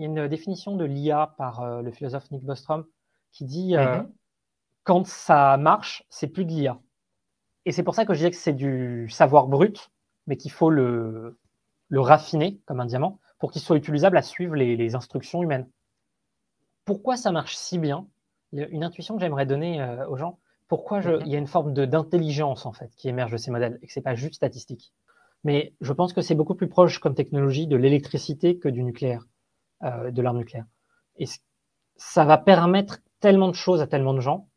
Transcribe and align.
y 0.00 0.04
a 0.04 0.08
une 0.08 0.28
définition 0.28 0.76
de 0.76 0.84
l'IA 0.84 1.34
par 1.38 1.82
le 1.82 1.90
philosophe 1.90 2.30
Nick 2.30 2.44
Bostrom 2.44 2.84
qui 3.32 3.44
dit 3.44 3.72
mm-hmm. 3.74 4.06
quand 4.84 5.06
ça 5.06 5.56
marche, 5.56 6.04
c'est 6.10 6.28
plus 6.28 6.44
de 6.44 6.50
l'IA. 6.50 6.80
Et 7.66 7.72
c'est 7.72 7.82
pour 7.82 7.94
ça 7.94 8.04
que 8.04 8.14
je 8.14 8.18
disais 8.18 8.30
que 8.30 8.36
c'est 8.36 8.52
du 8.52 9.08
savoir 9.10 9.46
brut, 9.46 9.90
mais 10.26 10.36
qu'il 10.36 10.50
faut 10.50 10.70
le, 10.70 11.38
le 11.90 12.00
raffiner 12.00 12.58
comme 12.64 12.80
un 12.80 12.86
diamant 12.86 13.18
pour 13.38 13.52
qu'il 13.52 13.60
soit 13.60 13.76
utilisable 13.76 14.16
à 14.16 14.22
suivre 14.22 14.54
les, 14.54 14.94
instructions 14.94 15.42
humaines. 15.42 15.68
Pourquoi 16.84 17.16
ça 17.16 17.32
marche 17.32 17.56
si 17.56 17.78
bien? 17.78 18.06
Une 18.52 18.82
intuition 18.82 19.14
que 19.14 19.20
j'aimerais 19.20 19.46
donner 19.46 19.80
euh, 19.80 20.08
aux 20.08 20.16
gens, 20.16 20.38
pourquoi 20.68 21.00
je, 21.00 21.10
mhm. 21.10 21.22
il 21.26 21.28
y 21.28 21.36
a 21.36 21.38
une 21.38 21.46
forme 21.46 21.72
d'intelligence 21.72 22.66
en 22.66 22.72
fait 22.72 22.90
qui 22.96 23.08
émerge 23.08 23.32
de 23.32 23.36
ces 23.36 23.50
modèles 23.50 23.78
et 23.82 23.86
que 23.86 23.92
c'est 23.92 24.00
pas 24.00 24.14
juste 24.14 24.34
statistique? 24.34 24.92
Mais 25.42 25.74
je 25.80 25.92
pense 25.92 26.12
que 26.12 26.20
c'est 26.20 26.34
beaucoup 26.34 26.54
plus 26.54 26.68
proche 26.68 26.98
comme 26.98 27.14
technologie 27.14 27.66
de 27.66 27.76
l'électricité 27.76 28.58
que 28.58 28.68
du 28.68 28.82
nucléaire, 28.82 29.26
euh, 29.82 30.10
de 30.10 30.22
l'arme 30.22 30.38
nucléaire. 30.38 30.66
Et 31.16 31.26
ça 31.96 32.24
va 32.24 32.38
permettre 32.38 32.98
tellement 33.20 33.48
de 33.48 33.54
choses 33.54 33.80
à 33.80 33.86
tellement 33.86 34.14
de 34.14 34.20
gens? 34.20 34.48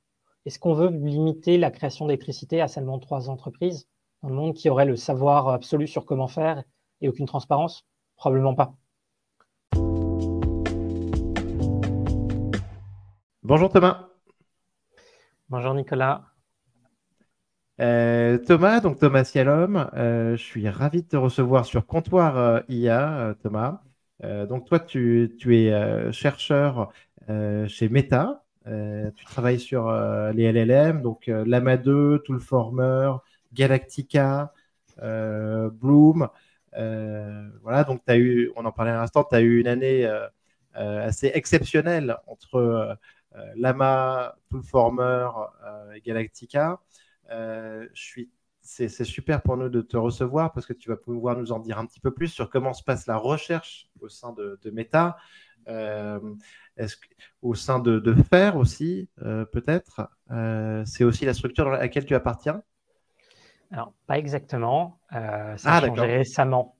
Est-ce 0.45 0.59
qu'on 0.59 0.73
veut 0.73 0.89
limiter 0.89 1.57
la 1.57 1.71
création 1.71 2.05
d'électricité 2.07 2.61
à 2.61 2.67
seulement 2.67 2.99
trois 2.99 3.29
entreprises 3.29 3.87
dans 4.21 4.29
le 4.29 4.35
monde 4.35 4.53
qui 4.53 4.69
auraient 4.69 4.85
le 4.85 4.95
savoir 4.95 5.49
absolu 5.49 5.87
sur 5.87 6.05
comment 6.05 6.27
faire 6.27 6.63
et 7.01 7.09
aucune 7.09 7.25
transparence? 7.25 7.85
Probablement 8.15 8.55
pas. 8.55 8.75
Bonjour 13.43 13.69
Thomas. 13.69 14.07
Bonjour 15.49 15.73
Nicolas. 15.73 16.33
Euh, 17.81 18.37
Thomas, 18.37 18.79
donc 18.79 18.99
Thomas 18.99 19.23
Cialom, 19.23 19.89
euh, 19.95 20.37
je 20.37 20.41
suis 20.43 20.69
ravi 20.69 21.03
de 21.03 21.07
te 21.07 21.17
recevoir 21.17 21.65
sur 21.65 21.85
Comptoir 21.85 22.37
euh, 22.37 22.59
IA, 22.69 23.35
Thomas. 23.41 23.81
Donc 24.21 24.65
toi, 24.67 24.79
tu, 24.79 25.29
es 25.49 26.11
chercheur 26.11 26.91
chez 27.67 27.89
Meta. 27.89 28.43
tu 28.65 29.25
travailles 29.25 29.59
sur 29.59 29.91
les 30.33 30.51
LLM, 30.51 31.01
donc 31.01 31.27
Lama 31.27 31.77
2, 31.77 32.19
Toolformer, 32.25 33.13
Galactica, 33.53 34.53
Bloom. 35.01 36.29
Euh, 36.75 37.49
voilà, 37.61 37.83
donc 37.83 38.01
as 38.07 38.17
eu, 38.17 38.51
on 38.55 38.65
en 38.65 38.71
parlait 38.71 38.91
à 38.91 38.95
l'instant, 38.95 39.23
tu 39.23 39.35
as 39.35 39.41
eu 39.41 39.59
une 39.59 39.67
année 39.67 40.05
euh, 40.05 40.27
euh, 40.77 41.07
assez 41.07 41.31
exceptionnelle 41.33 42.17
entre 42.27 42.97
Lama, 43.55 44.35
Toolformer 44.49 45.27
et 45.95 46.01
Galactica. 46.01 46.79
je 47.29 47.87
suis 47.93 48.29
c'est 48.63 48.89
super 49.03 49.41
pour 49.41 49.57
nous 49.57 49.69
de 49.69 49.81
te 49.81 49.97
recevoir 49.97 50.51
parce 50.53 50.65
que 50.65 50.73
tu 50.73 50.89
vas 50.89 50.97
pouvoir 50.97 51.37
nous 51.37 51.51
en 51.51 51.59
dire 51.59 51.77
un 51.77 51.85
petit 51.85 51.99
peu 51.99 52.11
plus 52.11 52.29
sur 52.29 52.49
comment 52.49 52.73
se 52.73 52.83
passe 52.83 53.05
la 53.07 53.17
recherche 53.17 53.89
au 53.99 54.09
sein 54.09 54.33
de, 54.33 54.57
Meta, 54.71 55.17
au 57.41 57.55
sein 57.55 57.79
de, 57.79 57.99
de 57.99 58.13
FAIR 58.13 58.55
aussi, 58.55 59.09
peut-être. 59.17 60.09
c'est 60.85 61.03
aussi 61.03 61.25
la 61.25 61.33
structure 61.33 61.65
dans 61.65 61.71
laquelle 61.71 62.05
tu 62.05 62.15
appartiens? 62.15 62.63
Alors, 63.73 63.91
pas 64.05 64.19
exactement. 64.19 64.99
Euh, 65.13 65.57
ça 65.57 65.73
a 65.73 65.77
ah, 65.77 65.87
changé 65.87 66.01
récemment, 66.01 66.77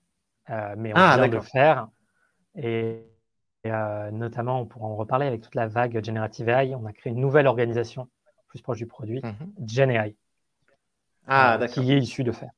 euh, 0.51 0.75
mais 0.77 0.93
on 0.93 0.95
ah, 0.95 1.17
vient 1.17 1.27
de. 1.27 1.39
Et, 2.55 3.03
euh, 3.65 4.11
notamment, 4.11 4.61
on 4.61 4.67
pourra 4.67 4.87
en 4.87 4.95
reparler 4.95 5.25
avec 5.25 5.41
toute 5.41 5.55
la 5.55 5.67
vague 5.67 6.03
Generative 6.05 6.49
AI. 6.49 6.75
On 6.75 6.85
a 6.85 6.93
créé 6.93 7.11
une 7.11 7.19
nouvelle 7.19 7.47
organisation 7.47 8.09
plus 8.47 8.61
proche 8.61 8.77
du 8.77 8.85
produit, 8.85 9.21
mm 9.23 9.65
GenAI, 9.65 10.15
ah, 11.27 11.59
qui 11.67 11.91
est 11.91 11.97
issue 11.97 12.23
de 12.23 12.31
faire. 12.31 12.52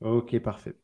Ok, 0.00 0.38
parfait. 0.40 0.74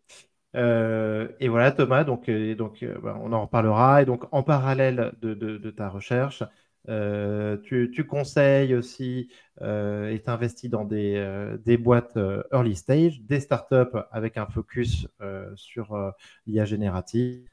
et 0.54 1.48
voilà, 1.48 1.72
Thomas, 1.72 2.04
donc, 2.04 2.30
donc 2.30 2.84
bah, 3.02 3.18
on 3.22 3.32
en 3.32 3.42
reparlera. 3.42 4.02
Et 4.02 4.04
donc, 4.04 4.24
en 4.32 4.42
parallèle 4.42 5.12
de 5.20 5.70
ta 5.70 5.88
recherche, 5.88 6.42
euh, 6.88 7.56
tu, 7.58 8.06
conseilles 8.06 8.74
aussi 8.74 9.28
euh, 9.60 10.08
et 10.10 10.20
t'investis 10.20 10.70
dans 10.70 10.84
des, 10.84 11.16
euh, 11.16 11.56
des 11.58 11.76
boîtes 11.76 12.16
early 12.52 12.76
stage, 12.76 13.20
des 13.22 13.40
startups 13.40 13.98
avec 14.12 14.36
un 14.36 14.46
focus 14.46 15.08
sur 15.56 16.12
l'IA 16.46 16.64
générative. 16.64 17.48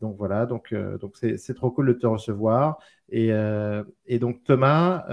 donc 0.00 0.16
voilà, 0.16 0.46
donc 0.46 0.74
donc 1.00 1.16
c'est 1.16 1.54
trop 1.54 1.70
cool 1.70 1.88
de 1.88 1.92
te 1.92 2.06
recevoir. 2.06 2.78
Et, 3.10 3.30
et 4.06 4.18
donc 4.18 4.42
Thomas, 4.44 5.04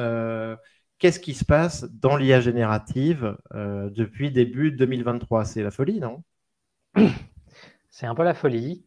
qu'est-ce 0.99 1.19
qui 1.19 1.33
se 1.33 1.45
passe 1.45 1.85
dans 1.91 2.15
l'IA 2.15 2.41
générative 2.41 3.37
depuis 3.53 4.31
début 4.31 4.71
2023 4.71 5.45
C'est 5.45 5.63
la 5.63 5.71
folie, 5.71 5.99
non? 5.99 6.23
C'est 7.89 8.05
un 8.05 8.15
peu 8.15 8.23
la 8.23 8.33
folie 8.33 8.85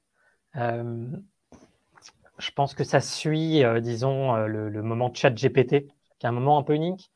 je 2.38 2.50
pense 2.52 2.74
que 2.74 2.84
ça 2.84 3.00
suit, 3.00 3.64
euh, 3.64 3.80
disons, 3.80 4.34
euh, 4.34 4.46
le, 4.46 4.82
moment 4.82 5.12
chat 5.12 5.30
GPT, 5.30 5.86
qui 6.18 6.26
est 6.26 6.28
un 6.28 6.32
moment 6.32 6.58
un 6.58 6.62
peu 6.62 6.74
unique. 6.74 7.10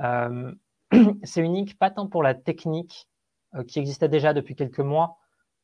Euh, 0.00 0.52
c'est 1.24 1.42
unique 1.42 1.78
pas 1.78 1.90
tant 1.90 2.06
pour 2.06 2.22
la 2.22 2.34
technique 2.34 3.08
qui 3.68 3.80
existait 3.80 4.08
déjà 4.08 4.32
depuis 4.32 4.56
quelques 4.56 4.80
mois 4.80 5.18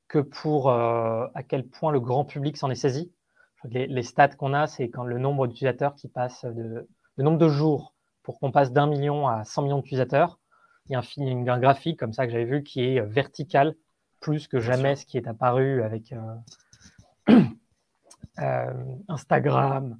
que 0.08 0.18
pour 0.18 0.70
à 0.70 1.42
quel 1.48 1.66
point 1.66 1.90
le 1.90 2.00
grand 2.00 2.26
public 2.26 2.58
s'en 2.58 2.68
est 2.68 2.74
saisi. 2.74 3.10
Les, 3.64 4.02
stats 4.02 4.28
qu'on 4.28 4.52
a, 4.52 4.66
c'est 4.66 4.90
quand 4.90 5.04
le 5.04 5.18
nombre 5.18 5.46
d'utilisateurs 5.46 5.94
qui 5.94 6.06
passent 6.08 6.44
de, 6.44 6.86
le 7.16 7.24
nombre 7.24 7.38
de 7.38 7.48
jours 7.48 7.94
pour 8.28 8.38
qu'on 8.40 8.52
passe 8.52 8.72
d'un 8.72 8.86
million 8.86 9.26
à 9.26 9.42
100 9.42 9.62
millions 9.62 9.78
d'utilisateurs. 9.78 10.38
Il 10.84 10.92
y 10.92 10.96
a 10.96 10.98
un, 10.98 11.48
un, 11.48 11.58
graphique 11.58 11.98
comme 11.98 12.12
ça 12.12 12.26
que 12.26 12.32
j'avais 12.32 12.44
vu 12.44 12.62
qui 12.62 12.82
est 12.82 13.00
vertical 13.00 13.74
plus 14.20 14.48
que 14.48 14.60
jamais 14.60 14.96
ce 14.96 15.06
qui 15.06 15.16
est 15.16 15.26
apparu 15.26 15.82
avec 15.82 16.12
euh, 17.26 17.42
Instagram, 19.08 19.98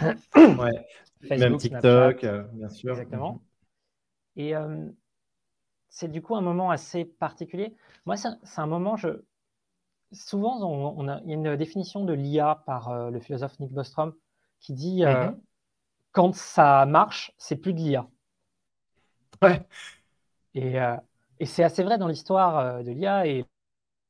ouais. 0.00 0.16
Facebook, 1.28 1.38
même 1.38 1.56
TikTok, 1.58 2.24
euh, 2.24 2.44
bien 2.54 2.70
sûr. 2.70 2.92
Exactement. 2.92 3.42
Et 4.36 4.56
euh, 4.56 4.88
c'est 5.90 6.10
du 6.10 6.22
coup 6.22 6.36
un 6.36 6.40
moment 6.40 6.70
assez 6.70 7.04
particulier. 7.04 7.76
Moi, 8.06 8.16
c'est 8.16 8.30
un 8.56 8.66
moment, 8.66 8.96
je... 8.96 9.08
souvent, 10.12 10.58
on, 10.62 11.06
a, 11.06 11.20
il 11.24 11.28
y 11.28 11.32
a 11.32 11.36
une 11.36 11.54
définition 11.56 12.02
de 12.06 12.14
l'IA 12.14 12.62
par 12.64 13.10
le 13.10 13.20
philosophe 13.20 13.60
Nick 13.60 13.72
Bostrom 13.72 14.14
qui 14.58 14.72
dit 14.72 15.04
mhm. 15.04 15.38
Quand 16.18 16.34
ça 16.34 16.84
marche, 16.84 17.32
c'est 17.38 17.54
plus 17.54 17.72
de 17.72 17.78
l'IA. 17.78 18.08
Ouais. 19.40 19.64
Et, 20.54 20.74
et 21.38 21.46
c'est 21.46 21.62
assez 21.62 21.84
vrai 21.84 21.96
dans 21.96 22.08
l'histoire 22.08 22.82
de 22.82 22.90
l'IA 22.90 23.28
et 23.28 23.44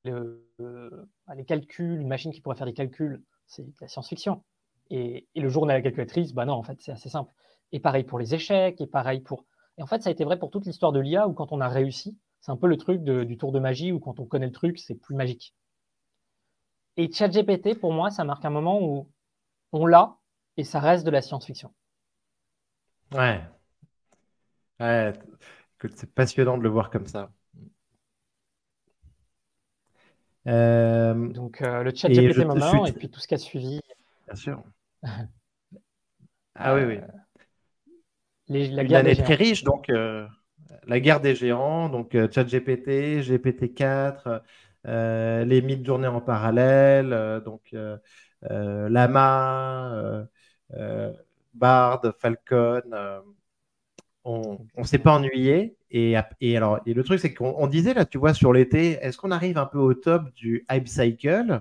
les 0.06 1.44
calculs, 1.46 2.00
une 2.00 2.08
machine 2.08 2.32
qui 2.32 2.40
pourrait 2.40 2.56
faire 2.56 2.66
des 2.66 2.72
calculs 2.72 3.22
c'est 3.46 3.62
de 3.62 3.72
la 3.78 3.88
science-fiction. 3.88 4.42
Et, 4.88 5.28
le 5.36 5.50
jour 5.50 5.64
où 5.64 5.66
on 5.66 5.68
a 5.68 5.74
la 5.74 5.82
calculatrice, 5.82 6.32
bah 6.32 6.46
non, 6.46 6.54
en 6.54 6.62
fait, 6.62 6.80
c'est 6.80 6.92
assez 6.92 7.10
simple. 7.10 7.30
Et 7.72 7.78
pareil 7.78 8.04
pour 8.04 8.18
les 8.18 8.34
échecs, 8.34 8.80
et 8.80 8.86
pareil 8.86 9.20
pour. 9.20 9.44
Et 9.76 9.82
en 9.82 9.86
fait, 9.86 10.02
ça 10.02 10.08
a 10.08 10.12
été 10.12 10.24
vrai 10.24 10.38
pour 10.38 10.50
toute 10.50 10.64
l'histoire 10.64 10.92
de 10.92 11.00
l'IA 11.00 11.28
où 11.28 11.34
quand 11.34 11.52
on 11.52 11.60
a 11.60 11.68
réussi, 11.68 12.16
c'est 12.40 12.52
un 12.52 12.56
peu 12.56 12.68
le 12.68 12.78
truc 12.78 13.04
du 13.04 13.36
tour 13.36 13.52
de 13.52 13.58
magie 13.58 13.92
où 13.92 14.00
quand 14.00 14.18
on 14.18 14.24
connaît 14.24 14.46
le 14.46 14.52
truc, 14.52 14.78
c'est 14.78 14.94
plus 14.94 15.14
magique. 15.14 15.54
Et 16.96 17.12
ChatGPT, 17.12 17.78
pour 17.78 17.92
moi, 17.92 18.10
ça 18.10 18.24
marque 18.24 18.46
un 18.46 18.50
moment 18.50 18.80
où 18.80 19.10
on 19.72 19.84
l'a 19.84 20.16
et 20.56 20.64
ça 20.64 20.80
reste 20.80 21.04
de 21.04 21.10
la 21.10 21.20
science-fiction. 21.20 21.70
Ouais. 23.12 23.40
Ouais. 24.80 25.12
C'est 25.96 26.12
passionnant 26.14 26.58
de 26.58 26.62
le 26.62 26.68
voir 26.68 26.90
comme 26.90 27.06
ça. 27.06 27.30
Euh, 30.46 31.28
Donc 31.28 31.60
euh, 31.62 31.82
le 31.82 31.94
chat 31.94 32.08
GPT 32.08 32.44
moment 32.44 32.86
et 32.86 32.92
puis 32.92 33.10
tout 33.10 33.20
ce 33.20 33.28
qui 33.28 33.34
a 33.34 33.38
suivi. 33.38 33.80
Bien 34.26 34.36
sûr. 34.36 34.62
ah 36.54 36.74
oui, 36.74 36.82
oui. 36.84 36.96
Euh, 36.98 37.06
les, 38.48 38.68
la 38.68 38.82
Une 38.82 38.94
année 38.94 39.16
très 39.16 39.34
riche, 39.34 39.64
donc 39.64 39.88
la 40.86 41.00
guerre 41.00 41.20
des 41.20 41.34
géants, 41.34 41.88
donc 41.88 42.12
chat 42.32 42.46
GPT, 42.46 43.22
GPT-4, 43.22 44.42
les 44.84 45.62
mythes 45.62 45.84
journées 45.84 46.08
en 46.08 46.20
parallèle, 46.20 47.42
donc 47.44 47.74
Lama, 48.42 50.26
Bard, 51.54 52.02
Falcon 52.18 52.82
on 54.28 54.58
ne 54.76 54.84
s'est 54.84 54.98
pas 54.98 55.12
ennuyé. 55.12 55.76
Et, 55.90 56.16
le 56.40 57.02
truc, 57.02 57.20
c'est 57.20 57.34
qu'on 57.34 57.66
disait 57.66 57.94
là, 57.94 58.04
tu 58.04 58.18
vois, 58.18 58.34
sur 58.34 58.52
l'été, 58.52 58.92
est-ce 59.02 59.18
qu'on 59.18 59.30
arrive 59.30 59.58
un 59.58 59.66
peu 59.66 59.78
au 59.78 59.94
top 59.94 60.30
du 60.34 60.66
hype 60.70 60.88
cycle 60.88 61.60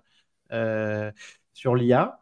euh, 0.51 1.11
sur 1.53 1.75
l'IA 1.75 2.19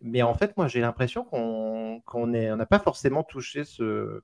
Mais 0.00 0.22
en 0.22 0.34
fait, 0.34 0.56
moi, 0.56 0.68
j'ai 0.68 0.80
l'impression 0.80 1.24
qu'on 1.24 2.26
n'a 2.26 2.66
pas 2.66 2.78
forcément 2.80 3.22
touché 3.22 3.64
ce, 3.64 4.22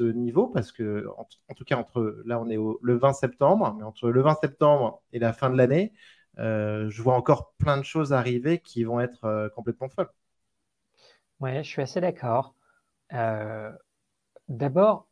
niveau 0.00 0.48
parce 0.48 0.72
que, 0.72 1.06
en, 1.48 1.54
tout 1.54 1.64
cas, 1.64 1.76
entre 1.76 2.22
là, 2.24 2.40
on 2.40 2.48
est 2.48 2.58
le 2.82 2.96
20 2.96 3.12
septembre, 3.12 3.74
mais 3.78 3.84
entre 3.84 4.10
le 4.10 4.22
20 4.22 4.36
septembre 4.40 5.02
et 5.12 5.18
la 5.18 5.32
fin 5.32 5.50
de 5.50 5.56
l'année, 5.56 5.92
euh, 6.38 6.88
je 6.88 7.02
vois 7.02 7.14
encore 7.14 7.54
plein 7.58 7.76
de 7.76 7.82
choses 7.82 8.12
arriver 8.12 8.60
qui 8.60 8.84
vont 8.84 9.00
être 9.00 9.24
euh, 9.24 9.48
complètement 9.50 9.88
folles. 9.88 10.10
Ouais, 11.40 11.62
je 11.62 11.68
suis 11.68 11.82
assez 11.82 12.00
d'accord. 12.00 12.54
D'abord, 14.48 15.06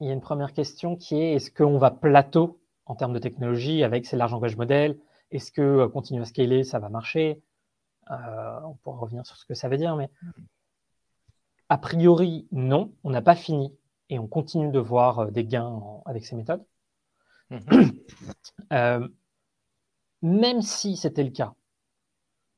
il 0.00 0.06
y 0.06 0.10
a 0.10 0.12
une 0.12 0.20
première 0.20 0.52
question 0.52 0.96
qui 0.96 1.16
est 1.16 1.34
est-ce 1.34 1.50
qu'on 1.50 1.78
va 1.78 1.90
plateau 1.90 2.60
en 2.86 2.94
termes 2.94 3.12
de 3.12 3.18
technologie 3.18 3.82
avec 3.84 4.06
ces 4.06 4.16
large 4.16 4.32
language 4.32 4.56
modèles? 4.56 4.98
Est-ce 5.30 5.52
que 5.52 5.86
continuer 5.86 6.22
à 6.22 6.24
scaler, 6.24 6.64
ça 6.64 6.78
va 6.78 6.88
marcher? 6.88 7.42
On 8.10 8.74
pourra 8.82 8.98
revenir 8.98 9.26
sur 9.26 9.36
ce 9.36 9.44
que 9.44 9.54
ça 9.54 9.68
veut 9.68 9.76
dire, 9.76 9.94
mais 9.96 10.10
a 11.68 11.76
priori, 11.78 12.48
non, 12.50 12.92
on 13.04 13.10
n'a 13.10 13.20
pas 13.22 13.34
fini 13.34 13.76
et 14.08 14.18
on 14.18 14.26
continue 14.26 14.70
de 14.70 14.78
voir 14.78 15.30
des 15.30 15.44
gains 15.44 15.80
avec 16.06 16.24
ces 16.24 16.34
méthodes. 16.34 16.64
Mhm. 17.50 17.92
même 20.22 20.62
si 20.62 20.96
c'était 20.96 21.24
le 21.24 21.30
cas, 21.30 21.54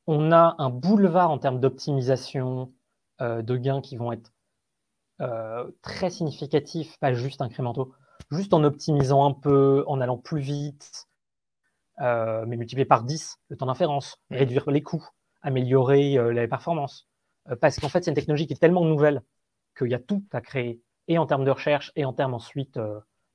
on 0.06 0.32
a 0.32 0.54
un 0.58 0.70
boulevard 0.70 1.30
en 1.30 1.38
termes 1.38 1.60
d'optimisation, 1.60 2.72
de 3.20 3.56
gains 3.56 3.80
qui 3.80 3.96
vont 3.96 4.12
être 4.12 4.32
très 5.82 6.10
significatifs, 6.10 6.98
pas 6.98 7.12
juste 7.12 7.42
incrémentaux, 7.42 7.92
juste 8.30 8.54
en 8.54 8.64
optimisant 8.64 9.26
un 9.26 9.32
peu, 9.32 9.84
en 9.86 10.00
allant 10.00 10.18
plus 10.18 10.40
vite, 10.40 11.08
euh, 12.00 12.44
mais 12.46 12.56
multiplier 12.56 12.86
par 12.86 13.04
10 13.04 13.38
le 13.48 13.56
temps 13.56 13.66
d'inférence, 13.66 14.16
réduire 14.30 14.70
les 14.70 14.82
coûts, 14.82 15.06
améliorer 15.42 16.16
euh, 16.16 16.32
les 16.32 16.48
performances. 16.48 17.08
Euh, 17.50 17.56
parce 17.56 17.78
qu'en 17.78 17.88
fait, 17.88 18.02
c'est 18.02 18.10
une 18.10 18.14
technologie 18.14 18.46
qui 18.46 18.54
est 18.54 18.60
tellement 18.60 18.84
nouvelle 18.84 19.22
qu'il 19.76 19.88
y 19.88 19.94
a 19.94 19.98
tout 19.98 20.24
à 20.32 20.40
créer, 20.40 20.80
et 21.08 21.18
en 21.18 21.26
termes 21.26 21.44
de 21.44 21.50
recherche, 21.50 21.92
et 21.96 22.04
en 22.04 22.12
termes 22.12 22.34
ensuite 22.34 22.78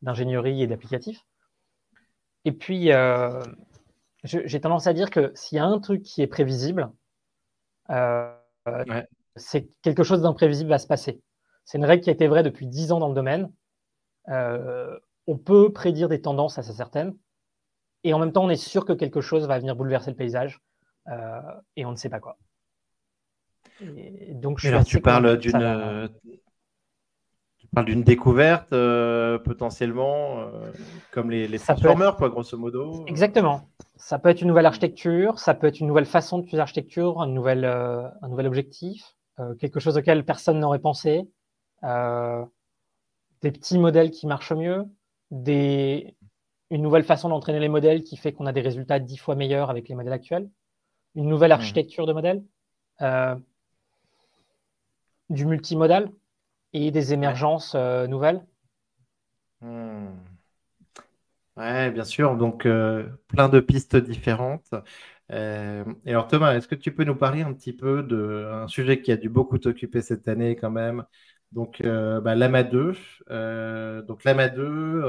d'ingénierie 0.01 0.63
et 0.63 0.67
d'applicatifs. 0.67 1.21
Et 2.43 2.51
puis, 2.51 2.91
j'ai 4.23 4.61
tendance 4.61 4.87
à 4.87 4.93
dire 4.93 5.09
que 5.09 5.31
s'il 5.35 5.57
y 5.57 5.59
a 5.59 5.65
un 5.65 5.79
truc 5.79 6.03
qui 6.03 6.21
est 6.21 6.27
prévisible, 6.27 6.91
c'est 9.35 9.69
quelque 9.81 10.03
chose 10.03 10.21
d'imprévisible 10.21 10.69
va 10.69 10.79
se 10.79 10.87
passer. 10.87 11.21
C'est 11.65 11.77
une 11.77 11.85
règle 11.85 12.03
qui 12.03 12.09
a 12.09 12.13
été 12.13 12.27
vraie 12.27 12.43
depuis 12.43 12.67
10 12.67 12.91
ans 12.91 12.99
dans 12.99 13.09
le 13.09 13.15
domaine. 13.15 13.51
on 14.27 15.37
peut 15.37 15.71
prédire 15.73 16.09
des 16.09 16.21
tendances 16.21 16.57
assez 16.57 16.73
certaines, 16.73 17.15
et 18.05 18.13
en 18.13 18.19
même 18.19 18.31
temps, 18.31 18.45
on 18.45 18.49
est 18.51 18.55
sûr 18.55 18.85
que 18.85 18.93
quelque 18.93 19.19
chose 19.19 19.47
va 19.47 19.57
venir 19.57 19.75
bouleverser 19.75 20.11
le 20.11 20.15
paysage 20.15 20.61
euh, 21.07 21.41
et 21.75 21.85
on 21.85 21.91
ne 21.91 21.95
sait 21.95 22.09
pas 22.09 22.19
quoi. 22.19 22.37
donc, 23.81 24.59
tu 24.85 25.01
parles 25.01 25.37
d'une 25.39 25.55
euh, 25.55 26.07
d'une 27.83 28.03
découverte 28.03 28.71
euh, 28.73 29.39
potentiellement 29.39 30.49
comme 31.11 31.31
les, 31.31 31.47
les 31.47 31.57
transformers, 31.57 32.15
quoi, 32.15 32.29
grosso 32.29 32.57
modo. 32.57 33.03
Exactement. 33.07 33.69
Ça 33.95 34.19
peut 34.19 34.29
être 34.29 34.41
une 34.41 34.49
nouvelle 34.49 34.67
architecture, 34.67 35.39
ça 35.39 35.55
peut 35.55 35.65
être 35.65 35.79
une 35.79 35.87
nouvelle 35.87 36.05
façon 36.05 36.37
d'utiliser 36.37 36.57
l'architecture, 36.57 37.19
un, 37.21 37.27
nouvel, 37.27 37.65
un 37.65 38.27
nouvel 38.29 38.45
objectif, 38.45 39.15
quelque 39.59 39.79
chose 39.79 39.97
auquel 39.97 40.23
personne 40.25 40.59
n'aurait 40.59 40.79
pensé, 40.79 41.29
des 41.81 43.51
petits 43.51 43.77
modèles 43.77 44.11
qui 44.11 44.27
marchent 44.27 44.53
mieux, 44.53 44.85
des, 45.31 46.15
une 46.69 46.81
nouvelle 46.81 47.03
façon 47.03 47.29
d'entraîner 47.29 47.59
les 47.59 47.69
modèles 47.69 48.03
qui 48.03 48.17
fait 48.17 48.33
qu'on 48.33 48.45
a 48.45 48.51
des 48.51 48.61
résultats 48.61 48.99
dix 48.99 49.17
fois 49.17 49.35
meilleurs 49.35 49.69
avec 49.69 49.87
les 49.87 49.95
modèles 49.95 50.13
actuels, 50.13 50.49
une 51.15 51.27
nouvelle 51.27 51.51
architecture 51.51 52.05
de 52.05 52.13
modèles, 52.13 52.43
euh, 53.01 53.35
du 55.29 55.45
multimodal 55.45 56.11
et 56.73 56.91
des 56.91 57.13
émergences 57.13 57.73
euh, 57.75 58.07
nouvelles. 58.07 58.45
Hmm. 59.61 60.07
Oui, 61.57 61.89
bien 61.91 62.03
sûr. 62.03 62.35
Donc, 62.35 62.65
euh, 62.65 63.07
plein 63.27 63.47
de 63.47 63.59
pistes 63.59 63.95
différentes. 63.95 64.73
Et 65.31 66.11
alors, 66.11 66.27
Thomas, 66.27 66.55
est-ce 66.55 66.67
que 66.67 66.75
tu 66.75 66.93
peux 66.93 67.03
nous 67.03 67.15
parler 67.15 67.41
un 67.41 67.53
petit 67.53 67.73
peu 67.73 68.03
d'un 68.03 68.67
sujet 68.67 69.01
qui 69.01 69.11
a 69.11 69.17
dû 69.17 69.29
beaucoup 69.29 69.57
t'occuper 69.57 70.01
cette 70.01 70.27
année 70.27 70.55
quand 70.55 70.71
même? 70.71 71.03
Donc, 71.51 71.81
bah, 71.83 72.35
l'AMA 72.35 72.63
2. 72.63 72.93
donc, 74.07 74.23
l'AMA 74.23 74.49
2, 74.49 75.03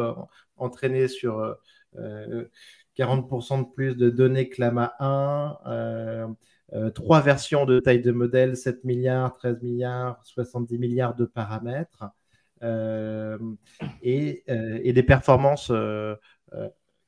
entraîné 0.56 1.08
sur 1.08 1.56
40% 1.94 1.98
euh, 1.98 3.58
euh, 3.58 3.62
de 3.62 3.74
plus 3.74 3.96
de 3.96 4.10
données 4.10 4.48
que 4.48 4.60
l'AMA 4.60 4.94
1, 5.00 5.58
euh, 5.66 6.90
trois 6.90 7.20
versions 7.20 7.64
de 7.64 7.78
taille 7.80 8.02
de 8.02 8.12
modèle, 8.12 8.56
7 8.56 8.84
milliards, 8.84 9.34
13 9.34 9.62
milliards, 9.62 10.20
70 10.24 10.78
milliards 10.78 11.14
de 11.14 11.24
paramètres, 11.24 12.04
et, 14.02 14.44
des 14.46 15.02
performances 15.02 15.70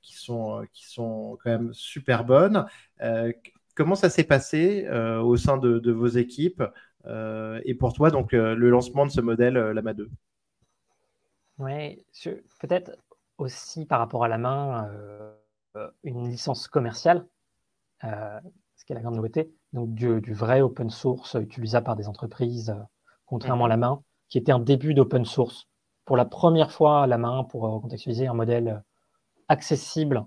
qui, 0.02 0.16
sont, 0.16 0.64
qui 0.72 0.86
sont 0.88 1.38
quand 1.42 1.50
même 1.50 1.72
super 1.72 2.24
bonnes. 2.24 2.66
comment 3.74 3.94
ça 3.94 4.10
s'est 4.10 4.24
passé 4.24 4.88
au 4.88 5.36
sein 5.36 5.58
de, 5.58 5.90
vos 5.90 6.06
équipes 6.06 6.62
et 7.06 7.74
pour 7.74 7.92
toi, 7.92 8.10
donc, 8.10 8.32
le 8.32 8.70
lancement 8.70 9.06
de 9.06 9.10
ce 9.10 9.20
modèle 9.20 9.54
LAMA 9.54 9.94
2 9.94 10.10
Oui, 11.58 12.04
peut-être 12.60 12.92
aussi 13.38 13.86
par 13.86 14.00
rapport 14.00 14.24
à 14.24 14.28
la 14.28 14.38
main 14.38 14.88
euh, 15.76 15.90
une 16.02 16.28
licence 16.28 16.68
commerciale, 16.68 17.26
euh, 18.04 18.40
ce 18.76 18.84
qui 18.84 18.92
est 18.92 18.94
la 18.94 19.02
grande 19.02 19.16
nouveauté, 19.16 19.52
donc 19.72 19.94
du, 19.94 20.32
vrai 20.32 20.60
open 20.60 20.90
source 20.90 21.34
utilisable 21.34 21.86
par 21.86 21.96
des 21.96 22.08
entreprises, 22.08 22.70
euh, 22.70 22.82
contrairement 23.26 23.66
à 23.66 23.68
la 23.68 23.76
main, 23.76 24.02
qui 24.28 24.38
était 24.38 24.52
un 24.52 24.60
début 24.60 24.94
d'open 24.94 25.24
source. 25.24 25.68
Pour 26.04 26.16
la 26.16 26.24
première 26.24 26.72
fois, 26.72 27.06
la 27.06 27.18
main, 27.18 27.44
pour 27.44 27.62
recontextualiser 27.62 28.26
un 28.26 28.34
modèle 28.34 28.82
accessible 29.48 30.26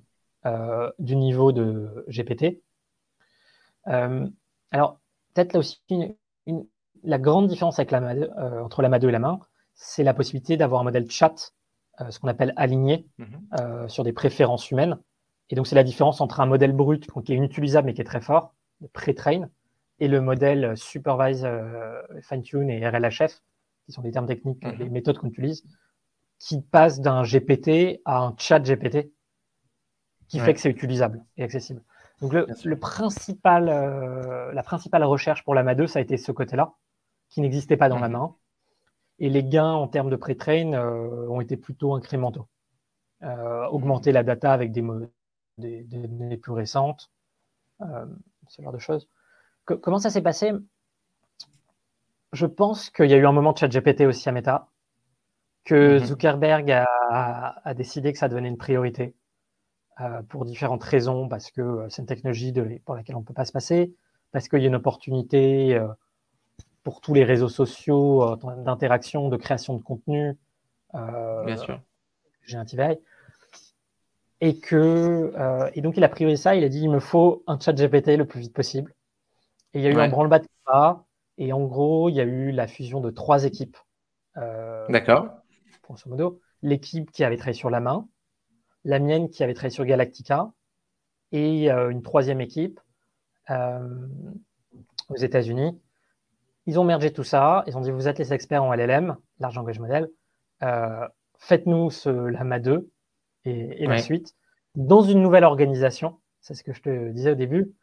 du 0.99 1.15
niveau 1.15 1.51
de 1.51 2.05
GPT. 2.09 2.61
alors, 3.85 4.99
peut-être 5.33 5.53
là 5.53 5.59
aussi, 5.59 5.81
la 7.03 7.19
grande 7.19 7.47
différence 7.47 7.77
avec 7.79 7.91
la, 7.91 8.01
entre 8.63 8.81
la 8.81 8.99
2 8.99 9.09
et 9.09 9.11
la 9.11 9.19
main, 9.19 9.39
c'est 9.75 10.03
la 10.03 10.13
possibilité 10.13 10.57
d'avoir 10.57 10.81
un 10.81 10.83
modèle 10.83 11.09
chat 11.09 11.53
euh, 12.01 12.09
ce 12.09 12.19
qu'on 12.19 12.27
appelle 12.29 12.53
aligné 12.55 13.05
mhm. 13.17 13.27
euh, 13.59 13.87
sur 13.87 14.03
des 14.03 14.13
préférences 14.13 14.71
humaines. 14.71 14.97
Et 15.49 15.55
donc, 15.55 15.67
c'est 15.67 15.75
la 15.75 15.83
différence 15.83 16.21
entre 16.21 16.39
un 16.39 16.45
modèle 16.45 16.71
brut 16.71 17.07
qui 17.25 17.33
est 17.33 17.35
inutilisable 17.35 17.87
mais 17.87 17.93
qui 17.93 18.01
est 18.01 18.05
très 18.05 18.21
fort, 18.21 18.55
pré-train, 18.93 19.49
et 19.99 20.07
le 20.07 20.21
modèle 20.21 20.75
supervise, 20.77 21.43
euh, 21.45 22.01
fine-tune 22.21 22.69
et 22.69 22.87
RLHF, 22.87 23.41
qui 23.85 23.91
sont 23.91 24.01
des 24.01 24.11
termes 24.11 24.25
techniques, 24.25 24.63
les 24.63 24.85
mhm. 24.85 24.91
méthodes 24.91 25.17
qu'on 25.17 25.27
utilise, 25.27 25.63
qui 26.41 26.61
passent 26.61 27.01
d'un 27.01 27.23
GPT 27.23 28.01
à 28.05 28.23
un 28.23 28.35
chat 28.37 28.59
GPT, 28.59 29.11
qui 30.27 30.39
fait 30.39 30.53
que 30.53 30.59
c'est 30.59 30.69
utilisable 30.69 31.23
et 31.37 31.43
accessible. 31.43 31.83
Donc, 32.21 32.33
le, 32.33 32.79
principal, 32.79 33.65
la 33.65 34.63
principale 34.63 35.03
recherche 35.03 35.43
pour 35.43 35.53
la 35.53 35.63
MA2, 35.63 35.87
ça 35.87 35.99
a 35.99 36.01
été 36.01 36.17
ce 36.17 36.31
côté-là, 36.31 36.73
qui 37.29 37.41
n'existait 37.41 37.77
pas 37.77 37.89
dans 37.89 37.99
la 37.99 38.09
main 38.09 38.35
et 39.21 39.29
les 39.29 39.43
gains 39.43 39.71
en 39.71 39.87
termes 39.87 40.09
de 40.09 40.15
pré-train 40.15 40.73
euh, 40.73 41.27
ont 41.29 41.41
été 41.41 41.55
plutôt 41.55 41.93
incrémentaux. 41.93 42.47
Euh, 43.21 43.67
augmenter 43.67 44.11
la 44.11 44.23
data 44.23 44.51
avec 44.51 44.71
des, 44.71 44.81
données 45.59 46.37
plus 46.37 46.53
récentes, 46.53 47.11
euh, 47.81 48.07
ce 48.47 48.63
genre 48.63 48.73
de 48.73 48.79
choses. 48.79 49.07
comment 49.65 49.99
ça 49.99 50.09
s'est 50.09 50.23
passé? 50.23 50.53
Je 52.33 52.47
pense 52.47 52.89
qu'il 52.89 53.11
y 53.11 53.13
a 53.13 53.17
eu 53.17 53.27
un 53.27 53.31
moment 53.31 53.53
de 53.53 53.59
chat 53.59 53.67
GPT 53.67 54.07
aussi 54.07 54.27
à 54.27 54.31
Meta, 54.31 54.69
que 55.63 55.99
mhm. 55.99 56.05
Zuckerberg 56.05 56.71
a, 56.71 57.73
décidé 57.75 58.11
que 58.11 58.17
ça 58.17 58.27
devenait 58.27 58.49
une 58.49 58.57
priorité 58.57 59.13
pour 60.29 60.45
différentes 60.45 60.83
raisons, 60.83 61.27
parce 61.27 61.51
que 61.51 61.85
c'est 61.89 62.01
une 62.01 62.07
technologie 62.07 62.51
de, 62.51 62.79
pour 62.85 62.95
laquelle 62.95 63.15
on 63.15 63.19
ne 63.19 63.25
peut 63.25 63.35
pas 63.35 63.45
se 63.45 63.51
passer, 63.51 63.93
parce 64.31 64.47
qu'il 64.47 64.59
y 64.59 64.63
a 64.63 64.67
une 64.67 64.75
opportunité 64.75 65.79
pour 66.83 67.01
tous 67.01 67.13
les 67.13 67.23
réseaux 67.23 67.49
sociaux 67.49 68.23
euh, 68.23 68.55
d'interaction, 68.57 69.29
de 69.29 69.37
création 69.37 69.75
de 69.75 69.83
contenu. 69.83 70.37
Euh, 70.95 71.43
Bien 71.45 71.57
sûr. 71.57 71.79
J'ai 72.43 72.57
un 72.57 72.65
TVI. 72.65 72.97
Et, 74.41 74.57
que, 74.57 75.31
euh, 75.37 75.69
et 75.75 75.81
donc, 75.81 75.97
il 75.97 76.03
a 76.03 76.09
priorisé 76.09 76.41
ça. 76.41 76.55
Il 76.55 76.63
a 76.63 76.69
dit 76.69 76.81
il 76.81 76.89
me 76.89 76.99
faut 76.99 77.43
un 77.45 77.59
chat 77.59 77.73
GPT 77.73 78.17
le 78.17 78.25
plus 78.25 78.39
vite 78.39 78.53
possible. 78.53 78.93
Et 79.73 79.79
il 79.79 79.83
y 79.83 79.87
a 79.87 79.91
eu 79.91 79.99
un 79.99 80.09
branle-bas 80.09 80.39
de 80.39 80.47
combat. 80.65 81.05
Et 81.37 81.53
en 81.53 81.61
gros, 81.61 82.09
il 82.09 82.15
y 82.15 82.21
a 82.21 82.23
eu 82.23 82.51
la 82.51 82.67
fusion 82.67 82.99
de 82.99 83.11
trois 83.11 83.45
équipes. 83.45 83.77
D'accord. 84.89 85.27
Grosso 85.91 86.09
modo, 86.09 86.39
l'équipe 86.61 87.11
qui 87.11 87.23
avait 87.23 87.37
travaillé 87.37 87.57
sur 87.57 87.69
la 87.69 87.79
main, 87.79 88.07
la 88.83 88.99
mienne 88.99 89.29
qui 89.29 89.43
avait 89.43 89.53
travaillé 89.53 89.73
sur 89.73 89.85
Galactica, 89.85 90.51
et 91.31 91.69
une 91.69 92.01
troisième 92.01 92.41
équipe 92.41 92.79
aux 93.49 95.15
États-Unis 95.15 95.79
ils 96.65 96.79
ont 96.79 96.83
mergé 96.83 97.11
tout 97.11 97.23
ça. 97.23 97.63
Ils 97.67 97.77
ont 97.77 97.81
dit 97.81 97.91
Vous 97.91 98.07
êtes 98.07 98.19
les 98.19 98.33
experts 98.33 98.63
en 98.63 98.73
LLM, 98.73 99.17
Large 99.39 99.55
Language 99.55 99.79
Model. 99.79 100.09
Euh, 100.63 101.07
faites-nous 101.37 101.89
ce 101.89 102.09
LAMA 102.09 102.59
2 102.59 102.89
et, 103.45 103.87
la 103.87 103.97
suite 103.97 104.35
dans 104.75 105.01
une 105.01 105.21
nouvelle 105.21 105.43
organisation. 105.43 106.19
C'est 106.39 106.53
ce 106.53 106.63
que 106.63 106.73
je 106.73 106.81
te 106.81 107.09
disais 107.09 107.31
au 107.31 107.35
début. 107.35 107.73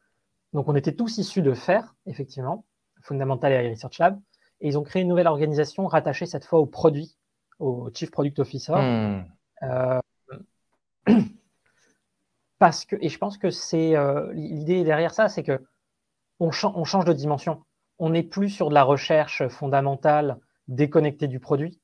Donc, 0.53 0.69
on 0.69 0.75
était 0.75 0.95
tous 0.95 1.19
issus 1.19 1.43
de 1.43 1.53
FAIR, 1.53 1.95
effectivement, 2.07 2.65
Fundamental 3.03 3.53
et 3.53 3.69
Research 3.69 3.99
Lab. 3.99 4.19
Et 4.61 4.69
ils 4.69 4.79
ont 4.79 4.83
créé 4.83 5.03
une 5.03 5.09
nouvelle 5.09 5.27
organisation 5.27 5.87
rattachée 5.87 6.27
cette 6.27 6.45
fois 6.45 6.59
au 6.59 6.67
produit, 6.67 7.18
au 7.59 7.91
Chief 7.93 8.11
Product 8.11 8.39
Officer. 8.39 8.75
Hmm. 8.75 9.25
Euh, 9.63 10.01
parce 12.59 12.85
que, 12.85 12.97
et 13.01 13.09
je 13.09 13.19
pense 13.19 13.39
que 13.39 13.51
c'est 13.51 13.97
euh, 13.97 14.33
l'idée 14.33 14.85
derrière 14.85 15.15
ça, 15.15 15.29
c'est 15.29 15.43
que 15.43 15.61
on, 16.41 16.51
on, 16.75 16.85
change 16.85 17.05
de 17.05 17.13
dimension 17.13 17.63
on 17.99 18.11
n'est 18.11 18.23
plus 18.23 18.49
sur 18.49 18.69
de 18.69 18.75
la 18.75 18.85
recherche 18.85 19.49
fondamentale 19.49 20.39
déconnectée 20.69 21.27
du 21.27 21.41
produit. 21.41 21.81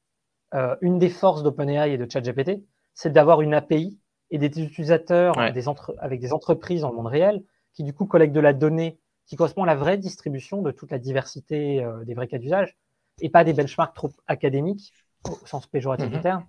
Euh, 0.55 0.77
une 0.81 1.01
des 1.01 1.09
forces 1.09 1.43
d'OpenAI 1.43 1.93
et 1.93 1.99
de 1.99 2.09
ChatGPT, 2.09 2.63
c'est 2.93 3.13
d'avoir 3.13 3.41
une 3.41 3.53
API 3.53 3.99
et 4.31 4.39
des 4.39 4.47
utilisateurs 4.63 5.35
des 5.53 5.65
avec 5.99 6.21
des 6.21 6.33
entreprises 6.33 6.83
dans 6.83 6.91
le 6.91 6.97
monde 6.97 7.09
réel 7.09 7.43
qui, 7.73 7.83
du 7.83 7.93
coup, 7.93 8.07
collectent 8.07 8.35
de 8.35 8.41
la 8.41 8.53
donnée 8.53 9.01
qui 9.27 9.35
correspond 9.35 9.65
à 9.65 9.67
la 9.67 9.75
vraie 9.75 9.99
distribution 9.99 10.63
de 10.63 10.71
toute 10.71 10.93
la 10.93 10.99
diversité 10.99 11.85
des 12.05 12.15
vrais 12.15 12.29
cas 12.29 12.39
d'usage 12.39 12.77
et 13.21 13.29
pas 13.29 13.43
des 13.43 13.53
benchmarks 13.53 13.95
trop 13.95 14.13
académiques 14.29 14.93
au 15.29 15.47
sens 15.47 15.67
péjoratif 15.67 16.09
du 16.09 16.17
mhm. 16.17 16.23
terme. 16.23 16.47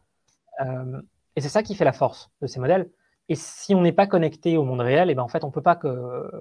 Euh, 0.62 1.02
et 1.36 1.42
c'est 1.42 1.50
ça 1.50 1.64
qui 1.64 1.76
fait 1.76 1.86
la 1.86 1.94
force 1.94 2.32
de 2.42 2.48
ces 2.48 2.60
modèles. 2.60 2.90
Et 3.28 3.36
si 3.36 3.74
on 3.74 3.82
n'est 3.82 3.92
pas 3.92 4.08
connecté 4.08 4.58
au 4.58 4.64
monde 4.64 4.82
réel, 4.82 5.10
et 5.10 5.14
eh 5.14 5.16
ben 5.16 5.24
en 5.24 5.28
fait, 5.28 5.44
on 5.44 5.48
ne 5.48 5.52
peut 5.52 5.62
pas 5.62 5.80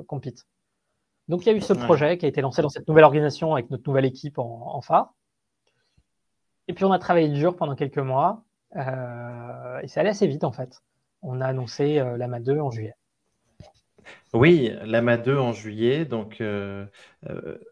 compete. 0.07 0.47
Donc, 1.29 1.47
il 1.47 1.49
y 1.49 1.53
a 1.53 1.57
eu 1.57 1.61
ce 1.61 1.73
projet 1.73 2.19
qui 2.19 2.27
a 2.27 2.29
été 2.29 2.43
lancé 2.43 2.61
dans 2.61 2.69
cette 2.69 2.87
nouvelle 2.87 3.05
organisation 3.05 3.55
avec 3.55 3.71
notre 3.71 3.89
nouvelle 3.89 4.05
équipe 4.05 4.39
en, 4.39 4.81
phare. 4.83 5.15
Et 6.69 6.75
puis, 6.75 6.85
on 6.85 6.93
a 6.93 6.99
travaillé 6.99 7.29
dur 7.29 7.57
pendant 7.57 7.75
quelques 7.75 7.99
mois. 7.99 8.45
Euh, 8.77 9.81
et 9.81 9.89
c'est 9.89 10.01
allé 10.01 10.11
assez 10.11 10.27
vite, 10.27 10.45
en 10.45 10.53
fait. 10.53 10.83
On 11.23 11.41
a 11.41 11.47
annoncé 11.47 11.99
euh, 11.99 12.19
l'AMA 12.19 12.41
2 12.41 12.61
en 12.61 12.71
juillet. 12.71 12.95
Oui, 14.33 14.73
l'AMA 14.85 15.17
2 15.17 15.37
en 15.37 15.53
juillet. 15.53 16.05
Donc, 16.05 16.41
euh, 16.41 16.87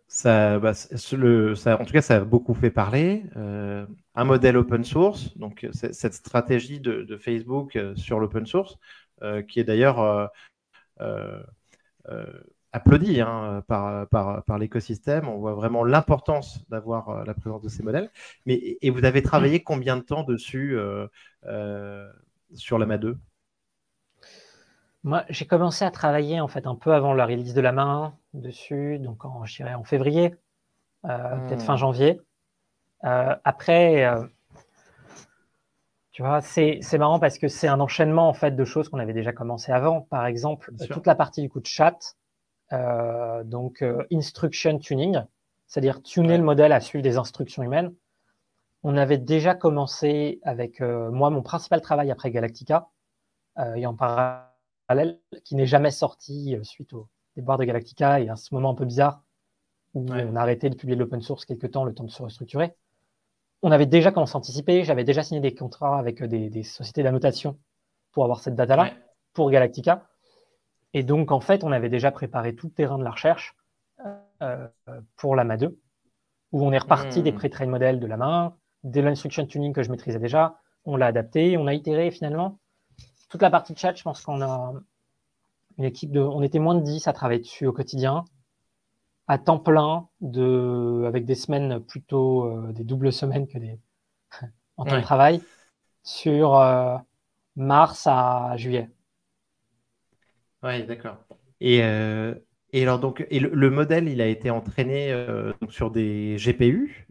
ça, 0.06 0.58
bah, 0.58 0.74
ça, 0.74 1.80
en 1.80 1.84
tout 1.84 1.92
cas, 1.92 2.02
ça 2.02 2.16
a 2.16 2.20
beaucoup 2.20 2.54
fait 2.54 2.70
parler. 2.70 3.24
un 4.14 4.24
modèle 4.24 4.56
open 4.56 4.84
source, 4.84 5.36
donc 5.38 5.66
cette 5.72 6.14
stratégie 6.14 6.80
de, 6.80 7.16
Facebook 7.16 7.78
sur 7.96 8.20
l'open 8.20 8.46
source, 8.46 8.78
qui 9.48 9.60
est 9.60 9.64
d'ailleurs 9.64 10.30
applaudi 12.72 13.20
hein, 13.20 13.62
par, 13.68 14.58
l'écosystème. 14.58 15.28
On 15.28 15.38
voit 15.38 15.54
vraiment 15.54 15.84
l'importance 15.84 16.64
d'avoir 16.68 17.08
euh, 17.10 17.24
la 17.24 17.34
présence 17.34 17.62
de 17.62 17.68
ces 17.68 17.82
modèles. 17.82 18.10
Mais, 18.46 18.78
et 18.80 18.90
vous 18.90 19.04
avez 19.04 19.22
travaillé 19.22 19.62
combien 19.62 19.96
de 19.96 20.02
temps 20.02 20.24
dessus 20.24 20.76
euh, 20.76 21.06
euh, 21.44 22.10
sur 22.54 22.78
l'AMA 22.78 22.98
2 22.98 23.18
Moi, 25.04 25.24
j'ai 25.28 25.46
commencé 25.46 25.84
à 25.84 25.90
travailler 25.90 26.40
en 26.40 26.48
fait 26.48 26.66
un 26.66 26.76
peu 26.76 26.92
avant 26.92 27.12
la 27.12 27.26
release 27.26 27.54
de 27.54 27.60
la 27.60 27.72
main 27.72 28.14
dessus, 28.34 28.98
donc 28.98 29.24
en, 29.24 29.44
je 29.44 29.56
dirais 29.56 29.74
en 29.74 29.84
février, 29.84 30.34
peut-être 31.02 31.62
fin 31.62 31.74
mm. 31.74 31.78
janvier. 31.78 32.20
après, 33.02 34.06
tu 36.12 36.20
vois, 36.20 36.42
c'est 36.42 36.98
marrant 36.98 37.18
parce 37.18 37.38
que 37.38 37.48
c'est 37.48 37.68
un 37.68 37.80
enchaînement 37.80 38.28
en 38.28 38.34
fait 38.34 38.54
de 38.54 38.64
choses 38.66 38.90
qu'on 38.90 38.98
avait 38.98 39.14
déjà 39.14 39.32
commencé 39.32 39.72
avant. 39.72 40.02
Par 40.02 40.26
exemple, 40.26 40.70
toute 40.90 41.06
la 41.06 41.14
partie 41.14 41.40
du 41.40 41.48
coup 41.48 41.60
de 41.60 41.66
chat, 41.66 42.16
euh, 42.74 43.42
donc 43.44 43.80
euh, 43.80 44.04
instruction 44.12 44.78
tuning, 44.78 45.22
c'est-à-dire 45.66 46.02
tuner 46.02 46.36
le 46.36 46.44
modèle 46.44 46.72
à 46.72 46.80
suivre 46.80 47.02
des 47.02 47.16
instructions 47.16 47.62
humaines. 47.62 47.94
On 48.82 48.98
avait 48.98 49.16
déjà 49.16 49.54
commencé 49.54 50.38
avec 50.42 50.82
euh, 50.82 51.10
moi 51.10 51.30
mon 51.30 51.40
principal 51.40 51.80
travail 51.80 52.10
après 52.10 52.30
Galactica, 52.30 52.88
et 53.76 53.84
en 53.84 53.94
parallèle, 53.94 54.46
qui 55.44 55.54
n'est 55.54 55.66
jamais 55.66 55.90
sorti 55.90 56.56
suite 56.62 56.92
au 56.92 57.08
déboire 57.36 57.58
de 57.58 57.64
Galactica 57.64 58.20
et 58.20 58.28
à 58.28 58.36
ce 58.36 58.54
moment 58.54 58.70
un 58.70 58.74
peu 58.74 58.84
bizarre 58.84 59.22
où 59.94 60.06
on 60.10 60.36
a 60.36 60.40
arrêté 60.40 60.70
de 60.70 60.74
publier 60.74 60.96
de 60.96 61.00
l'open 61.00 61.20
source 61.20 61.44
quelque 61.44 61.66
temps, 61.66 61.84
le 61.84 61.94
temps 61.94 62.04
de 62.04 62.10
se 62.10 62.22
restructurer. 62.22 62.74
On 63.62 63.70
avait 63.70 63.86
déjà 63.86 64.10
commencé 64.10 64.34
à 64.34 64.38
anticiper, 64.38 64.84
j'avais 64.84 65.04
déjà 65.04 65.22
signé 65.22 65.40
des 65.40 65.54
contrats 65.54 65.98
avec 65.98 66.22
des, 66.24 66.62
sociétés 66.62 67.02
d'annotation 67.02 67.58
pour 68.12 68.24
avoir 68.24 68.40
cette 68.40 68.54
data-là, 68.54 68.92
pour 69.34 69.50
Galactica. 69.50 70.08
Et 70.94 71.02
donc, 71.02 71.30
en 71.30 71.40
fait, 71.40 71.62
on 71.64 71.72
avait 71.72 71.88
déjà 71.88 72.10
préparé 72.10 72.54
tout 72.54 72.66
le 72.66 72.72
terrain 72.72 72.98
de 72.98 73.04
la 73.04 73.10
recherche 73.10 73.54
euh, 74.42 74.66
pour 75.16 75.36
l'AMA 75.36 75.56
2, 75.56 75.78
où 76.52 76.66
on 76.66 76.72
est 76.72 76.78
reparti 76.78 77.22
des 77.22 77.32
hmm. 77.32 77.36
pré-train 77.36 77.66
modèles 77.66 78.00
de 78.00 78.06
la 78.06 78.16
main, 78.16 78.56
de 78.84 79.00
l'instruction 79.00 79.46
tuning 79.46 79.72
que 79.72 79.82
je 79.82 79.90
maîtrisais 79.90 80.18
déjà, 80.18 80.58
on 80.84 80.96
l'a 80.96 81.06
adapté, 81.06 81.56
on 81.56 81.66
a 81.66 81.74
itéré 81.74 82.10
finalement. 82.10 82.58
Toute 83.32 83.40
la 83.40 83.48
partie 83.48 83.72
de 83.72 83.78
chat, 83.78 83.94
je 83.94 84.02
pense 84.02 84.20
qu'on 84.20 84.42
a 84.42 84.74
une 85.78 85.84
équipe 85.84 86.12
de. 86.12 86.20
On 86.20 86.42
était 86.42 86.58
moins 86.58 86.74
de 86.74 86.82
10 86.82 87.08
à 87.08 87.14
travailler 87.14 87.40
dessus 87.40 87.66
au 87.66 87.72
quotidien, 87.72 88.26
à 89.26 89.38
temps 89.38 89.58
plein, 89.58 90.06
de, 90.20 91.04
avec 91.06 91.24
des 91.24 91.34
semaines 91.34 91.80
plutôt 91.80 92.44
euh, 92.44 92.72
des 92.74 92.84
doubles 92.84 93.10
semaines 93.10 93.48
que 93.48 93.56
des. 93.56 93.80
en 94.76 94.84
temps 94.84 94.98
de 94.98 95.00
travail, 95.00 95.40
sur 96.02 96.56
euh, 96.56 96.98
mars 97.56 98.06
à 98.06 98.54
juillet. 98.58 98.90
Oui, 100.62 100.84
d'accord. 100.84 101.16
Et, 101.62 101.82
euh, 101.82 102.34
et 102.74 102.82
alors 102.82 102.98
donc, 102.98 103.26
et 103.30 103.40
le, 103.40 103.70
modèle, 103.70 104.10
il 104.10 104.20
a 104.20 104.26
été 104.26 104.50
entraîné 104.50 105.10
sur 105.70 105.90
des 105.90 106.36
GPU 106.36 107.08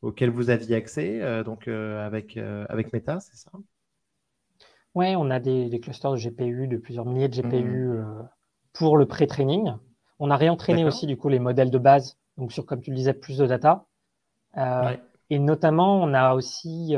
auxquels 0.00 0.30
vous 0.30 0.50
aviez 0.50 0.76
accès, 0.76 1.42
donc 1.42 1.66
avec 1.66 2.36
avec 2.36 2.92
Meta, 2.92 3.18
c'est 3.18 3.34
ça? 3.34 3.50
Oui, 4.94 5.14
on 5.16 5.30
a 5.30 5.38
des, 5.38 5.80
clusters 5.80 6.12
de 6.12 6.16
GPU, 6.16 6.66
de 6.66 6.76
plusieurs 6.76 7.04
milliers 7.04 7.28
de 7.28 7.40
GPU 7.40 7.88
mmh. 7.88 8.28
pour 8.72 8.96
le 8.96 9.06
pré-training. 9.06 9.72
On 10.18 10.30
a 10.30 10.36
réentraîné 10.36 10.84
aussi 10.84 11.06
du 11.06 11.16
coup 11.16 11.28
les 11.28 11.38
modèles 11.38 11.70
de 11.70 11.78
base, 11.78 12.18
donc 12.36 12.52
sur, 12.52 12.66
comme 12.66 12.80
tu 12.80 12.90
le 12.90 12.96
disais, 12.96 13.14
plus 13.14 13.38
de 13.38 13.46
data. 13.46 13.86
Et 15.30 15.38
notamment, 15.38 16.02
on 16.02 16.14
a 16.14 16.34
aussi 16.34 16.96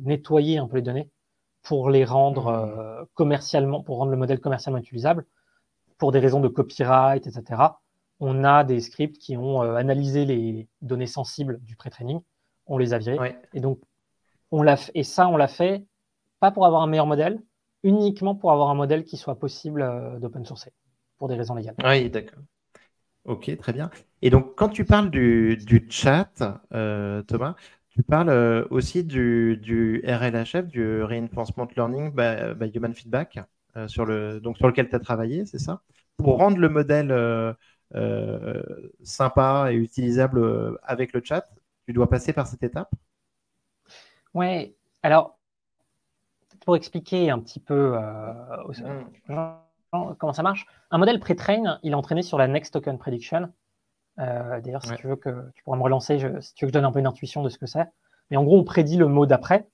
nettoyé 0.00 0.58
un 0.58 0.68
peu 0.68 0.76
les 0.76 0.82
données 0.82 1.10
pour 1.62 1.90
les 1.90 2.04
rendre 2.04 2.50
mmh. 2.50 2.80
euh, 2.80 3.04
commercialement, 3.12 3.82
pour 3.82 3.98
rendre 3.98 4.10
le 4.10 4.16
modèle 4.16 4.40
commercialement 4.40 4.78
utilisable, 4.78 5.26
pour 5.98 6.12
des 6.12 6.18
raisons 6.18 6.40
de 6.40 6.48
copyright, 6.48 7.26
etc. 7.26 7.62
On 8.20 8.42
a 8.42 8.64
des 8.64 8.80
scripts 8.80 9.18
qui 9.18 9.36
ont 9.36 9.62
euh, 9.62 9.74
analysé 9.74 10.24
les 10.24 10.66
données 10.80 11.06
sensibles 11.06 11.60
du 11.62 11.76
pré-training, 11.76 12.20
on 12.66 12.78
les 12.78 12.94
a 12.94 12.98
virés. 12.98 13.36
Et 13.52 13.60
donc, 13.60 13.80
on 14.50 14.62
l'a 14.62 14.76
et 14.94 15.02
ça, 15.02 15.28
on 15.28 15.36
l'a 15.36 15.48
fait 15.48 15.84
pas 16.40 16.50
pour 16.50 16.66
avoir 16.66 16.82
un 16.82 16.86
meilleur 16.86 17.06
modèle, 17.06 17.42
uniquement 17.82 18.34
pour 18.34 18.52
avoir 18.52 18.70
un 18.70 18.74
modèle 18.74 19.04
qui 19.04 19.16
soit 19.16 19.38
possible 19.38 19.82
euh, 19.82 20.18
d'open 20.18 20.44
sourcer, 20.44 20.72
pour 21.18 21.28
des 21.28 21.34
raisons 21.36 21.54
légales. 21.54 21.76
Oui, 21.84 22.10
d'accord. 22.10 22.42
Ok, 23.24 23.56
très 23.58 23.72
bien. 23.72 23.90
Et 24.22 24.30
donc, 24.30 24.54
quand 24.56 24.68
tu 24.70 24.84
parles 24.84 25.10
du, 25.10 25.56
du 25.56 25.86
chat, 25.90 26.30
Thomas, 27.26 27.54
tu 27.90 28.02
parles 28.04 28.30
euh, 28.30 28.64
aussi 28.70 29.04
du, 29.04 30.02
RLHF, 30.06 30.66
du 30.68 31.02
Reinforcement 31.02 31.68
Learning 31.76 32.12
by, 32.14 32.70
Human 32.74 32.94
Feedback, 32.94 33.40
euh, 33.76 33.88
sur, 33.88 34.06
le, 34.06 34.40
donc 34.40 34.56
sur 34.56 34.68
lequel 34.68 34.88
tu 34.88 34.96
as 34.96 35.00
travaillé, 35.00 35.46
c'est 35.46 35.58
ça? 35.58 35.82
Pour 36.16 36.38
rendre 36.38 36.58
le 36.58 36.68
modèle 36.68 37.10
euh, 37.12 38.62
sympa 39.02 39.68
et 39.72 39.74
utilisable 39.74 40.78
avec 40.84 41.12
le 41.12 41.22
chat, 41.24 41.44
tu 41.86 41.92
dois 41.92 42.08
passer 42.08 42.32
par 42.32 42.46
cette 42.46 42.62
étape? 42.62 42.90
Oui, 44.34 44.74
alors, 45.02 45.37
pour 46.68 46.76
expliquer 46.76 47.30
un 47.30 47.38
petit 47.38 47.60
peu 47.60 47.96
mmh. 47.96 49.54
comment 50.18 50.34
ça 50.34 50.42
marche, 50.42 50.66
un 50.90 50.98
modèle 50.98 51.18
pré-train, 51.18 51.78
il 51.82 51.92
est 51.92 51.94
entraîné 51.94 52.20
sur 52.20 52.36
la 52.36 52.46
Next 52.46 52.74
Token 52.74 52.98
Prediction, 52.98 53.50
euh, 54.18 54.60
d'ailleurs, 54.60 54.84
si 54.84 54.94
tu 54.96 55.06
veux 55.06 55.16
que 55.16 55.50
tu 55.54 55.62
pourrais 55.62 55.78
me 55.78 55.82
relancer, 55.82 56.18
si 56.42 56.52
tu 56.52 56.66
veux 56.66 56.68
que 56.68 56.74
je 56.74 56.78
donne 56.78 56.84
un 56.84 56.92
peu 56.92 56.98
une 56.98 57.06
intuition 57.06 57.42
de 57.42 57.48
ce 57.48 57.56
que 57.56 57.64
c'est. 57.64 57.86
Mais 58.30 58.36
en 58.36 58.44
gros, 58.44 58.58
on 58.58 58.64
prédit 58.64 58.98
le 58.98 59.06
mot 59.06 59.24
d'après. 59.24 59.66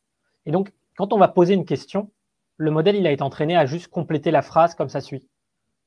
Et 0.47 0.53
donc, 0.53 0.73
quand 0.97 1.13
on 1.13 1.19
va 1.19 1.27
poser 1.27 1.55
une 1.55 1.65
question, 1.65 2.13
le 2.59 2.71
modèle, 2.71 2.95
il 2.95 3.09
a 3.09 3.11
été 3.11 3.25
entraîné 3.25 3.57
à 3.57 3.67
juste 3.67 3.89
compléter 3.89 4.31
la 4.31 4.43
phrase 4.43 4.77
comme 4.77 4.89
ça 4.89 5.01
suit. 5.01 5.29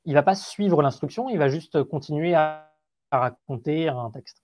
Il 0.04 0.10
ne 0.10 0.14
va 0.14 0.22
pas 0.22 0.34
suivre 0.34 0.82
l'instruction, 0.82 1.30
il 1.30 1.38
va 1.38 1.48
juste 1.48 1.82
continuer 1.84 2.34
à, 2.34 2.70
raconter 3.10 3.88
un 3.88 4.10
texte. 4.10 4.42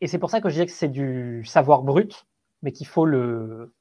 Et 0.00 0.08
c'est 0.08 0.18
pour 0.18 0.30
ça 0.30 0.40
que 0.40 0.48
je 0.48 0.54
disais 0.54 0.66
que 0.66 0.72
c'est 0.72 0.88
du 0.88 1.44
savoir 1.44 1.82
brut, 1.82 2.26
mais 2.62 2.72
qu'il 2.72 2.88
faut 2.88 3.04
le, 3.04 3.72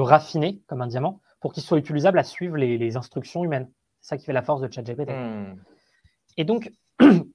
raffiner 0.00 0.62
comme 0.66 0.82
un 0.82 0.86
diamant 0.86 1.20
pour 1.40 1.52
qu'il 1.52 1.62
soit 1.62 1.78
utilisable 1.78 2.18
à 2.18 2.24
suivre 2.24 2.56
les, 2.56 2.96
instructions 2.96 3.44
humaines. 3.44 3.70
C'est 4.00 4.10
ça 4.10 4.18
qui 4.18 4.24
fait 4.24 4.32
la 4.32 4.42
force 4.42 4.60
de 4.60 4.70
ChatGPT. 4.70 5.10
Hmm. 5.10 5.56
Et 6.36 6.44
donc, 6.44 6.70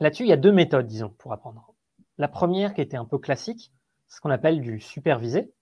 Là-dessus, 0.00 0.24
il 0.24 0.28
y 0.28 0.32
a 0.32 0.38
deux 0.38 0.52
méthodes, 0.52 0.86
disons, 0.86 1.10
pour 1.18 1.32
apprendre. 1.34 1.74
La 2.16 2.26
première, 2.26 2.72
qui 2.72 2.80
était 2.80 2.96
un 2.96 3.04
peu 3.04 3.18
classique, 3.18 3.70
c'est 4.08 4.16
ce 4.16 4.20
qu'on 4.22 4.30
appelle 4.30 4.62
du 4.62 4.80
supervisé. 4.80 5.52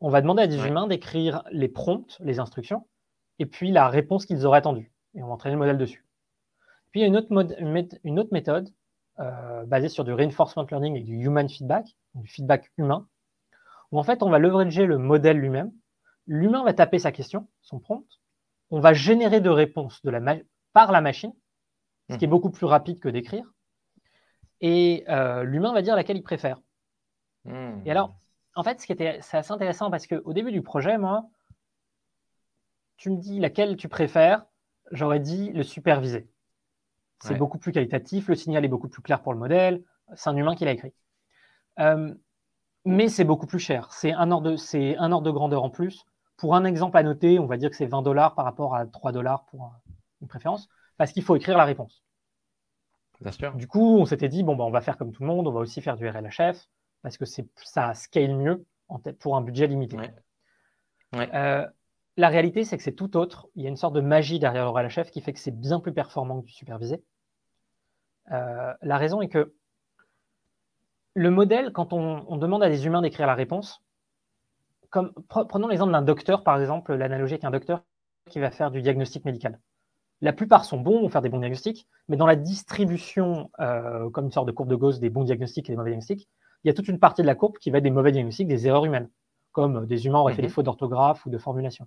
On 0.00 0.08
va 0.08 0.20
demander 0.20 0.44
à 0.44 0.46
des 0.46 0.64
humains 0.64 0.86
d'écrire 0.86 1.42
les 1.50 1.68
prompts, 1.68 2.16
les 2.20 2.38
instructions, 2.38 2.86
et 3.40 3.46
puis 3.46 3.72
la 3.72 3.88
réponse 3.88 4.26
qu'ils 4.26 4.46
auraient 4.46 4.58
attendue. 4.58 4.92
Et 5.14 5.22
on 5.22 5.26
va 5.26 5.32
entraîner 5.32 5.54
le 5.54 5.58
modèle 5.58 5.76
dessus. 5.76 6.06
Puis 6.92 7.00
il 7.00 7.02
y 7.02 7.04
a 7.04 7.08
une 7.08 7.16
autre, 7.16 8.32
méthode 8.32 8.70
euh, 9.18 9.64
basée 9.66 9.88
sur 9.88 10.04
du 10.04 10.12
reinforcement 10.12 10.64
learning 10.70 10.94
et 10.94 11.02
du 11.02 11.16
human 11.16 11.48
feedback, 11.48 11.86
du 12.14 12.28
feedback 12.28 12.70
humain, 12.78 13.08
où 13.92 13.98
en 13.98 14.02
fait 14.02 14.22
on 14.22 14.30
va 14.30 14.38
leverager 14.38 14.86
le 14.86 14.98
modèle 14.98 15.38
lui-même. 15.38 15.72
L'humain 16.26 16.64
va 16.64 16.72
taper 16.72 16.98
sa 16.98 17.12
question, 17.12 17.48
son 17.62 17.80
prompt. 17.80 18.06
On 18.70 18.80
va 18.80 18.92
générer 18.92 19.40
de 19.40 19.50
réponses 19.50 20.00
par 20.72 20.92
la 20.92 21.00
machine, 21.00 21.32
ce 22.08 22.16
qui 22.16 22.24
est 22.24 22.28
mmh. 22.28 22.30
beaucoup 22.30 22.50
plus 22.50 22.66
rapide 22.66 23.00
que 23.00 23.08
d'écrire 23.08 23.44
et 24.60 25.04
euh, 25.08 25.42
l'humain 25.42 25.72
va 25.72 25.82
dire 25.82 25.96
laquelle 25.96 26.16
il 26.16 26.22
préfère. 26.22 26.60
Hmm. 27.44 27.80
Et 27.84 27.90
alors, 27.90 28.14
en 28.54 28.62
fait, 28.62 28.80
ce 28.80 28.86
qui 28.86 28.92
était, 28.92 29.18
c'est 29.22 29.38
assez 29.38 29.52
intéressant 29.52 29.90
parce 29.90 30.06
qu'au 30.06 30.32
début 30.32 30.52
du 30.52 30.62
projet, 30.62 30.98
moi, 30.98 31.28
tu 32.96 33.10
me 33.10 33.16
dis 33.16 33.40
laquelle 33.40 33.76
tu 33.76 33.88
préfères, 33.88 34.44
j'aurais 34.90 35.20
dit 35.20 35.50
le 35.52 35.62
supervisé. 35.62 36.28
C'est 37.22 37.36
beaucoup 37.36 37.58
plus 37.58 37.70
qualitatif, 37.70 38.28
le 38.28 38.34
signal 38.34 38.64
est 38.64 38.68
beaucoup 38.68 38.88
plus 38.88 39.02
clair 39.02 39.20
pour 39.20 39.34
le 39.34 39.38
modèle, 39.38 39.82
c'est 40.14 40.30
un 40.30 40.36
humain 40.36 40.54
qui 40.56 40.64
l'a 40.64 40.72
écrit. 40.72 40.94
Euh, 41.78 42.14
mais 42.84 43.08
c'est 43.08 43.24
beaucoup 43.24 43.46
plus 43.46 43.58
cher. 43.58 43.92
C'est 43.92 44.12
un, 44.12 44.30
ordre 44.30 44.50
de, 44.50 44.56
c'est 44.56 44.96
un 44.96 45.12
ordre 45.12 45.26
de 45.26 45.30
grandeur 45.30 45.62
en 45.62 45.70
plus 45.70 46.04
pour 46.40 46.54
un 46.54 46.64
exemple 46.64 46.96
à 46.96 47.02
noter, 47.02 47.38
on 47.38 47.46
va 47.46 47.58
dire 47.58 47.68
que 47.68 47.76
c'est 47.76 47.86
20 47.86 48.00
dollars 48.00 48.34
par 48.34 48.46
rapport 48.46 48.74
à 48.74 48.86
3 48.86 49.12
dollars 49.12 49.44
pour 49.50 49.74
une 50.22 50.28
préférence, 50.28 50.70
parce 50.96 51.12
qu'il 51.12 51.22
faut 51.22 51.36
écrire 51.36 51.58
la 51.58 51.66
réponse. 51.66 52.02
Bien 53.20 53.30
sûr. 53.30 53.54
Du 53.54 53.68
coup, 53.68 53.98
on 53.98 54.06
s'était 54.06 54.30
dit, 54.30 54.42
bon, 54.42 54.56
bah, 54.56 54.64
on 54.64 54.70
va 54.70 54.80
faire 54.80 54.96
comme 54.96 55.12
tout 55.12 55.22
le 55.22 55.28
monde, 55.28 55.46
on 55.46 55.52
va 55.52 55.60
aussi 55.60 55.82
faire 55.82 55.96
du 55.96 56.08
RLHF, 56.08 56.66
parce 57.02 57.18
que 57.18 57.26
ça 57.26 57.92
scale 57.92 58.34
mieux 58.34 58.64
en 58.88 58.98
pour 59.18 59.36
un 59.36 59.42
budget 59.42 59.66
limité. 59.66 59.98
Euh, 61.14 61.66
la 62.16 62.28
réalité, 62.28 62.64
c'est 62.64 62.78
que 62.78 62.82
c'est 62.82 62.94
tout 62.94 63.18
autre. 63.18 63.48
Il 63.54 63.62
y 63.62 63.66
a 63.66 63.68
une 63.68 63.76
sorte 63.76 63.94
de 63.94 64.00
magie 64.00 64.38
derrière 64.38 64.64
le 64.64 64.70
RLHF 64.70 65.10
qui 65.10 65.20
fait 65.20 65.34
que 65.34 65.38
c'est 65.38 65.54
bien 65.54 65.78
plus 65.78 65.92
performant 65.92 66.40
que 66.40 66.46
du 66.46 66.52
supervisé. 66.52 67.04
Euh, 68.32 68.72
la 68.80 68.96
raison 68.96 69.20
est 69.20 69.28
que 69.28 69.54
le 71.14 71.30
modèle, 71.30 71.72
quand 71.72 71.92
on, 71.92 72.36
demande 72.36 72.62
à 72.62 72.68
des 72.68 72.86
humains 72.86 73.02
d'écrire 73.02 73.26
la 73.26 73.34
réponse, 73.34 73.82
comme, 74.90 75.12
prenons 75.28 75.68
l'exemple 75.68 75.92
d'un 75.92 76.02
docteur, 76.02 76.42
par 76.42 76.60
exemple, 76.60 76.94
l'analogie 76.94 77.34
avec 77.34 77.44
un 77.44 77.50
docteur 77.50 77.82
qui 78.28 78.40
va 78.40 78.50
faire 78.50 78.70
du 78.70 78.82
diagnostic 78.82 79.24
médical. 79.24 79.60
La 80.20 80.32
plupart 80.32 80.64
sont 80.64 80.78
bons, 80.78 81.00
vont 81.00 81.08
faire 81.08 81.22
des 81.22 81.28
bons 81.28 81.38
diagnostics, 81.38 81.88
mais 82.08 82.16
dans 82.16 82.26
la 82.26 82.36
distribution, 82.36 83.50
euh, 83.60 84.10
comme 84.10 84.26
une 84.26 84.30
sorte 84.30 84.46
de 84.46 84.52
courbe 84.52 84.68
de 84.68 84.76
Gauss 84.76 85.00
des 85.00 85.10
bons 85.10 85.24
diagnostics 85.24 85.68
et 85.68 85.72
des 85.72 85.76
mauvais 85.76 85.90
diagnostics, 85.90 86.28
il 86.62 86.68
y 86.68 86.70
a 86.70 86.74
toute 86.74 86.88
une 86.88 86.98
partie 86.98 87.22
de 87.22 87.26
la 87.26 87.34
courbe 87.34 87.56
qui 87.58 87.70
va 87.70 87.78
être 87.78 87.84
des 87.84 87.90
mauvais 87.90 88.12
diagnostics, 88.12 88.46
des 88.46 88.66
erreurs 88.66 88.84
humaines, 88.84 89.08
comme 89.52 89.86
des 89.86 90.06
humains 90.06 90.18
auraient 90.18 90.34
fait 90.34 90.42
des 90.42 90.48
mhm. 90.48 90.54
fautes 90.54 90.66
d'orthographe 90.66 91.24
ou 91.24 91.30
de 91.30 91.38
formulation. 91.38 91.86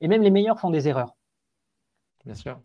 Et 0.00 0.08
même 0.08 0.22
les 0.22 0.30
meilleurs 0.30 0.58
font 0.58 0.70
des 0.70 0.88
erreurs. 0.88 1.14
Bien 2.24 2.34
sûr. 2.34 2.60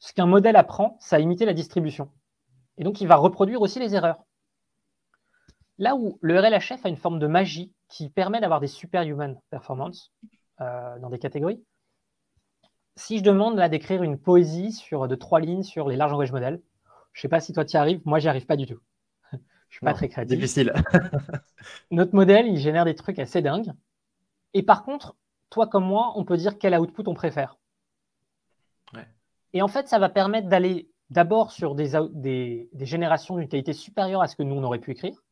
Ce 0.00 0.12
qu'un 0.12 0.26
modèle 0.26 0.56
apprend, 0.56 0.96
c'est 1.00 1.16
à 1.16 1.20
imiter 1.20 1.44
la 1.44 1.54
distribution. 1.54 2.10
Et 2.76 2.84
donc, 2.84 3.00
il 3.00 3.08
va 3.08 3.16
reproduire 3.16 3.60
aussi 3.60 3.78
les 3.78 3.94
erreurs. 3.94 4.18
Là 5.78 5.94
où 5.94 6.18
le 6.20 6.38
RLHF 6.38 6.84
a 6.84 6.88
une 6.88 6.96
forme 6.96 7.18
de 7.18 7.26
magie 7.26 7.72
qui 7.88 8.10
permet 8.10 8.40
d'avoir 8.40 8.60
des 8.60 8.66
superhuman 8.66 9.40
performance 9.50 10.12
euh, 10.60 10.98
dans 10.98 11.08
des 11.08 11.18
catégories, 11.18 11.62
si 12.96 13.18
je 13.18 13.22
demande 13.22 13.56
là 13.56 13.68
d'écrire 13.68 14.02
une 14.02 14.18
poésie 14.18 14.72
sur, 14.72 15.06
de 15.06 15.14
trois 15.14 15.38
lignes 15.40 15.62
sur 15.62 15.88
les 15.88 15.96
larges 15.96 16.10
langages 16.10 16.32
modèles, 16.32 16.60
je 17.12 17.20
ne 17.20 17.22
sais 17.22 17.28
pas 17.28 17.40
si 17.40 17.52
toi 17.52 17.64
tu 17.64 17.74
y 17.74 17.76
arrives, 17.76 18.00
moi 18.04 18.18
j'y 18.18 18.28
arrive 18.28 18.46
pas 18.46 18.56
du 18.56 18.66
tout. 18.66 18.80
je 19.32 19.36
ne 19.36 19.42
suis 19.70 19.84
pas 19.84 19.94
très 19.94 20.08
créatif. 20.08 20.36
Difficile. 20.36 20.72
Notre 21.92 22.14
modèle, 22.14 22.48
il 22.48 22.58
génère 22.58 22.84
des 22.84 22.96
trucs 22.96 23.20
assez 23.20 23.40
dingues. 23.40 23.72
Et 24.54 24.64
par 24.64 24.82
contre, 24.82 25.14
toi 25.48 25.68
comme 25.68 25.84
moi, 25.84 26.12
on 26.16 26.24
peut 26.24 26.36
dire 26.36 26.58
quel 26.58 26.76
output 26.78 27.04
on 27.06 27.14
préfère. 27.14 27.56
Et 29.54 29.62
en 29.62 29.68
fait, 29.68 29.88
ça 29.88 29.98
va 29.98 30.10
permettre 30.10 30.48
d'aller 30.48 30.90
d'abord 31.08 31.52
sur 31.52 31.74
des, 31.74 31.92
des, 32.10 32.68
des 32.72 32.86
générations 32.86 33.36
d'une 33.38 33.48
qualité 33.48 33.72
supérieure 33.72 34.20
à 34.20 34.28
ce 34.28 34.36
que 34.36 34.42
nous 34.42 34.54
on 34.54 34.62
aurait 34.62 34.78
pu 34.78 34.90
écrire. 34.90 35.22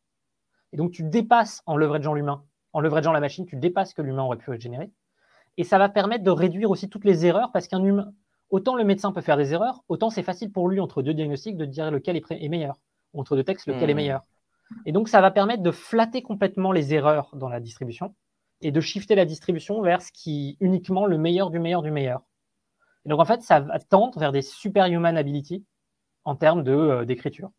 Et 0.77 0.79
donc 0.79 0.93
tu 0.93 1.03
dépasses 1.05 1.63
en 1.65 1.79
leverageant 1.79 2.13
l'humain, 2.13 2.45
en 2.75 2.81
leverageant 2.81 3.13
la 3.13 3.21
machine, 3.21 3.47
tu 3.47 3.57
dépasses 3.57 3.91
ce 3.91 3.95
que 3.95 4.03
l'humain 4.03 4.25
aurait 4.25 4.37
pu 4.37 4.61
générer. 4.61 4.91
Et 5.57 5.65
ça 5.65 5.79
va 5.79 5.89
permettre 5.89 6.23
de 6.23 6.31
réduire 6.31 6.71
aussi 6.71 6.91
toutes 6.91 7.07
les 7.07 7.25
erreurs 7.25 7.51
parce 7.51 7.67
qu'un 7.67 7.83
humain, 7.83 8.13
autant 8.51 8.77
le 8.77 8.85
médecin 8.85 9.11
peut 9.11 9.23
faire 9.23 9.39
des 9.39 9.55
erreurs, 9.55 9.83
autant 9.89 10.11
c'est 10.11 10.23
facile 10.23 10.53
pour 10.53 10.69
lui 10.69 10.79
entre 10.79 11.01
deux 11.01 11.15
diagnostics 11.15 11.57
de 11.57 11.65
dire 11.65 11.91
lequel 11.91 12.19
est, 12.19 12.49
meilleur, 12.51 12.79
entre 13.15 13.37
deux 13.37 13.43
textes 13.43 13.67
lequel 13.67 13.89
est 13.89 13.95
hmm. 13.95 13.97
meilleur. 13.97 14.23
Et 14.85 14.93
donc 14.93 15.09
ça 15.09 15.23
va 15.23 15.31
permettre 15.31 15.63
de 15.63 15.71
flatter 15.71 16.21
complètement 16.21 16.73
les 16.73 16.93
erreurs 16.93 17.31
dans 17.37 17.49
la 17.49 17.59
distribution 17.59 18.15
et 18.61 18.71
de 18.71 18.81
shifter 18.83 19.15
la 19.15 19.25
distribution 19.25 19.81
vers 19.81 20.03
ce 20.03 20.13
qui 20.13 20.51
est 20.51 20.57
uniquement 20.63 21.07
le 21.07 21.17
meilleur 21.17 21.49
du 21.49 21.59
meilleur 21.59 21.81
du 21.81 21.91
meilleur. 21.91 22.21
Et 23.07 23.09
donc 23.09 23.21
en 23.21 23.25
fait, 23.25 23.41
ça 23.41 23.61
va 23.61 23.79
tendre 23.79 24.19
vers 24.19 24.31
des 24.31 24.43
superhuman 24.43 25.17
ability 25.17 25.65
en 26.25 26.37
termes 26.37 26.69
euh, 26.69 27.07
d'écriture. 27.07 27.51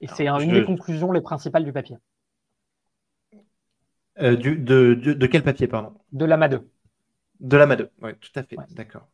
Et 0.00 0.06
c'est 0.08 0.28
une 0.28 0.52
des 0.52 0.64
conclusions 0.64 1.12
les 1.12 1.20
principales 1.20 1.64
du 1.64 1.72
papier. 1.72 1.96
Euh, 4.20 4.36
de, 4.36 5.26
quel 5.26 5.42
papier, 5.42 5.68
pardon? 5.68 5.94
De 6.12 6.24
l'AMA 6.24 6.48
2. 6.48 6.68
De 7.40 7.56
l'AMA 7.56 7.76
2, 7.76 7.90
oui, 8.02 8.10
tout 8.20 8.30
à 8.34 8.42
fait, 8.42 8.56
d'accord. 8.70 9.08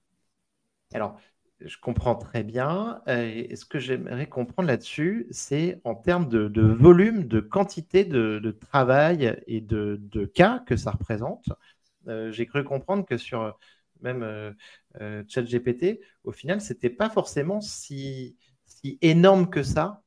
Alors, 0.94 1.20
je 1.60 1.76
comprends 1.78 2.14
très 2.14 2.42
bien. 2.42 3.02
Euh, 3.08 3.46
et 3.50 3.56
ce 3.56 3.64
que 3.64 3.78
j'aimerais 3.78 4.26
comprendre 4.26 4.68
là-dessus, 4.68 5.26
c'est 5.30 5.80
en 5.84 5.94
termes 5.94 6.28
de, 6.28 6.62
volume, 6.62 7.26
de 7.26 7.40
quantité 7.40 8.04
de, 8.04 8.56
travail 8.60 9.36
et 9.46 9.60
de, 9.60 10.00
cas 10.34 10.60
que 10.66 10.76
ça 10.76 10.90
représente. 10.90 11.46
Euh, 12.08 12.30
j'ai 12.32 12.46
cru 12.46 12.64
comprendre 12.64 13.04
que 13.04 13.16
sur 13.16 13.58
même 14.00 14.54
ChatGPT, 15.28 16.00
au 16.24 16.32
final, 16.32 16.60
c'était 16.60 16.90
pas 16.90 17.10
forcément 17.10 17.60
si, 17.60 18.36
si 18.64 18.98
énorme 19.02 19.50
que 19.50 19.62
ça. 19.62 20.03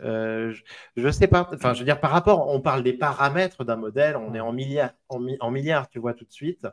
Euh, 0.00 0.52
je, 0.96 1.06
ne 1.06 1.10
sais 1.10 1.28
pas. 1.28 1.48
Enfin, 1.52 1.74
je 1.74 1.80
veux 1.80 1.84
dire, 1.84 2.00
par 2.00 2.10
rapport, 2.10 2.48
on 2.48 2.60
parle 2.60 2.82
des 2.82 2.92
paramètres 2.92 3.64
d'un 3.64 3.76
modèle, 3.76 4.16
on 4.16 4.34
est 4.34 4.40
en 4.40 4.52
milliards, 4.52 4.92
en, 5.08 5.50
milliards, 5.50 5.88
tu 5.88 5.98
vois 5.98 6.14
tout 6.14 6.24
de 6.24 6.32
suite. 6.32 6.66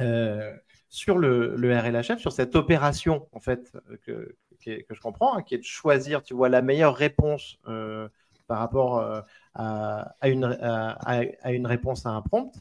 Euh, 0.00 0.52
sur 0.88 1.18
le, 1.18 1.54
RLHF, 1.56 2.18
sur 2.18 2.32
cette 2.32 2.56
opération 2.56 3.28
en 3.32 3.40
fait 3.40 3.72
que, 4.02 4.36
que, 4.64 4.84
je 4.90 5.00
comprends, 5.00 5.36
hein, 5.36 5.42
qui 5.42 5.54
est 5.54 5.58
de 5.58 5.64
choisir, 5.64 6.22
tu 6.22 6.34
vois, 6.34 6.48
la 6.48 6.62
meilleure 6.62 6.96
réponse 6.96 7.58
euh, 7.68 8.08
par 8.46 8.58
rapport 8.58 9.24
à, 9.54 10.14
une, 10.24 11.66
réponse 11.66 12.06
à 12.06 12.10
un 12.10 12.22
prompt. 12.22 12.52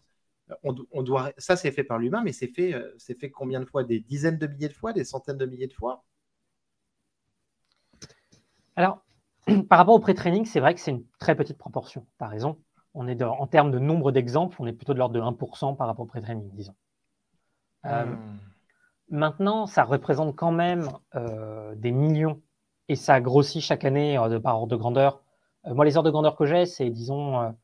On 0.64 1.02
doit, 1.02 1.32
ça, 1.38 1.56
c'est 1.56 1.72
fait 1.72 1.84
par 1.86 1.98
l'humain, 1.98 2.22
mais 2.24 2.34
c'est 2.34 2.48
fait, 2.48 2.76
c'est 2.98 3.18
fait 3.18 3.30
combien 3.30 3.62
de 3.62 3.66
fois? 3.66 3.84
Des 3.84 4.02
dizaines 4.02 4.38
de 4.38 4.48
milliers 4.48 4.68
de 4.68 4.74
fois? 4.74 4.92
Des 4.94 5.06
centaines 5.06 5.38
de 5.38 5.46
milliers 5.46 5.68
de 5.68 5.74
fois? 5.74 6.04
Alors, 8.82 9.04
par 9.70 9.78
rapport 9.78 9.94
au 9.94 10.00
pré-training, 10.00 10.46
c'est 10.46 10.60
vrai 10.60 10.74
que 10.74 10.80
c'est 10.80 10.92
une 10.92 11.06
très 11.20 11.36
petite 11.36 11.58
proportion. 11.58 12.06
Tu 12.18 12.24
as 12.24 12.28
raison. 12.28 12.58
On 12.96 13.08
est 13.08 13.22
en 13.22 13.46
termes 13.46 13.72
de 13.72 13.80
nombre 13.80 14.12
d'exemples, 14.12 14.58
on 14.60 14.66
est 14.66 14.74
plutôt 14.74 14.94
de 14.94 15.00
l'ordre 15.00 15.14
de 15.14 15.22
1% 15.22 15.78
par 15.78 15.88
rapport 15.88 16.04
au 16.04 16.08
pré-training, 16.08 16.50
disons. 16.54 16.76
Euh, 17.86 18.06
hmm. 18.06 18.40
Maintenant, 19.10 19.66
ça 19.68 19.84
représente 19.84 20.36
quand 20.36 20.52
même 20.52 20.90
euh, 21.16 21.76
des 21.76 21.92
millions 21.92 22.42
et 22.90 22.96
ça 22.96 23.22
grossit 23.22 23.62
chaque 23.62 23.86
année 23.86 24.18
euh, 24.18 24.30
de 24.30 24.38
par 24.38 24.56
ordre 24.56 24.68
de 24.68 24.76
grandeur. 24.76 25.22
moi, 25.66 25.86
les 25.86 25.96
ordres 25.96 26.08
de 26.08 26.12
grandeur 26.12 26.36
que 26.36 26.46
j'ai, 26.46 26.66
c'est 26.66 26.90
disons 26.90 27.56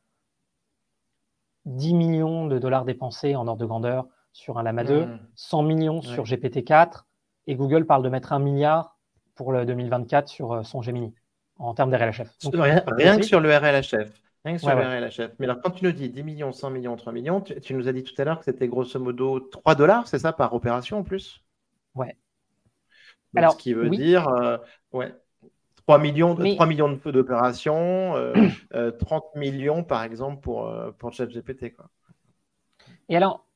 10 1.66 1.94
millions 1.94 2.46
de 2.46 2.58
dollars 2.58 2.84
dépensés 2.84 3.36
en 3.36 3.46
ordre 3.48 3.60
de 3.60 3.66
grandeur 3.66 4.06
sur 4.32 4.58
un 4.58 4.62
Lama 4.62 4.84
2, 4.84 5.08
100 5.34 5.62
hmm. 5.62 5.66
millions 5.66 6.02
sur 6.02 6.24
GPT-4 6.24 7.02
et 7.48 7.56
Google 7.56 7.86
parle 7.86 8.02
de 8.02 8.08
mettre 8.08 8.32
un 8.32 8.38
milliard 8.38 8.97
pour 9.38 9.52
le 9.52 9.64
2024 9.64 10.28
sur 10.28 10.66
son 10.66 10.82
Gemini 10.82 11.14
en 11.58 11.72
termes 11.72 11.90
d'RLHF. 11.90 12.28
Rien, 12.52 12.82
rien 12.86 13.16
que 13.16 13.24
sur 13.24 13.40
le 13.40 13.56
RLHF. 13.56 14.20
Rien 14.44 14.56
que 14.56 14.60
sur 14.60 14.74
le 14.74 14.82
RLHF. 14.82 15.32
Mais 15.38 15.46
alors, 15.46 15.60
quand 15.62 15.70
tu 15.70 15.84
nous 15.84 15.92
dis 15.92 16.08
10 16.08 16.24
millions, 16.24 16.52
100 16.52 16.70
millions, 16.70 16.96
3 16.96 17.12
millions, 17.12 17.40
tu, 17.40 17.74
nous 17.74 17.86
as 17.86 17.92
dit 17.92 18.02
tout 18.02 18.20
à 18.20 18.24
l'heure 18.24 18.40
que 18.40 18.44
c'était 18.44 18.66
grosso 18.66 18.98
modo 18.98 19.38
3 19.38 19.76
dollars, 19.76 20.08
c'est 20.08 20.18
ça, 20.18 20.32
par 20.32 20.54
opération 20.54 20.98
en 20.98 21.04
plus? 21.04 21.44
Ouais. 21.94 22.16
alors, 23.36 23.52
ce 23.52 23.58
qui 23.58 23.74
veut 23.74 23.90
dire 23.90 24.28
euh, 24.28 24.58
ouais, 24.92 25.14
3 25.88 25.98
millions, 26.00 26.34
3 26.34 26.66
millions 26.66 27.00
d'opérations, 27.06 28.16
euh, 28.16 28.90
30 28.90 29.24
euh, 29.36 29.38
millions 29.38 29.84
par 29.84 30.02
exemple 30.02 30.40
pour, 30.42 30.66
euh, 30.66 30.90
pour 30.98 31.12
ChatGPT. 31.12 31.74
Quoi. 31.74 31.88
Et 33.08 33.16
alors, 33.16 33.46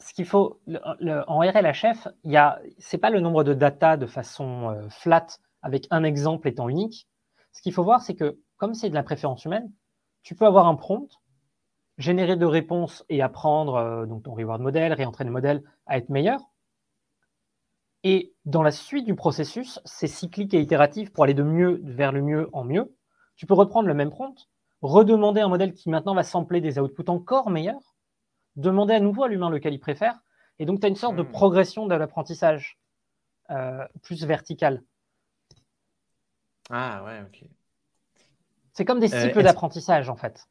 ce 0.00 0.14
qu'il 0.14 0.26
faut, 0.26 0.60
en 0.66 1.38
RLHF, 1.38 2.08
ce 2.24 2.96
n'est 2.96 3.00
pas 3.00 3.10
le 3.10 3.20
nombre 3.20 3.44
de 3.44 3.54
data 3.54 3.96
de 3.96 4.06
façon 4.06 4.88
flat 4.90 5.26
avec 5.62 5.86
un 5.90 6.04
exemple 6.04 6.48
étant 6.48 6.68
unique, 6.68 7.08
ce 7.52 7.62
qu'il 7.62 7.72
faut 7.72 7.84
voir, 7.84 8.02
c'est 8.02 8.14
que 8.14 8.38
comme 8.56 8.74
c'est 8.74 8.90
de 8.90 8.94
la 8.94 9.02
préférence 9.02 9.44
humaine, 9.44 9.72
tu 10.22 10.34
peux 10.34 10.46
avoir 10.46 10.66
un 10.66 10.76
prompt, 10.76 11.08
générer 11.96 12.36
de 12.36 12.46
réponses 12.46 13.04
et 13.08 13.22
apprendre 13.22 13.74
euh, 13.74 14.06
donc 14.06 14.24
ton 14.24 14.34
reward 14.34 14.60
model, 14.60 14.92
réentraîner 14.92 15.28
le 15.28 15.32
modèle 15.32 15.62
à 15.86 15.98
être 15.98 16.08
meilleur. 16.08 16.40
Et 18.04 18.32
dans 18.44 18.62
la 18.62 18.70
suite 18.70 19.06
du 19.06 19.16
processus, 19.16 19.80
c'est 19.84 20.06
cyclique 20.06 20.54
et 20.54 20.60
itératif 20.60 21.12
pour 21.12 21.24
aller 21.24 21.34
de 21.34 21.42
mieux 21.42 21.80
vers 21.82 22.12
le 22.12 22.22
mieux 22.22 22.48
en 22.52 22.62
mieux. 22.62 22.94
Tu 23.34 23.46
peux 23.46 23.54
reprendre 23.54 23.88
le 23.88 23.94
même 23.94 24.10
prompt, 24.10 24.48
redemander 24.82 25.40
un 25.40 25.48
modèle 25.48 25.72
qui 25.72 25.90
maintenant 25.90 26.14
va 26.14 26.22
sampler 26.22 26.60
des 26.60 26.78
outputs 26.78 27.08
encore 27.08 27.50
meilleurs, 27.50 27.87
demander 28.58 28.94
à 28.94 29.00
nouveau 29.00 29.24
à 29.24 29.28
l'humain 29.28 29.50
lequel 29.50 29.72
il 29.72 29.78
préfère, 29.78 30.20
et 30.58 30.66
donc 30.66 30.80
tu 30.80 30.86
as 30.86 30.88
une 30.88 30.96
sorte 30.96 31.16
de 31.16 31.22
hmm. 31.22 31.30
progression 31.30 31.86
de 31.86 31.94
l'apprentissage 31.94 32.78
euh, 33.50 33.86
plus 34.02 34.24
verticale. 34.24 34.82
Ah 36.70 37.02
ouais, 37.04 37.22
ok. 37.22 37.48
C'est 38.74 38.84
comme 38.84 39.00
des 39.00 39.14
euh, 39.14 39.22
cycles 39.22 39.42
d'apprentissage 39.42 40.10
en 40.10 40.16
fait. 40.16 40.48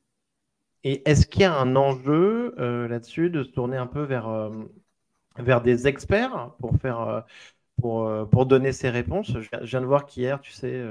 Et 0.83 1.07
est-ce 1.09 1.27
qu'il 1.27 1.41
y 1.41 1.45
a 1.45 1.53
un 1.53 1.75
enjeu 1.75 2.55
euh, 2.59 2.87
là-dessus 2.87 3.29
de 3.29 3.43
se 3.43 3.49
tourner 3.49 3.77
un 3.77 3.87
peu 3.87 4.03
vers, 4.03 4.51
vers 5.37 5.61
des 5.61 5.87
experts 5.87 6.51
pour 6.59 6.75
faire 6.77 7.25
pour, 7.81 8.29
pour 8.29 8.45
donner 8.45 8.71
ces 8.71 8.89
réponses? 8.89 9.31
Je, 9.39 9.65
viens 9.65 9.81
de 9.81 9.85
voir 9.85 10.05
qu'hier, 10.05 10.39
tu 10.39 10.51
sais, 10.51 10.83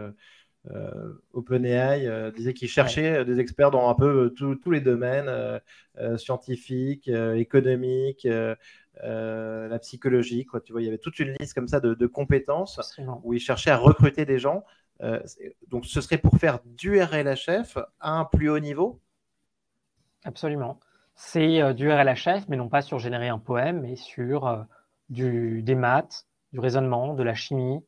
OpenAI 1.33 2.33
disait 2.33 2.55
qu'il 2.55 2.69
cherchait 2.69 3.25
des 3.25 3.41
experts 3.41 3.71
dans 3.71 3.89
un 3.89 3.95
peu 3.95 4.35
tous 4.37 4.71
les 4.71 4.81
domaines 4.81 5.61
scientifiques, 6.17 7.09
économiques, 7.09 8.27
la 9.03 9.79
psychologie. 9.81 10.45
Quoi. 10.45 10.61
Tu 10.61 10.73
vois, 10.73 10.83
il 10.83 10.85
y 10.85 10.89
avait 10.89 10.99
toute 10.99 11.19
une 11.19 11.35
liste 11.39 11.55
comme 11.55 11.69
ça 11.69 11.81
de, 11.81 11.95
de 11.95 12.07
compétences 12.07 12.81
où 13.23 13.35
il 13.35 13.41
cherchait 13.41 13.71
à 13.71 13.77
recruter 13.77 14.25
des 14.25 14.39
gens. 14.39 14.65
Euh, 15.03 15.21
donc 15.69 15.85
ce 15.85 16.01
serait 16.01 16.19
pour 16.19 16.39
faire 16.39 16.61
du 16.65 17.01
RLHF 17.01 17.77
à 18.01 18.13
un 18.13 18.25
plus 18.25 18.49
haut 18.49 18.59
niveau? 18.59 19.01
Absolument. 20.25 20.81
c'est 21.15 21.75
du 21.75 21.91
RLHF, 21.91 22.49
mais 22.49 22.57
non 22.57 22.69
pas 22.69 22.83
sur 22.83 22.99
générer 22.99 23.29
un 23.29 23.39
poème, 23.39 23.83
mais 23.83 23.97
sur 23.97 24.67
du, 25.09 25.63
des 25.63 25.75
maths, 25.75 26.27
du 26.53 26.61
raisonnement, 26.61 27.15
de 27.15 27.23
la 27.23 27.35
chimie, 27.35 27.81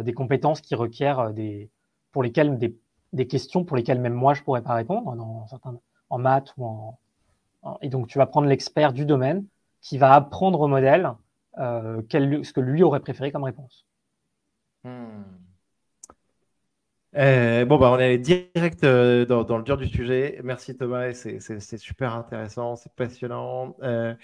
des 0.00 0.12
compétences 0.12 0.60
qui 0.60 0.74
requièrent 0.74 1.32
des, 1.32 1.70
pour 2.12 2.22
lesquelles 2.22 2.58
des, 2.58 3.26
questions 3.26 3.64
pour 3.64 3.76
lesquelles 3.76 4.00
même 4.00 4.14
moi 4.14 4.34
je 4.34 4.42
pourrais 4.42 4.62
pas 4.62 4.74
répondre 4.74 5.14
dans 5.14 5.46
certains, 5.48 5.78
en 6.08 6.18
maths 6.18 6.52
ou 6.56 6.66
en, 6.66 6.98
et 7.82 7.88
donc 7.88 8.08
tu 8.08 8.18
vas 8.18 8.26
prendre 8.26 8.48
l'expert 8.48 8.92
du 8.92 9.04
domaine 9.04 9.44
qui 9.80 9.98
va 9.98 10.14
apprendre 10.14 10.60
au 10.60 10.68
modèle 10.68 11.12
ce 11.56 12.52
que 12.52 12.60
lui 12.60 12.82
aurait 12.82 13.00
préféré 13.00 13.32
comme 13.32 13.44
réponse. 13.44 13.86
Hmm. 14.84 15.22
Euh, 17.16 17.64
bon, 17.64 17.76
bah, 17.78 17.90
on 17.90 17.98
est 17.98 18.18
direct 18.18 18.84
euh, 18.84 19.26
dans, 19.26 19.58
le 19.58 19.64
dur 19.64 19.76
du 19.76 19.88
sujet. 19.88 20.40
Merci 20.44 20.76
Thomas, 20.76 21.12
c'est 21.12 21.76
super 21.78 22.14
intéressant, 22.14 22.76
c'est 22.76 22.92
passionnant. 22.94 23.76
Euh, 23.82 24.14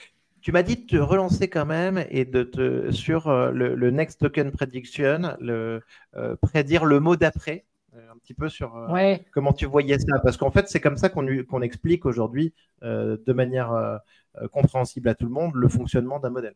tu 0.40 0.52
m'as 0.52 0.62
dit 0.62 0.76
de 0.76 0.86
te 0.86 0.96
relancer 0.96 1.48
quand 1.48 1.66
même 1.66 2.04
et 2.10 2.24
de 2.24 2.44
te 2.44 2.92
sur 2.92 3.28
le, 3.28 3.90
Next 3.90 4.20
Token 4.20 4.52
Prediction, 4.52 5.36
le, 5.40 5.82
prédire 6.40 6.84
le 6.84 7.00
mot 7.00 7.16
d'après, 7.16 7.64
un 8.12 8.16
petit 8.18 8.34
peu 8.34 8.48
sur 8.48 8.72
comment 9.32 9.52
tu 9.52 9.66
voyais 9.66 9.98
ça. 9.98 10.18
Parce 10.22 10.36
qu'en 10.36 10.50
fait, 10.50 10.68
c'est 10.68 10.80
comme 10.80 10.96
ça 10.96 11.08
qu'on 11.08 11.62
explique 11.62 12.06
aujourd'hui 12.06 12.54
de 12.82 13.32
manière 13.32 14.00
compréhensible 14.52 15.08
à 15.08 15.14
tout 15.14 15.26
le 15.26 15.32
monde 15.32 15.52
le 15.54 15.68
fonctionnement 15.68 16.18
d'un 16.18 16.30
modèle. 16.30 16.54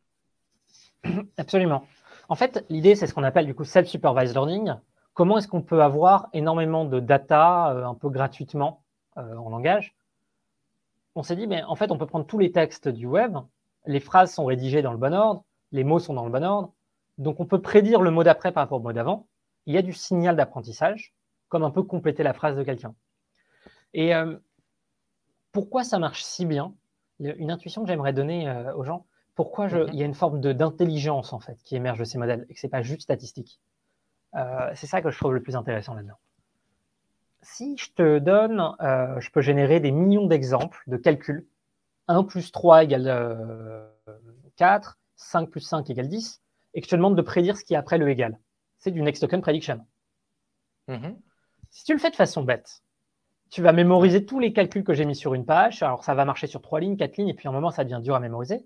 Absolument. 1.39 1.85
En 2.29 2.37
fait, 2.37 2.65
l'idée, 2.69 2.95
c'est 2.95 3.07
ce 3.07 3.15
qu'on 3.15 3.25
appelle 3.25 3.47
du 3.47 3.55
coup 3.55 3.65
self-supervised 3.65 4.35
learning. 4.35 4.75
Comment 5.15 5.39
est-ce 5.39 5.49
qu'on 5.49 5.63
peut 5.63 5.83
avoir 5.83 6.29
énormément 6.33 6.85
de 6.85 7.01
data 7.01 7.73
euh, 7.73 7.85
un 7.85 7.95
peu 7.95 8.09
gratuitement 8.09 8.83
euh, 9.19 9.37
en 9.37 9.51
langage? 9.51 9.95
On 11.17 11.23
s'est 11.23 11.37
dit, 11.37 11.47
mais 11.47 11.63
en 11.65 11.75
fait, 11.75 11.91
on 11.91 11.99
peut 11.99 12.07
prendre 12.07 12.27
tous 12.27 12.39
les 12.39 12.53
textes 12.53 12.89
du 12.89 13.07
web, 13.07 13.37
les 13.87 13.99
phrases 13.99 14.33
sont 14.33 14.45
rédigées 14.45 14.83
dans 14.83 14.93
le 14.93 14.99
bon 14.99 15.13
ordre, 15.13 15.45
les 15.73 15.83
mots 15.83 15.99
sont 15.99 16.15
dans 16.15 16.25
le 16.25 16.31
bon 16.31 16.45
ordre, 16.45 16.73
donc 17.19 17.41
on 17.41 17.47
peut 17.47 17.61
prédire 17.61 18.01
le 18.01 18.13
mot 18.13 18.23
d'après 18.23 18.53
par 18.53 18.63
rapport 18.63 18.79
au 18.79 18.83
mot 18.83 18.93
d'avant. 18.93 19.27
Il 19.67 19.75
y 19.75 19.79
a 19.79 19.83
du 19.83 19.93
signal 19.93 20.37
d'apprentissage, 20.37 21.13
comme 21.51 21.63
un 21.63 21.71
peu 21.71 21.83
compléter 21.83 22.23
la 22.23 22.33
phrase 22.33 22.57
de 22.57 22.63
quelqu'un. 22.63 22.95
Et 23.93 24.15
euh, 24.15 24.37
pourquoi 25.53 25.85
ça 25.85 25.99
marche 25.99 26.23
si 26.23 26.47
bien? 26.47 26.75
Une 27.19 27.51
intuition 27.51 27.83
que 27.83 27.89
j'aimerais 27.89 28.15
donner 28.15 28.51
aux 28.75 28.83
gens, 28.83 29.05
pourquoi 29.35 29.69
mhm. 29.69 29.91
il 29.93 29.99
y 29.99 30.03
a 30.03 30.07
une 30.07 30.15
forme 30.15 30.41
d'intelligence 30.41 31.35
en 31.35 31.39
fait 31.41 31.59
qui 31.65 31.77
émerge 31.77 31.99
de 31.99 32.05
ces 32.05 32.17
modèles 32.17 32.47
et 32.49 32.55
que 32.55 32.61
c'est 32.61 32.69
pas 32.69 32.81
juste 32.81 33.03
statistique? 33.03 33.61
Euh, 34.35 34.71
c'est 34.75 34.87
ça 34.87 35.03
que 35.03 35.11
je 35.11 35.19
trouve 35.19 35.35
le 35.35 35.43
plus 35.43 35.57
intéressant 35.57 35.95
là-dedans. 35.95 36.19
Si 37.43 37.77
je 37.77 37.93
te 37.93 38.19
donne, 38.19 38.75
euh, 38.81 39.19
je 39.19 39.31
peux 39.31 39.41
générer 39.41 39.81
des 39.81 39.93
millions 39.93 40.27
d'exemples 40.27 40.83
de 40.87 40.97
calculs. 40.97 41.47
1 42.09 42.25
plus 42.25 42.53
3 42.53 42.85
égale 42.85 43.89
4, 44.57 44.91
euh, 44.91 44.93
5 45.17 45.49
plus 45.49 45.61
5 45.61 45.89
égale 45.91 46.09
10, 46.09 46.43
et 46.75 46.81
que 46.81 46.87
je 46.87 46.91
te 46.91 46.97
demande 46.97 47.17
de 47.17 47.23
prédire 47.23 47.57
ce 47.57 47.65
qui 47.65 47.75
est 47.75 47.77
après 47.77 47.99
le 47.99 48.09
égal. 48.09 48.39
C'est 48.79 48.91
du 48.91 49.03
next 49.03 49.23
token 49.23 49.41
prediction. 49.41 49.87
Mhm. 50.89 51.17
Si 51.71 51.85
tu 51.85 51.93
le 51.93 51.99
fais 51.99 52.11
de 52.11 52.17
façon 52.17 52.43
bête, 52.43 52.83
tu 53.51 53.63
vas 53.63 53.73
mémoriser 53.73 54.25
tous 54.25 54.39
les 54.39 54.53
calculs 54.53 54.85
que 54.85 54.95
j'ai 54.95 55.05
mis 55.05 55.17
sur 55.17 55.35
une 55.35 55.45
page. 55.45 55.83
Alors 55.83 56.05
ça 56.05 56.15
va 56.15 56.25
marcher 56.25 56.47
sur 56.47 56.63
3 56.63 56.81
lignes, 56.81 56.97
4 56.97 57.17
lignes, 57.17 57.29
et 57.29 57.35
puis 57.35 57.49
à 57.49 57.51
un 57.51 57.55
moment 57.55 57.71
ça 57.71 57.85
devient 57.85 58.01
dur 58.03 58.15
à 58.15 58.21
mémoriser. 58.21 58.65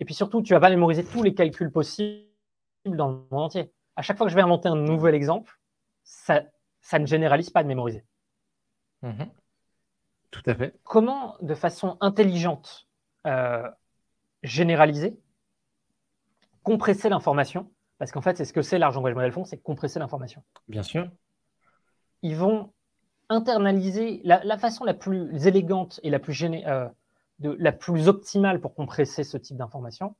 Et 0.00 0.04
puis 0.04 0.14
surtout, 0.14 0.42
tu 0.42 0.52
vas 0.52 0.60
pas 0.60 0.70
mémoriser 0.70 1.04
tous 1.04 1.22
les 1.22 1.34
calculs 1.34 1.70
possibles 1.70 2.26
dans 2.84 3.08
le 3.08 3.14
monde 3.30 3.44
entier. 3.44 3.72
À 3.94 4.02
chaque 4.02 4.16
fois 4.16 4.26
que 4.26 4.30
je 4.30 4.36
vais 4.36 4.42
inventer 4.42 4.68
un 4.68 4.76
nouvel 4.76 5.14
exemple, 5.14 5.60
ça, 6.02 6.42
ça 6.80 6.98
ne 6.98 7.06
généralise 7.06 7.50
pas 7.50 7.62
de 7.62 7.68
mémoriser. 7.68 8.04
Mhm. 9.02 9.30
Tout 10.30 10.42
à 10.46 10.54
fait. 10.54 10.74
Comment, 10.82 11.36
de 11.40 11.54
façon 11.54 11.98
intelligente, 12.00 12.88
euh, 13.26 13.68
généraliser, 14.42 15.16
compresser 16.62 17.08
l'information? 17.08 17.70
Parce 17.98 18.10
qu'en 18.10 18.22
fait, 18.22 18.36
c'est 18.36 18.44
ce 18.44 18.52
que 18.52 18.62
c'est 18.62 18.78
l'argent 18.78 19.02
Model 19.02 19.30
Fond, 19.30 19.44
c'est 19.44 19.58
compresser 19.58 20.00
l'information. 20.00 20.42
Bien 20.66 20.82
sûr. 20.82 21.08
Ils 22.22 22.36
vont 22.36 22.72
internaliser 23.28 24.20
la, 24.24 24.58
façon 24.58 24.84
la 24.84 24.94
plus 24.94 25.46
élégante 25.46 26.00
et 26.02 26.10
la 26.10 26.18
plus 26.18 26.32
géné 26.32 26.66
euh, 26.66 26.88
la 27.40 27.72
plus 27.72 28.08
optimale 28.08 28.60
pour 28.60 28.74
compresser 28.74 29.24
ce 29.24 29.36
type 29.36 29.56
d'information, 29.56 30.14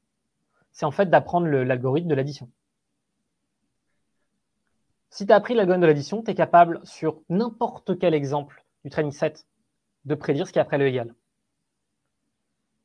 c'est 0.73 0.87
en 0.87 0.91
fait 0.91 1.11
d'apprendre 1.11 1.47
l'algorithme 1.47 2.09
de 2.09 2.15
l'addition. 2.15 2.49
Si 5.11 5.27
tu 5.27 5.33
as 5.33 5.37
appris 5.37 5.55
l'algorithme 5.55 5.83
de 5.83 5.87
l'addition, 5.87 6.23
tu 6.23 6.31
es 6.31 6.35
capable, 6.35 6.81
sur 6.85 7.21
n'importe 7.29 7.99
quel 7.99 8.15
exemple 8.15 8.65
du 8.83 8.91
training 8.91 9.13
set, 9.13 9.47
de 10.07 10.15
prédire 10.15 10.47
ce 10.47 10.53
qui 10.53 10.59
est 10.59 10.63
après 10.63 10.79
le 10.79 10.87
égal. 10.87 11.15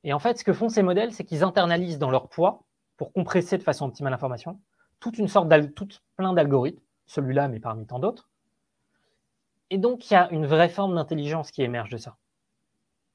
Et 0.04 0.14
en 0.14 0.20
fait, 0.20 0.38
ce 0.38 0.44
que 0.44 0.54
font 0.54 0.70
ces 0.70 0.84
modèles, 0.84 1.14
c'est 1.14 1.24
qu'ils 1.24 1.44
internalisent 1.44 2.00
dans 2.00 2.12
leur 2.12 2.28
poids, 2.28 2.64
pour 2.98 3.14
compresser 3.14 3.58
de 3.58 3.64
façon 3.64 3.86
optimale 3.86 4.12
l'information, 4.12 4.60
toute 5.00 5.18
une 5.18 5.28
sorte 5.28 5.50
toute 5.74 6.04
plein 6.16 6.34
d'algorithmes, 6.34 6.82
celui-là, 7.06 7.48
mais 7.48 7.60
parmi 7.60 7.86
tant 7.86 8.00
d'autres. 8.00 8.28
Et 9.70 9.78
donc, 9.78 10.10
il 10.10 10.14
y 10.14 10.18
a 10.18 10.30
une 10.32 10.46
vraie 10.46 10.70
forme 10.70 10.96
d'intelligence 10.96 11.52
qui 11.52 11.64
émerge 11.64 11.90
de 11.90 11.98
ça. 11.98 12.18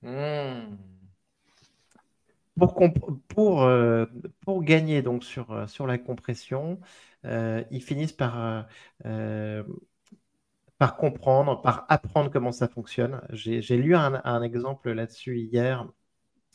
Hmm 0.02 0.76
pour, 2.56 2.74
pour, 3.28 3.62
euh, 3.62 4.06
pour, 4.44 4.62
gagner 4.62 5.02
donc 5.02 5.24
sur, 5.24 5.52
euh, 5.52 5.66
sur 5.66 5.86
la 5.86 5.98
compression, 5.98 6.80
euh, 7.24 7.62
ils 7.70 7.82
finissent 7.82 8.12
par, 8.12 8.66
par 10.78 10.96
comprendre, 10.96 11.60
par 11.62 11.86
apprendre 11.88 12.30
comment 12.30 12.52
ça 12.52 12.68
fonctionne. 12.68 13.20
J'ai 13.30 13.76
lu 13.76 13.94
un, 13.94 14.42
exemple 14.42 14.92
là-dessus 14.92 15.38
hier 15.38 15.86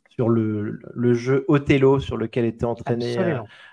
sur 0.09 0.29
le, 0.29 0.79
le, 0.93 1.13
jeu 1.13 1.45
Othello 1.47 1.99
sur 1.99 2.17
lequel 2.17 2.45
était 2.45 2.65
entraîné 2.65 3.17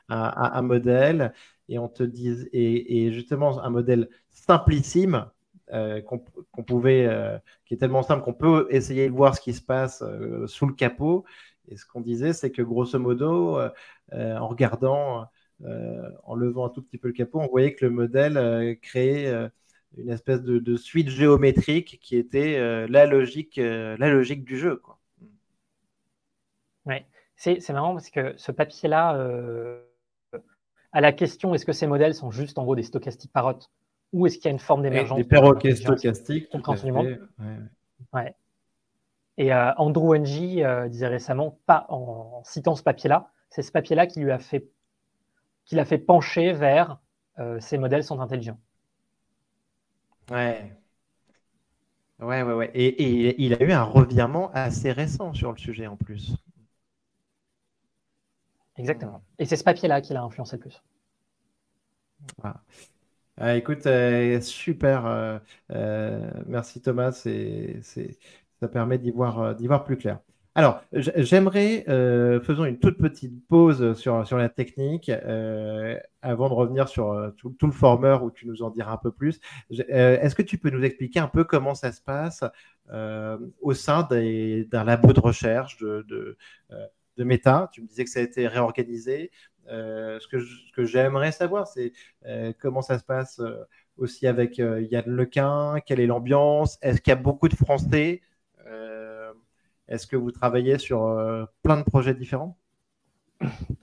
un, 0.09 0.63
modèle 0.63 1.33
et 1.69 1.79
on 1.79 1.89
te 1.89 2.03
dit 2.03 2.47
et, 2.53 3.07
et 3.07 3.13
justement 3.13 3.63
un 3.63 3.71
modèle 3.71 4.09
simplissime 4.31 5.27
qu'on 5.71 6.63
pouvait 6.63 7.41
qui 7.65 7.75
est 7.75 7.79
tellement 7.79 8.03
simple 8.03 8.23
qu'on 8.23 8.35
peut 8.35 8.67
essayer 8.71 9.09
de 9.09 9.15
voir 9.15 9.35
ce 9.35 9.41
qui 9.41 9.55
se 9.55 9.63
passe 9.63 10.05
sous 10.47 10.67
le 10.67 10.75
capot 10.75 11.25
et 11.69 11.77
ce 11.77 11.87
qu'on 11.87 12.01
disait, 12.01 12.33
c'est 12.33 12.51
que 12.51 12.63
grosso 12.63 12.99
modo, 12.99 13.59
euh, 13.59 13.71
euh, 14.13 14.37
en 14.37 14.49
regardant, 14.49 15.27
euh, 15.65 16.11
en 16.25 16.35
levant 16.35 16.67
un 16.67 16.69
tout 16.69 16.83
petit 16.83 16.99
peu 16.99 17.09
le 17.09 17.15
capot, 17.15 17.41
on 17.41 17.49
voyait 17.49 17.75
que 17.75 17.85
le 17.85 17.91
modèle 17.91 18.79
créait 18.81 19.33
une 19.97 20.11
espèce 20.11 20.43
de, 20.43 20.77
suite 20.77 21.09
géométrique 21.09 21.99
qui 22.03 22.17
était 22.17 22.59
la, 22.89 23.07
logique, 23.07 23.57
la 23.57 24.11
logique 24.11 24.45
du 24.45 24.59
jeu. 24.59 24.77
Quoi. 24.77 24.99
Ouais, 26.87 27.07
c'est 27.37 27.71
marrant 27.71 27.95
parce 27.95 28.11
que 28.11 28.35
ce 28.37 28.53
papier-là, 28.53 29.13
à 30.93 31.01
la 31.01 31.13
question 31.13 31.55
est-ce 31.55 31.65
que 31.65 31.73
ces 31.73 31.87
modèles 31.87 32.15
sont 32.15 32.31
juste 32.31 32.59
en 32.59 32.65
gros 32.65 32.77
des 32.77 32.83
stochastiques 32.83 33.33
parottes 33.33 33.71
ou 34.15 34.27
est-ce 34.27 34.37
qu'il 34.37 34.45
y 34.45 34.49
a 34.49 34.53
une 34.53 34.61
forme 34.61 34.83
d'émergence 34.83 35.19
Des 35.19 35.25
perroquets 35.25 35.75
stochastiques. 35.75 36.49
Ouais. 36.55 37.19
ouais. 38.13 38.35
Et 39.37 39.53
euh, 39.53 39.75
Andrew 39.77 40.15
Ng 40.15 40.63
euh, 40.63 40.89
disait 40.89 41.09
récemment, 41.09 41.59
pas 41.67 41.87
en, 41.89 42.41
citant 42.45 42.77
ce 42.77 42.85
papier-là, 42.85 43.31
c'est 43.51 43.63
ce 43.63 43.73
papier-là 43.73 44.07
qui 44.07 44.21
lui 44.21 44.31
a 44.31 44.39
fait, 44.39 44.69
qui 45.65 45.75
l'a 45.75 45.85
fait 45.85 45.99
pencher 45.99 46.53
vers 46.53 47.01
euh, 47.41 47.59
ces 47.59 47.77
modèles 47.77 48.05
sont 48.05 48.21
intelligents. 48.21 48.59
Ouais. 50.31 50.73
Ouais, 52.21 52.43
ouais, 52.43 52.55
ouais. 52.55 52.71
Et, 52.75 53.45
il 53.45 53.55
a 53.55 53.63
eu 53.63 53.73
un 53.73 53.83
revirement 53.83 54.53
assez 54.53 54.93
récent 54.93 55.35
sur 55.35 55.51
le 55.51 55.59
sujet 55.59 55.89
en 55.89 55.97
plus. 55.97 56.37
Exactement. 58.77 59.23
Et 59.41 59.45
c'est 59.45 59.57
ce 59.57 59.65
papier-là 59.65 60.01
qui 60.01 60.13
l'a 60.13 60.23
influencé 60.23 60.57
le 60.57 60.61
plus. 60.61 60.83
Ah, 63.37 63.57
écoute, 63.57 63.87
super. 64.41 65.41
merci 66.47 66.81
Thomas. 66.81 67.27
Ça 68.61 68.69
permet 68.69 68.99
d'y 68.99 69.11
voir, 69.11 69.41
euh, 69.41 69.55
voir 69.61 69.85
plus 69.85 69.97
clair. 69.97 70.21
Alors, 70.55 70.81
j'aimerais, 70.93 71.85
euh, 71.89 72.41
faisons 72.41 72.65
une 72.65 72.79
toute 72.79 72.97
petite 72.97 73.47
pause 73.49 73.95
sur, 73.95 74.25
sur 74.25 74.39
la 74.39 74.49
technique 74.49 75.09
euh, 75.09 75.99
avant 76.23 76.49
de 76.49 76.55
revenir 76.55 76.89
sur 76.89 77.33
tout, 77.37 77.55
le 77.61 77.73
former 77.73 78.19
où 78.23 78.31
tu 78.31 78.47
nous 78.47 78.63
en 78.63 78.71
diras 78.71 78.93
un 78.93 78.97
peu 78.97 79.11
plus. 79.11 79.41
Est-ce 79.69 80.37
que 80.37 80.43
tu 80.43 80.57
peux 80.57 80.71
nous 80.71 80.85
expliquer 80.85 81.19
un 81.19 81.27
peu 81.27 81.43
comment 81.43 81.75
ça 81.75 81.91
se 81.91 82.01
passe 82.01 82.45
au 83.61 83.75
sein 83.75 84.09
d'un 84.09 84.85
labo 84.85 85.13
de 85.13 85.21
recherche 85.21 85.77
de, 85.79 86.07
de, 86.09 87.25
Meta? 87.25 87.69
Tu 87.73 87.83
me 87.83 87.89
disais 87.89 88.05
que 88.05 88.11
ça 88.11 88.21
a 88.21 88.23
été 88.23 88.47
réorganisé. 88.47 89.33
Ce 89.69 90.27
que, 90.29 90.41
ce 90.41 90.73
que 90.75 90.85
j'aimerais 90.85 91.33
savoir, 91.33 91.67
c'est 91.67 91.93
comment 92.59 92.83
ça 92.83 92.99
se 92.99 93.05
passe 93.05 93.41
aussi 93.97 94.27
avec 94.27 94.59
Yann 94.59 95.05
Lequin, 95.07 95.77
quelle 95.87 96.01
est 96.01 96.07
l'ambiance, 96.07 96.79
est-ce 96.83 97.01
qu'il 97.01 97.11
y 97.11 97.17
a 97.17 97.21
beaucoup 97.21 97.49
de 97.49 97.57
Français 97.57 98.21
est-ce 99.89 100.07
que 100.07 100.17
vous 100.17 100.31
travaillez 100.31 100.79
sur 100.79 101.05
euh, 101.05 101.45
plein 101.63 101.77
de 101.77 101.83
projets 101.83 102.15
différents? 102.15 102.57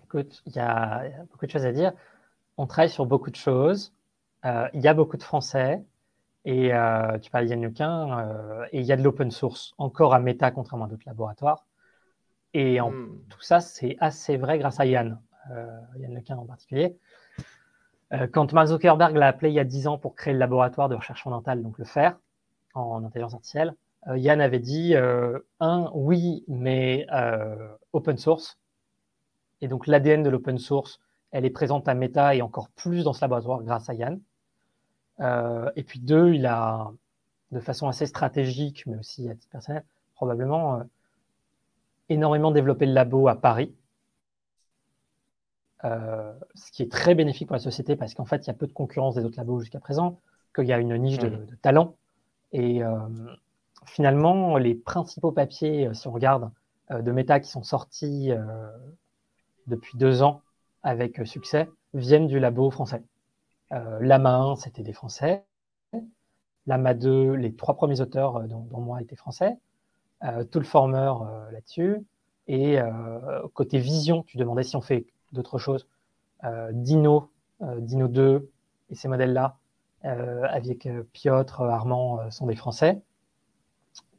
Écoute, 0.03 0.41
il 0.45 0.55
y, 0.55 0.59
a 0.59 1.03
beaucoup 1.29 1.45
de 1.45 1.51
choses 1.51 1.65
à 1.65 1.71
dire. 1.71 1.93
On 2.57 2.65
travaille 2.65 2.89
sur 2.89 3.05
beaucoup 3.05 3.29
de 3.29 3.35
choses. 3.35 3.93
Euh, 4.45 4.67
il 4.73 4.81
y 4.81 4.87
a 4.87 4.93
beaucoup 4.93 5.17
de 5.17 5.23
Français. 5.23 5.83
Et 6.43 6.73
euh, 6.73 7.19
tu 7.19 7.29
parles 7.29 7.47
Yann 7.47 7.61
Lequin, 7.61 8.65
et 8.71 8.79
il 8.79 8.85
y 8.85 8.91
a 8.91 8.97
de 8.97 9.03
l'open 9.03 9.29
source, 9.29 9.75
encore 9.77 10.15
à 10.15 10.19
Meta, 10.19 10.49
contrairement 10.49 10.85
à 10.85 10.87
d'autres 10.87 11.05
laboratoires. 11.05 11.67
Et 12.55 12.81
en, 12.81 12.91
hmm. 12.91 13.19
tout 13.29 13.41
ça, 13.41 13.59
c'est 13.59 13.95
assez 13.99 14.37
vrai 14.37 14.57
grâce 14.57 14.79
à 14.79 14.87
Yann, 14.87 15.21
Yann 15.49 16.13
Lequin 16.13 16.37
en 16.37 16.45
particulier. 16.45 16.97
quand 18.31 18.53
Mark 18.53 18.67
Zuckerberg 18.67 19.15
l'a 19.15 19.27
appelé 19.27 19.49
il 19.49 19.55
y 19.55 19.59
a 19.59 19.63
10 19.63 19.87
ans 19.87 19.97
pour 19.97 20.15
créer 20.15 20.33
le 20.33 20.39
laboratoire 20.39 20.89
de 20.89 20.95
recherche 20.95 21.23
fondamentale, 21.23 21.61
donc 21.61 21.77
le 21.77 21.85
FAIR, 21.85 22.17
en 22.73 23.03
intelligence 23.03 23.33
artificielle, 23.33 23.75
Yann 24.07 24.41
avait 24.41 24.59
dit 24.59 24.95
un, 25.59 25.91
oui, 25.93 26.43
mais 26.47 27.07
open 27.93 28.17
source. 28.17 28.59
Et 29.61 29.67
donc 29.67 29.87
l'ADN 29.87 30.23
de 30.23 30.29
l'open 30.29 30.57
source, 30.57 30.99
elle 31.31 31.45
est 31.45 31.49
présente 31.49 31.87
à 31.87 31.93
Meta 31.93 32.35
et 32.35 32.41
encore 32.41 32.69
plus 32.69 33.03
dans 33.03 33.13
ce 33.13 33.21
laboratoire 33.21 33.63
grâce 33.63 33.89
à 33.89 33.93
Yann. 33.93 34.19
Euh, 35.19 35.71
et 35.75 35.83
puis 35.83 35.99
deux, 35.99 36.33
il 36.33 36.45
a, 36.45 36.91
de 37.51 37.59
façon 37.59 37.87
assez 37.87 38.05
stratégique, 38.05 38.85
mais 38.85 38.97
aussi 38.97 39.29
à 39.29 39.35
titre 39.35 39.51
personnel, 39.51 39.83
probablement 40.15 40.79
euh, 40.79 40.83
énormément 42.09 42.51
développé 42.51 42.85
le 42.85 42.93
labo 42.93 43.27
à 43.27 43.35
Paris. 43.35 43.73
Euh, 45.83 46.33
ce 46.53 46.71
qui 46.71 46.83
est 46.83 46.91
très 46.91 47.15
bénéfique 47.15 47.47
pour 47.47 47.55
la 47.55 47.61
société 47.61 47.95
parce 47.95 48.13
qu'en 48.13 48.25
fait, 48.25 48.45
il 48.45 48.47
y 48.47 48.49
a 48.51 48.53
peu 48.53 48.67
de 48.67 48.73
concurrence 48.73 49.15
des 49.15 49.25
autres 49.25 49.37
labos 49.37 49.59
jusqu'à 49.59 49.79
présent, 49.79 50.19
qu'il 50.53 50.65
y 50.65 50.73
a 50.73 50.77
une 50.77 50.95
niche 50.97 51.17
de, 51.17 51.29
mmh. 51.29 51.45
de 51.45 51.55
talent. 51.55 51.95
Et 52.53 52.81
finalement, 53.85 54.57
les 54.57 54.75
principaux 54.75 55.31
papiers, 55.31 55.89
si 55.93 56.07
on 56.09 56.11
regarde, 56.11 56.51
de 56.89 57.11
Meta 57.13 57.39
qui 57.39 57.49
sont 57.49 57.63
sortis 57.63 58.29
depuis 59.67 59.97
deux 59.97 60.21
ans 60.21 60.41
avec 60.83 61.25
succès, 61.25 61.69
viennent 61.93 62.27
du 62.27 62.39
labo 62.39 62.69
français. 62.69 63.03
Euh, 63.73 63.99
Lama 64.01 64.35
1, 64.35 64.55
c'était 64.57 64.83
des 64.83 64.93
Français. 64.93 65.43
Lama 66.67 66.93
2, 66.93 67.33
les 67.33 67.55
trois 67.55 67.75
premiers 67.75 68.01
auteurs, 68.01 68.37
euh, 68.37 68.47
dont, 68.47 68.65
moi, 68.79 69.01
étaient 69.01 69.15
français. 69.15 69.57
Euh, 70.23 70.43
tout 70.43 70.59
le 70.59 70.65
former 70.65 71.13
là-dessus. 71.51 71.97
Et 72.47 72.79
côté 73.53 73.77
vision, 73.77 74.23
tu 74.23 74.35
demandais 74.35 74.63
si 74.63 74.75
on 74.75 74.81
fait 74.81 75.05
d'autres 75.31 75.57
choses. 75.57 75.87
Dino, 76.71 77.29
Dino 77.77 78.07
2 78.07 78.49
et 78.89 78.95
ces 78.95 79.07
modèles-là, 79.07 79.57
avec 80.03 80.89
Piotr, 81.13 81.61
Armand, 81.61 82.31
sont 82.31 82.47
des 82.47 82.55
Français. 82.55 82.99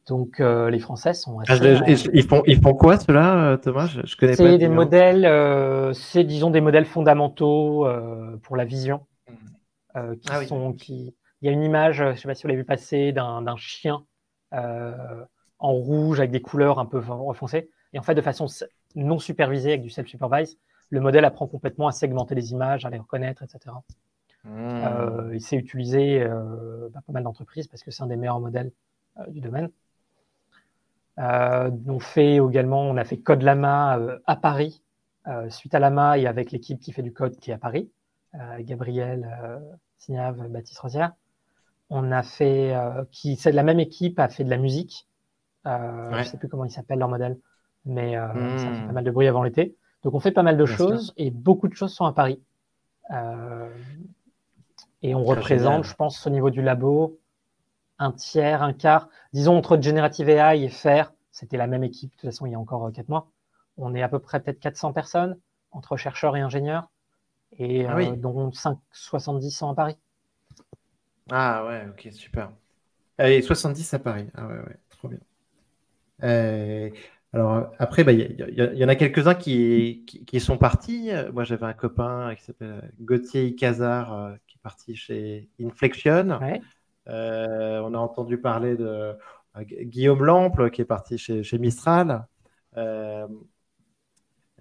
Donc 0.07 0.39
les 0.39 0.79
Français 0.79 1.15
sont 1.15 1.41
ah, 1.49 1.57
ils, 1.87 2.23
font, 2.23 2.43
ils 2.47 2.61
font 2.61 2.75
quoi 2.75 2.99
cela, 2.99 3.59
Thomas? 3.63 3.87
Je, 3.87 4.17
connais 4.17 4.37
pas. 4.37 4.45
C'est 4.45 4.59
des 4.59 4.69
modèles, 4.69 5.95
c'est 5.95 6.25
disons 6.25 6.51
des 6.51 6.61
modèles 6.61 6.87
fondamentaux 6.87 7.87
pour 8.43 8.57
la 8.57 8.65
vision. 8.65 9.05
Euh, 9.97 10.17
qui 10.17 10.29
ah 10.31 10.45
sont, 10.47 10.73
qui... 10.73 11.15
Il 11.41 11.47
y 11.47 11.49
a 11.49 11.53
une 11.53 11.63
image, 11.63 11.97
je 11.97 12.05
ne 12.05 12.15
sais 12.15 12.29
pas 12.29 12.35
si 12.35 12.43
vous 12.43 12.49
l'avez 12.49 12.61
vu 12.61 12.65
passer, 12.65 13.13
d'un 13.13 13.57
chien 13.57 14.05
euh, 14.55 15.25
en 15.59 15.73
rouge 15.73 16.21
avec 16.21 16.31
des 16.31 16.41
couleurs 16.41 16.79
un 16.79 16.87
peu 16.87 16.99
refoncées. 16.99 17.71
Et 17.93 17.99
en 17.99 18.03
fait, 18.03 18.15
de 18.15 18.23
façon 18.23 18.47
non 18.95 19.19
supervisée 19.19 19.71
avec 19.71 19.83
du 19.83 19.91
self-supervised, 19.91 20.57
le 20.93 21.01
modèle 21.01 21.25
apprend 21.25 21.47
complètement 21.47 21.89
à 21.89 21.93
segmenter 21.93 22.35
les 22.35 22.53
images, 22.53 22.85
à 22.85 22.91
les 22.91 22.99
reconnaître, 22.99 23.43
etc. 23.43 23.75
Mmh. 24.45 24.51
Euh, 24.55 25.31
il 25.35 25.41
s'est 25.41 25.57
utilisé 25.57 26.23
euh, 26.23 26.89
pas 26.91 27.13
mal 27.13 27.25
d'entreprises 27.25 27.67
parce 27.67 27.83
que 27.83 27.91
c'est 27.91 28.03
un 28.03 28.07
des 28.07 28.17
meilleurs 28.17 28.41
modèles 28.41 28.73
du 29.29 29.41
domaine. 29.41 29.71
on 31.19 31.99
fait 32.01 32.37
également, 32.37 32.83
on 32.83 32.97
a 32.97 33.05
fait 33.05 33.19
Code 33.19 33.43
Lama 33.43 33.99
à 34.27 34.37
Paris, 34.37 34.83
suite 35.51 35.75
à 35.75 35.81
Lama 35.81 36.19
et 36.19 36.27
avec 36.27 36.53
l'équipe 36.53 36.81
qui 36.81 36.93
fait 36.93 37.03
du 37.03 37.13
code 37.13 37.37
qui 37.37 37.51
est 37.51 37.55
à 37.55 37.59
Paris. 37.59 37.91
Gabriel 38.61 39.29
euh, 39.43 39.59
Signav, 39.99 40.49
Baptiste 40.49 40.79
Rosière. 40.79 41.13
On 41.91 42.11
a 42.11 42.23
fait, 42.23 42.75
euh, 42.75 43.05
qui 43.11 43.37
c'est 43.37 43.51
de 43.51 43.57
la 43.57 43.63
même 43.63 43.81
équipe, 43.81 44.19
a 44.19 44.29
fait 44.29 44.45
de 44.45 44.51
la 44.51 44.57
musique. 44.57 45.07
Euh, 45.67 46.11
je 46.13 46.19
ne 46.19 46.23
sais 46.23 46.39
plus 46.39 46.49
comment 46.49 46.65
il 46.65 46.71
s'appelle 46.71 46.99
leur 46.99 47.09
modèle, 47.09 47.39
mais 47.85 48.15
ça 48.15 48.33
fait 48.33 48.83
hmm. 48.83 48.87
pas 48.87 48.93
mal 48.93 49.05
de 49.05 49.11
bruit 49.11 49.29
avant 49.29 49.43
l'été. 49.43 49.77
Donc 50.03 50.15
on 50.15 50.21
fait 50.21 50.33
pas 50.33 50.43
mal 50.43 50.57
de 50.57 50.67
choses 50.67 51.13
et 51.17 51.31
beaucoup 51.31 51.69
de 51.69 51.75
choses 51.75 51.95
sont 51.95 52.05
à 52.05 52.13
Paris. 52.13 52.41
et 55.03 55.15
on 55.15 55.25
représente, 55.25 55.85
je 55.85 55.95
pense, 55.95 56.27
au 56.27 56.31
niveau 56.31 56.51
du 56.51 56.63
labo, 56.63 57.19
un 57.99 58.13
tiers, 58.13 58.63
un 58.63 58.73
quart. 58.73 59.09
Disons 59.33 59.57
entre 59.57 59.81
Generative 59.81 60.29
AI 60.29 60.65
et 60.65 60.69
FAIR, 60.69 61.13
c'était 61.31 61.57
la 61.57 61.67
même 61.67 61.85
équipe, 61.85 62.11
de 62.11 62.17
toute 62.17 62.31
façon, 62.31 62.47
il 62.47 62.53
y 62.53 62.55
a 62.55 62.59
encore 62.59 62.91
quatre 62.93 63.09
mois. 63.09 63.29
On 63.79 63.95
est 63.95 64.03
à 64.03 64.09
peu 64.09 64.19
près 64.19 64.41
peut-être 64.41 64.61
400 64.61 64.93
personnes, 64.93 65.39
entre 65.73 65.97
chercheurs 65.97 66.37
et 66.37 66.41
ingénieurs 66.41 66.91
et 67.59 67.87
ah 67.87 67.97
euh, 67.97 68.17
dont 68.17 68.53
5, 68.53 68.79
70 68.93 69.63
à 69.63 69.75
Paris. 69.75 69.97
Ah 71.31 71.65
ouais, 71.67 71.87
ok, 71.89 72.13
super. 72.13 72.51
Et 73.19 73.43
70 73.43 73.95
à 73.95 73.99
Paris. 73.99 74.27
Ah 74.35 74.47
ouais, 74.47 74.59
ouais, 74.59 74.77
trop 74.91 75.09
bien. 75.09 75.19
Euh, 76.23 76.91
alors 77.33 77.73
après, 77.79 78.05
bah, 78.05 78.13
il 78.13 78.37
y, 78.57 78.85
en 78.85 78.89
a 78.89 78.95
quelques-uns 78.95 79.35
qui, 79.35 80.05
qui, 80.27 80.41
sont 80.41 80.59
partis. 80.59 81.11
Moi, 81.33 81.45
j'avais 81.45 81.65
un 81.65 81.73
copain 81.73 82.35
qui 82.35 82.45
s'appelle 82.45 82.93
Gauthier 83.01 83.55
Cazard 83.55 84.13
euh, 84.13 84.35
qui 84.47 84.59
est 84.59 84.63
parti 84.63 84.97
chez 84.97 85.49
Inflection. 85.61 86.41
on 87.07 87.95
a 87.95 87.99
entendu 87.99 88.39
parler 88.39 88.77
de 88.77 89.17
Guillaume 89.61 90.25
Lample 90.25 90.71
qui 90.71 90.83
est 90.83 90.87
parti 90.87 91.17
chez, 91.17 91.43
chez 91.43 91.59
Mistral. 91.59 92.27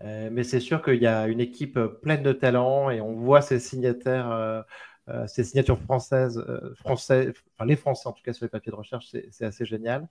Euh, 0.03 0.29
mais 0.31 0.43
c'est 0.43 0.59
sûr 0.59 0.81
qu'il 0.81 1.01
y 1.01 1.07
a 1.07 1.27
une 1.27 1.39
équipe 1.39 1.77
euh, 1.77 1.87
pleine 1.87 2.23
de 2.23 2.33
talents 2.33 2.89
et 2.89 3.01
on 3.01 3.13
voit 3.13 3.41
ces 3.41 3.59
signataires, 3.59 4.31
euh, 4.31 4.61
ces 5.27 5.43
signatures 5.43 5.79
françaises, 5.79 6.43
français, 6.75 7.33
enfin 7.53 7.65
les 7.65 7.75
Français 7.75 8.07
en 8.07 8.13
tout 8.13 8.23
cas 8.23 8.33
sur 8.33 8.45
les 8.45 8.49
papiers 8.49 8.71
de 8.71 8.77
recherche, 8.77 9.07
c'est 9.31 9.45
assez 9.45 9.65
génial. 9.65 10.07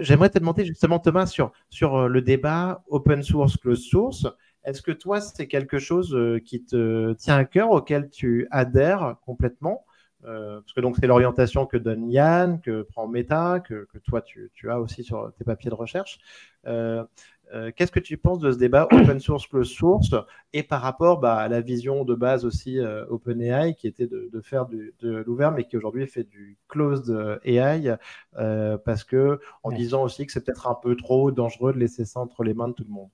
J'aimerais 0.00 0.30
te 0.30 0.38
demander 0.38 0.64
justement 0.64 0.98
Thomas 0.98 1.26
sur, 1.26 1.52
sur 1.68 2.08
le 2.08 2.22
débat 2.22 2.82
open 2.88 3.22
source, 3.22 3.56
closed 3.56 3.84
source. 3.84 4.26
Est-ce 4.64 4.82
que 4.82 4.92
toi, 4.92 5.20
c'est 5.20 5.46
quelque 5.46 5.78
chose 5.78 6.16
qui 6.44 6.64
te 6.64 7.12
tient 7.14 7.36
à 7.36 7.44
cœur, 7.44 7.70
auquel 7.70 8.10
tu 8.10 8.46
adhères 8.50 9.16
complètement? 9.24 9.84
Parce 10.22 10.72
que 10.74 10.80
donc 10.80 10.96
c'est 11.00 11.06
l'orientation 11.06 11.64
que 11.64 11.76
donne 11.78 12.10
Yann, 12.10 12.60
que 12.60 12.82
prend 12.82 13.08
Meta, 13.08 13.60
que, 13.60 13.88
que 13.92 13.98
toi 13.98 14.20
tu, 14.20 14.50
tu, 14.54 14.70
as 14.70 14.78
aussi 14.78 15.02
sur 15.02 15.32
tes 15.38 15.44
papiers 15.44 15.70
de 15.70 15.74
recherche. 15.74 16.18
Euh, 16.66 17.04
qu'est-ce 17.76 17.92
que 17.92 18.00
tu 18.00 18.16
penses 18.16 18.38
de 18.38 18.52
ce 18.52 18.58
débat 18.58 18.86
open 18.92 19.20
source 19.20 19.46
plus 19.46 19.64
source 19.64 20.14
et 20.52 20.62
par 20.62 20.82
rapport 20.82 21.18
bah, 21.18 21.36
à 21.36 21.48
la 21.48 21.60
vision 21.60 22.04
de 22.04 22.14
base 22.14 22.44
aussi 22.44 22.78
euh, 22.78 23.04
OpenAI 23.08 23.74
qui 23.74 23.86
était 23.86 24.06
de, 24.06 24.40
faire 24.40 24.66
de 24.66 24.92
l'ouvert 25.26 25.52
mais 25.52 25.64
qui 25.64 25.76
aujourd'hui 25.76 26.06
fait 26.06 26.24
du 26.24 26.58
closed 26.68 27.40
AI 27.44 27.96
euh, 28.38 28.78
parce 28.78 29.04
que 29.04 29.40
en 29.62 29.72
disant 29.72 30.02
aussi 30.02 30.26
que 30.26 30.32
c'est 30.32 30.44
peut-être 30.44 30.68
un 30.68 30.74
peu 30.74 30.96
trop 30.96 31.30
dangereux 31.30 31.72
de 31.72 31.78
laisser 31.78 32.04
ça 32.04 32.20
entre 32.20 32.44
les 32.44 32.54
mains 32.54 32.68
de 32.68 32.74
tout 32.74 32.84
le 32.84 32.90
monde. 32.90 33.10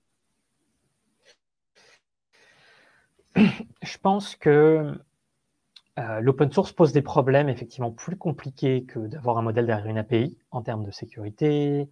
Je 3.83 3.99
pense 3.99 4.37
que 4.37 4.93
l'open 6.21 6.53
source 6.53 6.73
pose 6.73 6.93
des 6.93 7.03
problèmes 7.03 7.49
effectivement 7.49 7.91
plus 7.91 8.17
compliqués 8.17 8.85
que 8.85 8.99
d'avoir 8.99 9.39
un 9.39 9.43
modèle 9.43 9.67
derrière 9.67 9.87
une 9.87 9.99
API 9.99 10.39
en 10.51 10.63
termes 10.63 10.85
de 10.85 10.91
sécurité, 10.91 11.89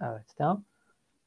etc. 0.00 0.50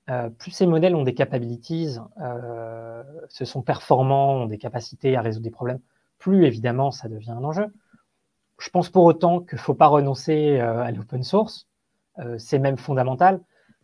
Euh, 0.09 0.29
plus 0.29 0.51
ces 0.51 0.65
modèles 0.65 0.95
ont 0.95 1.03
des 1.03 1.13
capabilities, 1.13 1.97
euh, 2.21 3.03
se 3.27 3.45
sont 3.45 3.61
performants, 3.61 4.43
ont 4.43 4.45
des 4.47 4.57
capacités 4.57 5.15
à 5.15 5.21
résoudre 5.21 5.43
des 5.43 5.51
problèmes, 5.51 5.79
plus 6.17 6.45
évidemment 6.45 6.91
ça 6.91 7.09
devient 7.09 7.31
un 7.31 7.43
enjeu. 7.43 7.67
Je 8.59 8.69
pense 8.69 8.89
pour 8.89 9.03
autant 9.03 9.39
qu'il 9.39 9.57
ne 9.57 9.61
faut 9.61 9.75
pas 9.75 9.87
renoncer 9.87 10.59
euh, 10.59 10.81
à 10.81 10.91
l'open 10.91 11.23
source, 11.23 11.67
c'est 12.37 12.59
même 12.59 12.77
fondamental. 12.77 13.39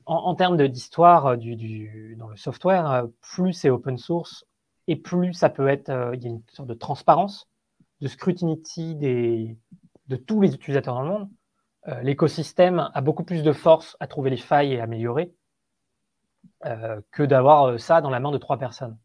En, 0.06 0.36
termes 0.36 0.58
d'histoire 0.68 1.38
du, 1.38 2.18
dans 2.20 2.28
le 2.28 2.36
software, 2.36 3.08
plus 3.22 3.54
c'est 3.54 3.70
open 3.70 3.98
source 3.98 4.46
et 4.88 4.98
plus 4.98 5.32
ça 5.32 5.48
peut 5.48 5.70
être, 5.70 6.12
il 6.14 6.22
y 6.22 6.28
a 6.28 6.30
une 6.32 6.42
sorte 6.50 6.68
de 6.68 6.74
transparence, 6.74 7.48
de 8.02 8.10
scrutinity 8.10 8.94
des, 8.96 9.58
de 10.10 10.18
tous 10.18 10.42
les 10.42 10.54
utilisateurs 10.54 10.96
dans 10.96 11.04
le 11.04 11.08
monde. 11.08 11.30
L'écosystème 12.04 12.92
a 12.94 13.00
beaucoup 13.00 13.24
plus 13.24 13.42
de 13.42 13.54
force 13.54 13.96
à 14.02 14.08
trouver 14.08 14.32
les 14.32 14.38
failles 14.38 14.74
et 14.74 14.82
améliorer 14.82 15.32
euh, 15.32 15.45
que 17.12 17.24
d'avoir 17.24 17.66
euh, 17.66 17.78
ça 17.78 18.02
dans 18.02 18.10
la 18.10 18.20
main 18.20 18.32
de 18.32 18.38
trois 18.38 18.58
personnes. 18.58 18.98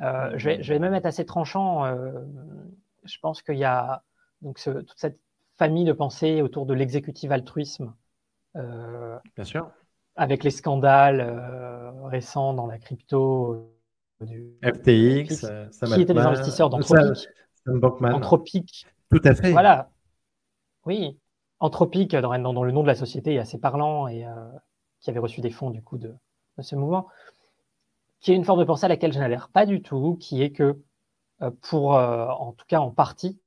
Euh, 0.00 0.32
je, 0.36 0.50
vais, 0.50 0.78
même 0.78 0.94
être 0.94 1.06
assez 1.06 1.26
tranchant. 1.26 1.84
je 3.04 3.18
pense 3.20 3.42
qu'il 3.42 3.58
y 3.58 3.64
a 3.64 4.02
donc 4.42 4.60
toute 4.62 4.92
cette 4.96 5.18
famille 5.56 5.84
de 5.84 5.92
pensée 5.92 6.40
autour 6.40 6.66
de 6.66 6.74
l'exécutif 6.74 7.30
altruisme. 7.30 7.94
Bien 8.54 9.44
sûr. 9.44 9.70
Avec 10.16 10.44
les 10.44 10.50
scandales 10.50 11.20
récents 12.04 12.54
dans 12.54 12.66
la 12.66 12.78
crypto. 12.78 13.74
Du, 14.20 14.52
FTX, 14.64 15.46
qui 15.94 16.00
étaient 16.02 16.12
des 16.12 16.18
investisseurs 16.18 16.70
d'Anthropic. 16.70 17.28
Anthropic. 18.02 18.86
Tout 19.10 19.20
à 19.24 19.34
fait. 19.34 19.52
Voilà. 19.52 19.90
Oui. 20.86 21.18
Anthropic, 21.60 22.14
dans, 22.16 22.52
dans, 22.52 22.64
le 22.64 22.72
nom 22.72 22.82
de 22.82 22.88
la 22.88 22.96
société, 22.96 23.34
est 23.34 23.38
assez 23.38 23.58
parlant 23.58 24.08
et 24.08 24.24
qui 25.00 25.10
avait 25.10 25.18
reçu 25.18 25.40
des 25.40 25.50
fonds 25.50 25.70
du 25.70 25.82
coup 25.82 25.98
de, 25.98 26.14
ce 26.62 26.76
mouvement, 26.76 27.08
qui 28.20 28.32
est 28.32 28.34
une 28.36 28.44
forme 28.44 28.60
de 28.60 28.64
pensée 28.64 28.86
à 28.86 28.88
laquelle 28.88 29.12
je 29.12 29.18
n'adhère 29.18 29.48
pas 29.48 29.66
du 29.66 29.82
tout, 29.82 30.16
qui 30.20 30.42
est 30.42 30.50
que 30.50 30.80
euh, 31.42 31.50
pour, 31.62 31.96
euh, 31.96 32.26
en 32.26 32.52
tout 32.52 32.66
cas 32.66 32.80
en 32.80 32.90
partie, 32.90 33.40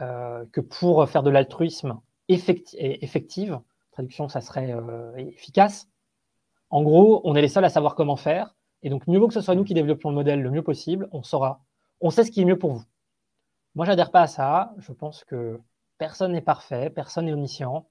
euh, 0.00 0.44
que 0.52 0.60
pour 0.60 1.08
faire 1.08 1.22
de 1.22 1.30
l'altruisme 1.30 2.00
effective, 2.28 3.60
traduction, 3.90 4.28
ça 4.28 4.40
serait 4.40 4.74
efficace, 5.18 5.88
En 6.70 6.82
gros, 6.82 7.20
on 7.24 7.34
est 7.34 7.42
les 7.42 7.48
seuls 7.48 7.64
à 7.64 7.68
savoir 7.70 7.96
comment 7.96 8.16
faire. 8.16 8.54
Et 8.82 8.90
donc, 8.90 9.06
mieux 9.08 9.18
vaut 9.18 9.28
que 9.28 9.34
ce 9.34 9.40
soit 9.40 9.56
nous 9.56 9.64
qui 9.64 9.74
développions 9.74 10.10
le 10.10 10.14
modèle 10.14 10.40
le 10.42 10.50
mieux 10.50 10.62
possible. 10.62 11.08
On 11.12 11.22
saura, 11.24 11.60
on 12.00 12.10
sait 12.10 12.24
ce 12.24 12.30
qui 12.30 12.42
est 12.42 12.44
mieux 12.44 12.58
pour 12.58 12.72
vous. 12.72 12.84
Moi, 13.74 13.86
j'adhère 13.86 14.12
pas 14.12 14.22
à 14.22 14.26
ça. 14.28 14.74
Je 14.78 14.92
pense 14.92 15.24
que 15.24 15.60
personne 15.98 16.32
n'est 16.32 16.40
parfait, 16.40 16.90
personne 16.90 17.26
n'est 17.26 17.32
omniscient. 17.32 17.88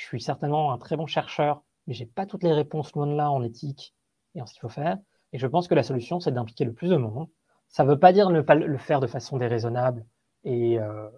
Je 0.00 0.06
suis 0.06 0.20
certainement 0.20 0.72
un 0.72 0.78
très 0.78 0.96
bon 0.96 1.06
chercheur, 1.06 1.62
mais 1.86 1.92
j'ai 1.92 2.06
pas 2.06 2.24
toutes 2.24 2.42
les 2.42 2.54
réponses 2.54 2.94
loin 2.94 3.06
de 3.06 3.12
là 3.12 3.30
en 3.30 3.42
éthique 3.42 3.94
et 4.34 4.40
en 4.40 4.46
ce 4.46 4.54
qu'il 4.54 4.62
faut 4.62 4.70
faire. 4.70 4.96
Et 5.34 5.38
je 5.38 5.46
pense 5.46 5.68
que 5.68 5.74
la 5.74 5.82
solution, 5.82 6.20
c'est 6.20 6.32
d'impliquer 6.32 6.64
le 6.64 6.72
plus 6.72 6.88
de 6.88 6.96
monde. 6.96 7.28
Ça 7.68 7.84
ne 7.84 7.90
veut 7.90 7.98
pas 7.98 8.12
dire 8.14 8.30
ne 8.30 8.40
pas 8.40 8.54
le 8.54 8.78
faire 8.78 9.00
de 9.00 9.06
façon 9.06 9.36
déraisonnable. 9.36 10.06
Et 10.44 10.80
euh, 10.80 11.10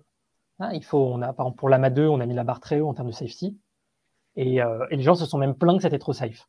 hein, 0.58 0.72
il 0.72 0.82
faut, 0.82 0.98
on 0.98 1.22
a, 1.22 1.32
par 1.32 1.46
exemple, 1.46 1.58
pour 1.58 1.68
l'AMA 1.68 1.90
2, 1.90 2.08
on 2.08 2.18
a 2.18 2.26
mis 2.26 2.34
la 2.34 2.42
barre 2.42 2.58
très 2.58 2.80
haut 2.80 2.88
en 2.88 2.94
termes 2.94 3.08
de 3.08 3.14
safety. 3.14 3.56
Et, 4.34 4.60
euh, 4.60 4.84
et 4.90 4.96
les 4.96 5.02
gens 5.04 5.14
se 5.14 5.26
sont 5.26 5.38
même 5.38 5.54
plaints 5.54 5.76
que 5.76 5.82
c'était 5.82 6.00
trop 6.00 6.12
safe. 6.12 6.48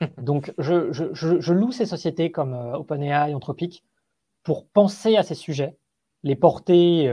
Donc, 0.18 0.54
je, 0.56 0.92
je, 0.92 1.12
je, 1.12 1.52
loue 1.52 1.72
ces 1.72 1.86
sociétés 1.86 2.30
comme 2.30 2.54
euh, 2.54 2.78
OpenAI, 2.78 3.34
Anthropic, 3.34 3.84
pour 4.44 4.68
penser 4.68 5.16
à 5.16 5.24
ces 5.24 5.34
sujets, 5.34 5.76
les 6.22 6.36
porter 6.36 7.04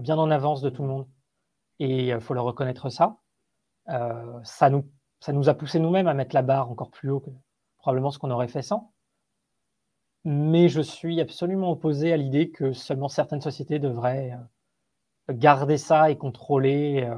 bien 0.00 0.16
en 0.16 0.30
avance 0.30 0.62
de 0.62 0.70
tout 0.70 0.82
le 0.82 0.88
monde. 0.88 1.06
Et 1.78 2.08
il 2.08 2.20
faut 2.20 2.32
leur 2.32 2.44
reconnaître 2.44 2.88
ça. 2.88 3.18
Euh, 3.88 4.40
ça, 4.42 4.70
nous, 4.70 4.88
ça 5.20 5.32
nous 5.32 5.48
a 5.48 5.54
poussé 5.54 5.78
nous-mêmes 5.78 6.08
à 6.08 6.14
mettre 6.14 6.34
la 6.34 6.42
barre 6.42 6.70
encore 6.70 6.90
plus 6.90 7.10
haut 7.10 7.20
que 7.20 7.30
probablement 7.78 8.10
ce 8.10 8.18
qu'on 8.18 8.30
aurait 8.30 8.48
fait 8.48 8.62
sans. 8.62 8.92
Mais 10.24 10.68
je 10.68 10.80
suis 10.80 11.20
absolument 11.20 11.70
opposé 11.70 12.12
à 12.12 12.16
l'idée 12.16 12.50
que 12.50 12.72
seulement 12.72 13.08
certaines 13.08 13.40
sociétés 13.40 13.78
devraient 13.78 14.36
garder 15.30 15.78
ça 15.78 16.10
et 16.10 16.18
contrôler 16.18 17.08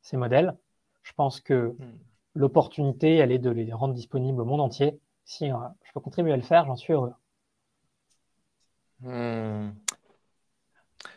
ces 0.00 0.16
modèles. 0.16 0.56
Je 1.02 1.12
pense 1.12 1.40
que 1.40 1.74
hmm. 1.78 1.98
l'opportunité, 2.34 3.16
elle 3.16 3.32
est 3.32 3.38
de 3.38 3.50
les 3.50 3.72
rendre 3.72 3.94
disponibles 3.94 4.40
au 4.40 4.44
monde 4.44 4.60
entier. 4.60 5.00
Si 5.24 5.48
je 5.48 5.92
peux 5.92 6.00
contribuer 6.00 6.32
à 6.32 6.36
le 6.36 6.42
faire, 6.42 6.66
j'en 6.66 6.76
suis 6.76 6.92
heureux. 6.92 7.14
Hmm. 9.00 9.70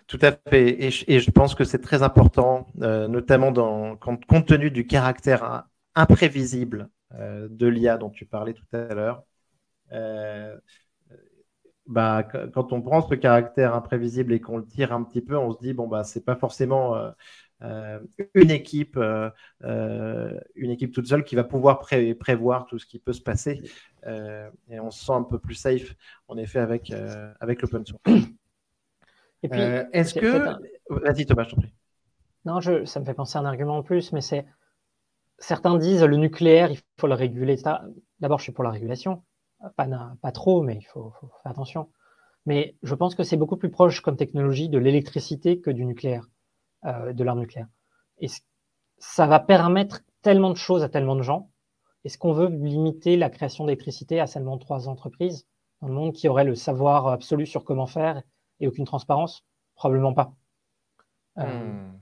Tout 0.07 0.19
à 0.21 0.31
fait. 0.49 0.83
Et 0.83 0.91
je, 0.91 1.31
pense 1.31 1.55
que 1.55 1.63
c'est 1.63 1.81
très 1.81 2.03
important, 2.03 2.67
euh, 2.81 3.07
notamment 3.07 3.51
compte, 3.97 4.45
tenu 4.45 4.69
du 4.69 4.85
caractère 4.85 5.65
imprévisible 5.95 6.89
euh, 7.15 7.47
de 7.49 7.67
l'IA 7.67 7.97
dont 7.97 8.11
tu 8.11 8.25
parlais 8.25 8.53
tout 8.53 8.65
à 8.73 8.93
l'heure. 8.93 9.23
Euh, 9.93 10.55
bah, 11.87 12.23
quand 12.23 12.71
on 12.73 12.81
prend 12.81 13.01
ce 13.07 13.15
caractère 13.15 13.75
imprévisible 13.75 14.33
et 14.33 14.39
qu'on 14.39 14.57
le 14.57 14.65
tire 14.65 14.93
un 14.93 15.03
petit 15.03 15.21
peu, 15.21 15.37
on 15.37 15.51
se 15.53 15.59
dit 15.59 15.73
bon 15.73 15.87
bah 15.87 16.03
c'est 16.03 16.25
pas 16.25 16.35
forcément 16.35 16.95
une 18.33 18.51
équipe, 18.51 18.97
une 19.63 20.71
équipe 20.71 20.93
toute 20.93 21.07
seule 21.07 21.23
qui 21.23 21.35
va 21.35 21.43
pouvoir 21.43 21.79
prévoir 22.19 22.65
tout 22.65 22.79
ce 22.79 22.87
qui 22.87 22.99
peut 22.99 23.13
se 23.13 23.21
passer. 23.21 23.61
et 24.07 24.79
on 24.79 24.91
se 24.91 25.05
sent 25.05 25.13
un 25.13 25.23
peu 25.23 25.39
plus 25.39 25.55
safe, 25.55 25.95
en 26.27 26.37
effet, 26.37 26.59
avec, 26.59 26.91
avec 27.39 27.61
l'open 27.61 27.85
source. 27.85 28.01
Euh, 29.53 29.85
est-ce 29.93 30.13
que. 30.13 30.57
Vas-y, 30.89 31.25
Thomas, 31.25 31.43
je 31.43 31.51
t'en 31.51 31.61
prie. 31.61 31.73
Non, 32.45 32.59
je, 32.61 32.85
ça 32.85 32.99
me 32.99 33.05
fait 33.05 33.13
penser 33.13 33.37
à 33.37 33.41
un 33.41 33.45
argument 33.45 33.77
en 33.77 33.83
plus, 33.83 34.11
mais 34.11 34.21
c'est. 34.21 34.45
Certains 35.37 35.77
disent 35.77 36.03
le 36.03 36.15
nucléaire, 36.15 36.71
il 36.71 36.79
faut 36.97 37.07
le 37.07 37.13
réguler. 37.13 37.57
D'abord, 38.19 38.39
je 38.39 38.43
suis 38.43 38.51
pour 38.53 38.63
la 38.63 38.69
régulation. 38.69 39.23
Pas, 39.75 39.87
pas 40.21 40.31
trop, 40.31 40.61
mais 40.61 40.77
il 40.77 40.85
faut, 40.85 41.13
faire 41.43 41.51
attention. 41.51 41.89
Mais 42.45 42.75
je 42.83 42.95
pense 42.95 43.15
que 43.15 43.23
c'est 43.23 43.37
beaucoup 43.37 43.57
plus 43.57 43.71
proche 43.71 44.01
comme 44.01 44.15
technologie 44.15 44.69
de 44.69 44.77
l'électricité 44.77 45.59
que 45.59 45.71
du 45.71 45.83
nucléaire, 45.85 46.27
euh, 46.85 47.11
de 47.11 47.23
l'arme 47.23 47.39
nucléaire. 47.39 47.67
Et 48.19 48.27
ça 48.99 49.27
va 49.27 49.39
permettre 49.39 50.01
tellement 50.21 50.51
de 50.51 50.57
choses 50.57 50.83
à 50.83 50.89
tellement 50.89 51.15
de 51.15 51.21
gens. 51.21 51.49
Est-ce 52.05 52.17
qu'on 52.17 52.33
veut 52.33 52.47
limiter 52.47 53.17
la 53.17 53.29
création 53.29 53.65
d'électricité 53.65 54.19
à 54.19 54.27
seulement 54.27 54.57
trois 54.57 54.87
entreprises 54.87 55.47
dans 55.81 55.87
le 55.87 55.93
monde 55.93 56.13
qui 56.13 56.29
auraient 56.29 56.45
le 56.45 56.55
savoir 56.55 57.07
absolu 57.07 57.45
sur 57.45 57.63
comment 57.63 57.87
faire 57.87 58.21
et 58.59 58.67
aucune 58.67 58.85
transparence 58.85 59.43
Probablement 59.75 60.13
pas. 60.13 60.33
Euh, 61.37 61.43
hmm. 61.43 61.99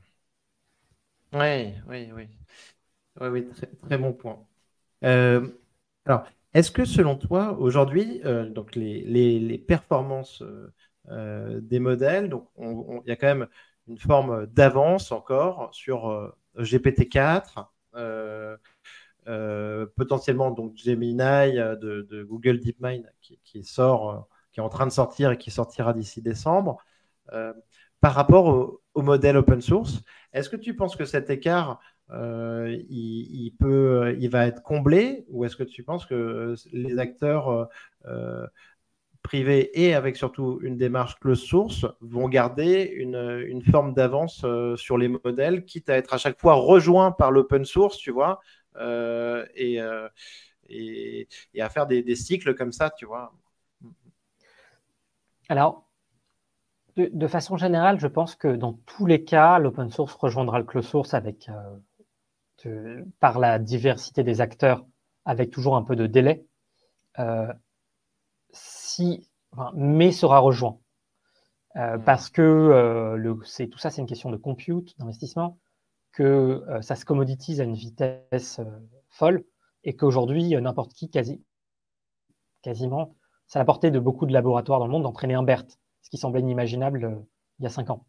Oui, 1.34 1.74
oui, 1.88 2.12
oui. 2.14 2.28
Oui, 3.20 3.28
oui, 3.28 3.48
très, 3.82 3.98
bon 3.98 4.14
point. 4.14 4.40
Euh, 5.04 5.48
alors, 6.06 6.26
est-ce 6.54 6.72
que 6.72 6.86
selon 6.86 7.16
toi, 7.16 7.58
aujourd'hui, 7.60 8.22
euh, 8.26 8.50
donc 8.50 8.76
les, 8.76 9.58
performances 9.68 10.44
des 11.10 11.80
modèles, 11.80 12.30
donc 12.30 12.48
il 12.58 13.02
y 13.08 13.12
a 13.12 13.16
quand 13.16 13.28
même 13.28 13.48
une 13.88 13.98
forme 13.98 14.46
d'avance 14.48 15.12
encore 15.12 15.74
sur 15.74 16.34
GPT-4, 16.58 17.68
potentiellement 19.96 20.52
donc 20.52 20.78
Gemini 20.78 21.16
de, 21.16 22.24
Google 22.24 22.60
DeepMind 22.60 23.12
qui 23.22 23.64
sort 23.64 24.28
qui 24.54 24.60
est 24.60 24.64
en 24.64 24.70
train 24.70 24.86
de 24.86 24.92
sortir 24.92 25.32
et 25.32 25.38
qui 25.38 25.52
sortira 25.52 25.94
d'ici 25.94 26.22
décembre, 26.22 26.78
euh, 27.34 27.54
par 28.00 28.14
rapport 28.14 28.80
au, 28.94 29.02
modèle 29.02 29.38
open 29.38 29.62
source, 29.62 30.02
est-ce 30.34 30.50
que 30.50 30.56
tu 30.56 30.76
penses 30.76 30.96
que 30.96 31.06
cet 31.06 31.30
écart, 31.32 31.80
euh, 32.12 32.78
il, 32.90 33.52
peut, 33.60 34.16
il 34.20 34.30
va 34.30 34.46
être 34.46 34.62
comblé 34.62 35.26
ou 35.30 35.46
est-ce 35.46 35.56
que 35.56 35.64
tu 35.64 35.84
penses 35.84 36.06
que 36.06 36.54
les 36.74 37.00
acteurs 37.00 37.70
euh, 38.06 38.46
privés 39.24 39.72
et 39.82 39.96
avec 39.96 40.16
surtout 40.18 40.60
une 40.62 40.78
démarche 40.78 41.18
close 41.20 41.42
source 41.42 41.88
vont 42.02 42.30
garder 42.30 42.84
une, 42.84 43.64
forme 43.72 43.94
d'avance 43.94 44.46
sur 44.76 44.98
les 44.98 45.08
modèles, 45.08 45.66
quitte 45.66 45.90
à 45.90 45.98
être 45.98 46.14
à 46.14 46.18
chaque 46.18 46.40
fois 46.40 46.54
rejoints 46.54 47.12
par 47.12 47.32
l'open 47.32 47.66
source, 47.66 47.98
tu 47.98 48.12
vois, 48.12 48.42
et, 49.56 49.80
et, 50.70 51.28
à 51.60 51.70
faire 51.70 51.88
des, 51.88 52.04
des, 52.04 52.16
cycles 52.16 52.54
comme 52.54 52.74
ça, 52.74 52.92
tu 52.92 53.06
vois. 53.06 53.34
Alors, 55.50 55.84
de, 56.96 57.28
façon 57.28 57.58
générale, 57.58 58.00
je 58.00 58.08
pense 58.08 58.36
que 58.36 58.56
dans 58.56 58.74
tous 58.86 59.06
les 59.06 59.24
cas, 59.24 59.58
l'open 59.58 59.90
source 59.90 60.14
rejoindra 60.14 60.60
le 60.60 60.66
closed 60.66 60.90
source 60.90 61.14
avec, 61.14 61.50
euh, 62.66 63.04
par 63.20 63.40
la 63.40 63.58
diversité 63.58 64.24
des 64.24 64.42
acteurs, 64.42 64.86
avec 65.26 65.50
toujours 65.50 65.76
un 65.76 65.84
peu 65.84 65.96
de 65.96 66.06
délai. 66.06 66.46
Euh, 67.20 67.52
si, 68.52 69.28
mais 69.74 70.12
sera 70.12 70.40
rejoint. 70.40 70.80
Euh, 71.76 71.98
hmm. 71.98 72.04
Parce 72.04 72.30
que 72.30 73.16
le, 73.18 73.68
tout 73.68 73.80
ça, 73.80 73.90
c'est 73.90 74.02
une 74.02 74.08
question 74.08 74.30
de 74.30 74.38
compute, 74.38 74.98
d'investissement, 75.00 75.58
que 76.12 76.64
ça 76.82 76.96
se 76.96 77.06
commoditise 77.06 77.60
à 77.60 77.64
une 77.64 77.74
vitesse 77.74 78.62
folle 79.10 79.44
et 79.84 79.96
qu'aujourd'hui, 79.96 80.56
n'importe 80.62 80.94
qui, 80.94 81.10
quasi, 81.10 81.44
quasiment, 82.62 83.16
c'est 83.48 83.60
la 83.60 83.66
portée 83.66 83.92
de 83.92 84.00
beaucoup 84.00 84.26
de 84.26 84.34
laboratoires 84.34 84.80
dans 84.80 84.86
le 84.86 84.92
monde 84.92 85.04
d'entraîner 85.04 85.34
un 85.36 85.44
BERT, 85.44 85.66
ce 86.02 86.10
qui 86.10 86.18
semblait 86.18 86.42
inimaginable 86.42 87.06
euh, 87.06 87.16
il 87.60 87.64
y 87.64 87.66
a 87.66 87.70
cinq 87.70 87.90
ans. 87.90 88.06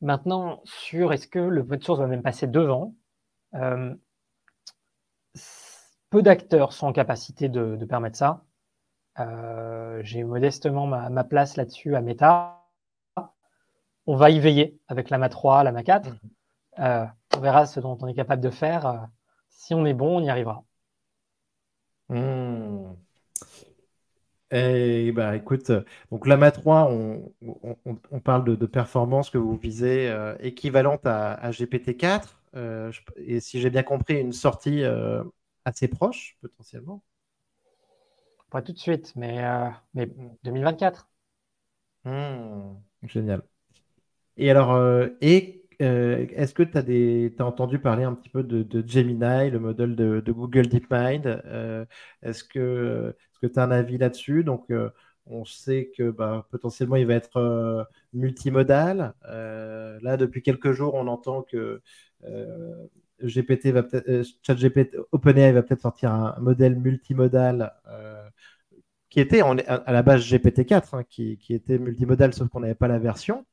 Maintenant, 0.00 0.60
sur 0.64 1.12
est-ce 1.12 1.28
que 1.28 1.38
le 1.38 1.62
de 1.62 1.84
source 1.84 2.00
va 2.00 2.06
même 2.06 2.22
passer 2.22 2.46
devant, 2.46 2.94
euh, 3.54 3.94
peu 6.10 6.22
d'acteurs 6.22 6.72
sont 6.72 6.88
en 6.88 6.92
capacité 6.92 7.48
de, 7.48 7.76
permettre 7.84 8.16
ça. 8.16 8.44
Euh, 9.20 10.00
j'ai 10.02 10.24
modestement 10.24 10.86
ma, 10.86 11.24
place 11.24 11.56
là-dessus 11.56 11.94
à 11.94 12.00
Meta. 12.00 12.58
On 14.06 14.16
va 14.16 14.30
y 14.30 14.40
veiller 14.40 14.80
avec 14.88 15.10
la 15.10 15.18
MA 15.18 15.28
3, 15.28 15.62
la 15.62 15.72
MA 15.72 15.82
4. 15.84 16.10
on 16.78 17.40
verra 17.40 17.66
ce 17.66 17.78
dont 17.78 17.96
on 18.00 18.08
est 18.08 18.14
capable 18.14 18.42
de 18.42 18.50
faire. 18.50 19.08
si 19.48 19.74
on 19.74 19.86
est 19.86 19.94
bon, 19.94 20.18
on 20.18 20.24
y 20.24 20.28
arrivera. 20.28 20.64
Mmh. 22.08 22.92
Eh 24.54 25.12
ben, 25.12 25.32
écoute, 25.32 25.72
donc 26.10 26.26
l'AMA 26.26 26.50
3, 26.50 26.90
on, 26.92 28.20
parle 28.22 28.56
de, 28.58 28.66
performance 28.66 29.30
que 29.30 29.38
vous 29.38 29.56
visez 29.56 30.10
euh, 30.10 30.36
équivalente 30.40 31.06
à, 31.06 31.50
GPT-4. 31.50 32.38
Euh, 32.54 32.92
et 33.16 33.40
si 33.40 33.62
j'ai 33.62 33.70
bien 33.70 33.82
compris, 33.82 34.20
une 34.20 34.34
sortie 34.34 34.84
euh, 34.84 35.24
assez 35.64 35.88
proche, 35.88 36.36
potentiellement. 36.42 37.02
Pas 38.50 38.60
tout 38.60 38.72
de 38.72 38.78
suite, 38.78 39.14
mais, 39.16 39.42
mais 39.94 40.06
2024. 40.44 41.08
Hmm, 42.04 42.74
génial. 43.04 43.42
Et 44.36 44.50
alors, 44.50 45.08
et 45.22 45.61
est-ce 45.82 46.54
que 46.54 46.62
tu 46.62 47.34
as, 47.38 47.44
entendu 47.44 47.78
parler 47.78 48.04
un 48.04 48.14
petit 48.14 48.28
peu 48.28 48.42
de, 48.42 48.86
Gemini, 48.86 49.50
le 49.50 49.58
modèle 49.58 49.96
de, 49.96 50.32
Google 50.32 50.68
DeepMind 50.68 51.42
Est-ce 52.22 52.44
que 52.44 53.14
tu 53.48 53.58
as 53.58 53.62
un 53.62 53.70
avis 53.70 53.98
là-dessus? 53.98 54.44
Donc, 54.44 54.70
euh, 54.70 54.90
on 55.26 55.44
sait 55.44 55.92
que 55.96 56.10
bah, 56.10 56.46
potentiellement, 56.50 56.96
il 56.96 57.06
va 57.06 57.14
être 57.14 57.36
euh, 57.36 57.84
multimodal. 58.12 59.14
Euh, 59.26 59.98
là, 60.02 60.16
depuis 60.16 60.42
quelques 60.42 60.72
jours, 60.72 60.94
on 60.94 61.06
entend 61.06 61.42
que 61.42 61.80
ChatGPT, 63.24 64.96
OpenAI 65.12 65.52
va 65.52 65.62
peut-être 65.62 65.82
sortir 65.82 66.12
un, 66.12 66.36
modèle 66.40 66.76
multimodal 66.76 67.72
qui 69.10 69.20
était 69.20 69.42
à 69.42 69.92
la 69.92 70.02
base 70.02 70.22
GPT-4, 70.22 70.96
hein, 70.96 71.04
qui, 71.08 71.38
était 71.50 71.78
multimodal, 71.78 72.32
sauf 72.32 72.48
qu'on 72.48 72.60
n'avait 72.60 72.74
pas 72.74 72.88
la 72.88 72.98
version. 72.98 73.44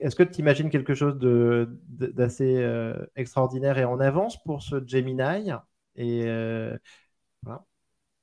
Est-ce 0.00 0.16
que 0.16 0.22
tu 0.22 0.40
imagines 0.40 0.70
quelque 0.70 0.94
chose 0.94 1.18
d'assez 1.18 2.56
euh, 2.56 3.06
extraordinaire 3.16 3.78
et 3.78 3.84
en 3.84 4.00
avance 4.00 4.42
pour 4.42 4.62
ce 4.62 4.84
Gemini 4.86 5.50
et, 5.96 6.26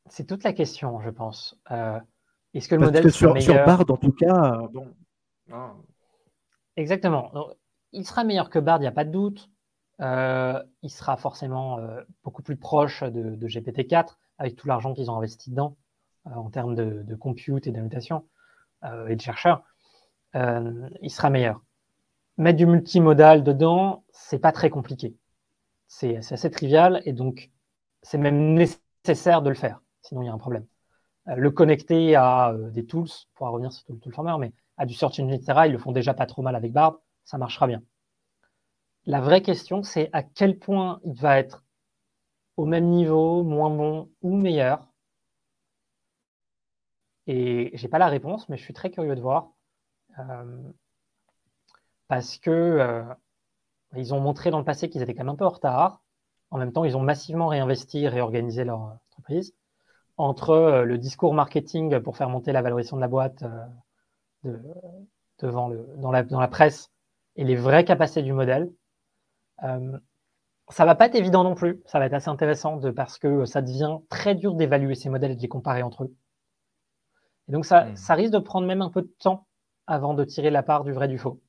C'est 0.10 0.26
toute 0.26 0.44
la 0.44 0.54
question, 0.54 1.02
je 1.02 1.10
pense. 1.10 1.60
Est-ce 2.54 2.68
que 2.68 2.76
le 2.76 2.82
modèle 2.82 3.04
que 3.04 3.10
sur, 3.10 3.42
sur 3.42 3.54
Bard, 3.66 3.86
en 3.90 3.98
tout 3.98 4.12
cas, 4.12 4.68
bon. 4.72 4.94
Exactement. 6.76 7.32
il 7.92 8.06
sera 8.06 8.24
meilleur 8.24 8.50
que 8.50 8.60
Bard, 8.60 8.78
il 8.80 8.82
n'y 8.82 8.88
a 8.88 8.92
pas 8.92 9.06
de 9.06 9.12
doute. 9.12 9.50
il 10.00 10.90
sera 10.90 11.18
forcément 11.18 11.80
beaucoup 12.24 12.44
plus 12.44 12.58
proche 12.58 13.04
de, 13.04 13.48
GPT-4 13.48 14.18
avec 14.38 14.56
tout 14.56 14.68
l'argent 14.68 14.94
qu'ils 14.94 15.10
ont 15.10 15.16
investi 15.16 15.52
dedans 15.52 15.78
en 16.26 16.50
termes 16.50 16.76
de, 16.76 17.04
de 17.04 17.16
compute 17.16 17.66
et 17.68 17.72
d'annotation 17.72 18.26
et 19.08 19.16
de 19.16 19.22
chercheurs. 19.22 19.64
Il 20.34 21.10
sera 21.10 21.30
meilleur 21.30 21.62
mettre 22.42 22.58
du 22.58 22.66
multimodal 22.66 23.44
dedans, 23.44 24.04
c'est 24.12 24.40
pas 24.40 24.52
très 24.52 24.70
compliqué. 24.70 25.16
C'est 25.88 26.18
assez 26.18 26.50
trivial 26.50 27.02
et 27.06 27.14
donc 27.14 27.52
c'est 28.02 28.18
même 28.18 28.54
nécessaire 28.54 29.42
de 29.42 29.50
le 29.50 29.56
faire. 29.56 29.82
Sinon, 30.02 30.22
il 30.24 30.26
y 30.26 30.30
a 30.30 30.34
un 30.34 30.38
problème. 30.38 30.66
Euh, 31.28 31.36
le 31.36 31.52
connecter 31.52 32.16
à 32.16 32.52
euh, 32.52 32.72
des 32.72 32.86
tools, 32.86 33.10
pour 33.36 33.48
revenir 33.48 33.72
sur 33.72 33.94
le 33.94 34.00
toolformer, 34.00 34.36
mais 34.40 34.54
à 34.78 34.86
du 34.86 34.94
search 34.94 35.20
engine, 35.20 35.34
etc., 35.34 35.62
ils 35.68 35.72
le 35.72 35.78
font 35.78 35.92
déjà 35.92 36.14
pas 36.14 36.26
trop 36.26 36.42
mal 36.42 36.56
avec 36.56 36.74
Bard, 36.74 37.00
ça 37.26 37.38
marchera 37.38 37.68
bien. 37.68 37.84
La 39.06 39.22
vraie 39.22 39.42
question, 39.42 39.84
c'est 39.84 40.10
à 40.14 40.24
quel 40.24 40.58
point 40.58 41.00
il 41.06 41.14
va 41.14 41.38
être 41.38 41.64
au 42.58 42.66
même 42.66 42.86
niveau, 42.90 43.44
moins 43.44 43.70
bon 43.70 44.10
ou 44.22 44.36
meilleur. 44.36 44.88
Et 47.28 47.72
j'ai 47.74 47.88
pas 47.88 48.00
la 48.00 48.08
réponse, 48.08 48.50
mais 48.50 48.58
je 48.58 48.64
suis 48.64 48.74
très 48.74 48.90
curieux 48.92 49.16
de 49.16 49.22
voir. 49.22 49.52
Euh, 50.20 50.72
parce 52.12 52.38
que 52.38 52.52
euh, 52.52 53.04
ils 53.96 54.14
ont 54.14 54.20
montré 54.20 54.52
dans 54.52 54.60
le 54.60 54.66
passé 54.66 54.90
qu'ils 54.90 55.02
étaient 55.02 55.14
quand 55.14 55.24
même 55.24 55.34
un 55.34 55.38
peu 55.38 55.46
en 55.46 55.50
retard. 55.50 56.02
En 56.50 56.58
même 56.58 56.74
temps, 56.74 56.84
ils 56.84 56.98
ont 56.98 57.02
massivement 57.02 57.48
réinvesti 57.48 58.00
et 58.00 58.10
réorganisé 58.10 58.66
leur 58.66 58.98
entreprise. 59.10 59.56
Entre 60.18 60.50
euh, 60.50 60.84
le 60.84 60.98
discours 60.98 61.34
marketing 61.34 62.02
pour 62.02 62.18
faire 62.18 62.28
monter 62.28 62.52
la 62.52 62.62
valorisation 62.62 62.98
de 62.98 63.02
la 63.02 63.08
boîte 63.08 63.46
euh, 64.46 64.58
devant 65.40 65.70
le, 65.70 65.88
dans, 66.00 66.12
la, 66.12 66.24
dans 66.24 66.42
la 66.42 66.50
presse 66.50 66.92
et 67.38 67.46
les 67.46 67.56
vraies 67.56 67.86
capacités 67.86 68.24
du 68.24 68.34
modèle, 68.34 68.70
ça 70.68 70.86
va 70.86 70.96
pas 70.96 71.06
être 71.06 71.16
évident 71.16 71.46
non 71.46 71.56
plus. 71.56 71.82
Ça 71.86 72.00
va 72.00 72.08
être 72.08 72.14
assez 72.14 72.30
intéressant 72.30 72.76
de, 72.76 72.92
parce 72.92 73.20
que 73.20 73.46
ça 73.46 73.62
devient 73.62 74.00
très 74.10 74.36
dur 74.36 74.56
d'évaluer 74.56 74.96
ces 74.96 75.08
modèles 75.08 75.32
et 75.32 75.36
de 75.36 75.42
les 75.42 75.48
comparer 75.48 75.82
entre 75.82 76.04
eux. 76.04 76.14
Et 77.48 77.54
donc, 77.54 77.66
ça, 77.66 77.86
mmh. 77.86 77.96
ça 77.96 78.16
risque 78.16 78.34
de 78.34 78.40
prendre 78.40 78.68
même 78.68 78.82
un 78.82 78.90
peu 78.90 79.02
de 79.04 79.14
temps 79.20 79.46
avant 79.92 80.14
de 80.14 80.24
tirer 80.24 80.50
la 80.50 80.64
part 80.64 80.84
du 80.84 80.94
vrai 80.94 81.08
du 81.08 81.18
faux. 81.18 81.42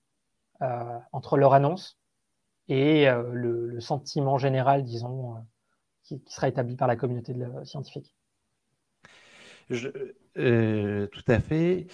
Euh, 0.62 0.98
entre 1.10 1.38
leur 1.38 1.54
annonce 1.54 1.98
et 2.68 3.08
euh, 3.08 3.24
le, 3.32 3.80
sentiment 3.80 4.38
général, 4.38 4.84
disons, 4.84 5.34
euh, 5.34 5.38
qui, 6.04 6.22
sera 6.28 6.46
établi 6.46 6.76
par 6.76 6.86
la 6.86 6.94
communauté 6.94 7.34
scientifique. 7.64 8.14
tout 9.68 11.24
à 11.26 11.40
fait. 11.40 11.88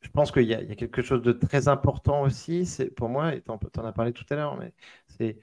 Je 0.00 0.10
pense 0.10 0.32
qu'il 0.32 0.44
y, 0.44 0.54
a 0.54 0.76
quelque 0.76 1.02
chose 1.02 1.20
de 1.20 1.32
très 1.32 1.68
important 1.68 2.22
aussi. 2.22 2.64
C'est 2.64 2.86
pour 2.86 3.10
moi, 3.10 3.34
et 3.34 3.42
tu 3.42 3.50
en 3.50 3.84
as 3.84 3.92
parlé 3.92 4.12
tout 4.12 4.24
à 4.30 4.36
l'heure, 4.36 4.56
mais 4.56 4.72
c'est 5.08 5.38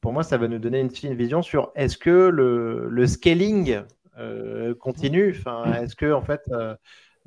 pour 0.00 0.12
moi, 0.12 0.22
ça 0.22 0.36
va 0.36 0.46
nous 0.46 0.60
donner 0.60 0.80
une, 0.80 1.14
vision 1.14 1.42
sur 1.42 1.72
est-ce 1.74 1.98
que 1.98 2.28
le, 2.28 3.06
scaling 3.06 3.82
continue? 4.78 5.34
Enfin, 5.36 5.72
est-ce 5.82 5.96
que 5.96 6.12
en 6.12 6.22
fait 6.22 6.42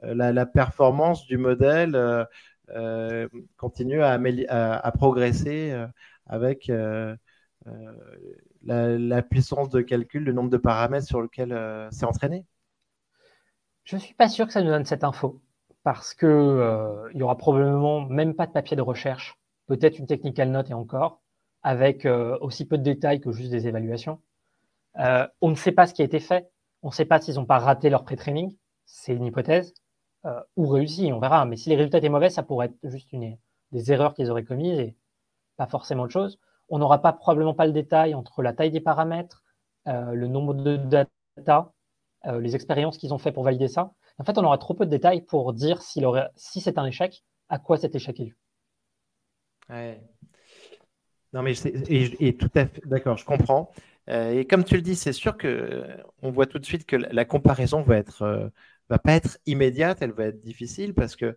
la, 0.04 0.34
la, 0.34 0.46
performance 0.46 1.26
du 1.26 1.38
modèle 1.38 2.28
euh, 2.70 3.28
continue 3.58 4.02
à, 4.02 4.92
progresser 4.96 5.72
euh, 5.72 5.86
avec 6.28 6.70
euh, 6.70 7.16
la, 8.64 9.22
puissance 9.22 9.70
de 9.70 9.82
calcul, 9.82 10.24
le 10.24 10.32
nombre 10.32 10.50
de 10.50 10.58
paramètres 10.58 11.06
sur 11.06 11.22
lequel 11.22 11.50
c'est 11.92 12.06
entraîné 12.06 12.46
Je 13.84 13.98
ne 13.98 14.02
suis 14.02 14.14
pas 14.14 14.30
sûr 14.30 14.48
que 14.48 14.54
ça 14.54 14.62
nous 14.62 14.70
donne 14.70 14.86
cette 14.86 15.04
info 15.04 15.42
parce 15.84 16.14
qu'il 16.14 16.30
il 16.30 17.18
y 17.18 17.24
aura 17.24 17.38
probablement 17.38 18.02
même 18.02 18.34
pas 18.34 18.48
de 18.48 18.54
papier 18.54 18.78
de 18.78 18.82
recherche, 18.82 19.38
peut-être 19.68 20.00
une 20.00 20.08
technical 20.08 20.50
note 20.50 20.70
et 20.70 20.74
encore, 20.74 21.22
avec 21.64 22.08
aussi 22.40 22.66
peu 22.66 22.78
de 22.78 22.84
détails 22.84 23.20
que 23.20 23.34
juste 23.34 23.52
des 23.52 23.68
évaluations. 23.68 24.22
on 24.96 25.50
ne 25.50 25.56
sait 25.56 25.74
pas 25.74 25.86
ce 25.86 25.94
qui 25.94 26.02
a 26.02 26.06
été 26.06 26.22
fait, 26.22 26.50
on 26.82 26.88
ne 26.88 26.94
sait 26.94 27.06
pas 27.06 27.20
s'ils 27.20 27.36
n'ont 27.36 27.46
pas 27.46 27.60
raté 27.60 27.90
leur 27.90 28.06
pré-training, 28.06 28.56
c'est 28.86 29.14
une 29.14 29.26
hypothèse. 29.26 29.74
Euh, 30.26 30.40
ou 30.56 30.68
réussi, 30.68 31.12
on 31.14 31.20
verra. 31.20 31.46
Mais 31.46 31.58
si 31.58 31.70
les 31.70 31.76
résultats 31.76 31.98
étaient 31.98 32.10
mauvais, 32.10 32.30
ça 32.30 32.44
pourrait 32.44 32.68
être 32.68 32.78
juste 32.84 33.12
une, 33.12 33.38
des 33.72 33.92
erreurs 33.92 34.14
qu'ils 34.14 34.32
auraient 34.32 34.44
commises 34.44 34.80
et 34.80 34.96
pas 35.58 35.68
forcément 35.68 36.04
autre 36.04 36.14
chose. 36.14 36.40
On 36.70 36.80
n'aura 36.80 37.00
probablement 37.00 37.54
pas 37.54 37.66
le 37.66 37.74
détail 37.74 38.16
entre 38.16 38.42
la 38.42 38.54
taille 38.54 38.72
des 38.72 38.80
paramètres, 38.80 39.44
euh, 39.88 40.14
le 40.14 40.28
nombre 40.28 40.54
de 40.54 40.78
data, 40.78 41.74
euh, 42.26 42.40
les 42.40 42.56
expériences 42.56 42.98
qu'ils 42.98 43.14
ont 43.14 43.18
fait 43.18 43.34
pour 43.34 43.44
valider 43.44 43.68
ça. 43.68 43.94
En 44.18 44.24
fait, 44.24 44.38
on 44.38 44.44
aura 44.44 44.58
trop 44.58 44.74
peu 44.74 44.86
de 44.86 44.92
détails 44.92 45.22
pour 45.22 45.52
dire 45.54 45.82
si 45.82 46.62
c'est 46.62 46.78
un 46.78 46.86
échec, 46.86 47.24
à 47.50 47.60
quoi 47.60 47.78
cet 47.78 47.96
échec 47.96 48.20
est 48.20 48.24
dû. 48.24 48.38
Non, 51.34 51.42
mais 51.42 51.54
et, 51.66 52.38
tout 52.38 52.52
à 52.56 52.68
fait 52.68 52.82
d'accord, 52.86 53.18
je 53.18 53.26
comprends. 53.26 53.72
et 54.08 54.46
comme 54.46 54.64
tu 54.64 54.76
le 54.76 54.82
dis, 54.82 54.96
c'est 54.96 55.14
sûr 55.14 55.36
que 55.36 55.84
on 56.22 56.30
voit 56.30 56.46
tout 56.46 56.60
de 56.60 56.66
suite 56.66 56.86
que 56.86 56.96
la 56.96 57.26
comparaison 57.26 57.82
va 57.82 57.98
être 57.98 58.52
pas 59.00 59.14
être 59.14 59.38
immédiate, 59.46 60.02
elle 60.02 60.12
va 60.12 60.26
être 60.26 60.42
difficile 60.42 60.94
parce 60.94 61.16
que 61.16 61.36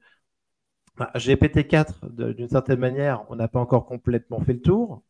bah, 0.96 1.10
GPT-4, 1.14 2.34
d'une 2.34 2.48
certaine 2.48 2.78
manière, 2.78 3.24
on 3.28 3.36
n'a 3.36 3.48
pas 3.48 3.60
encore 3.60 3.86
complètement 3.86 4.40
fait 4.40 4.54
le 4.54 4.62
tour. 4.62 5.02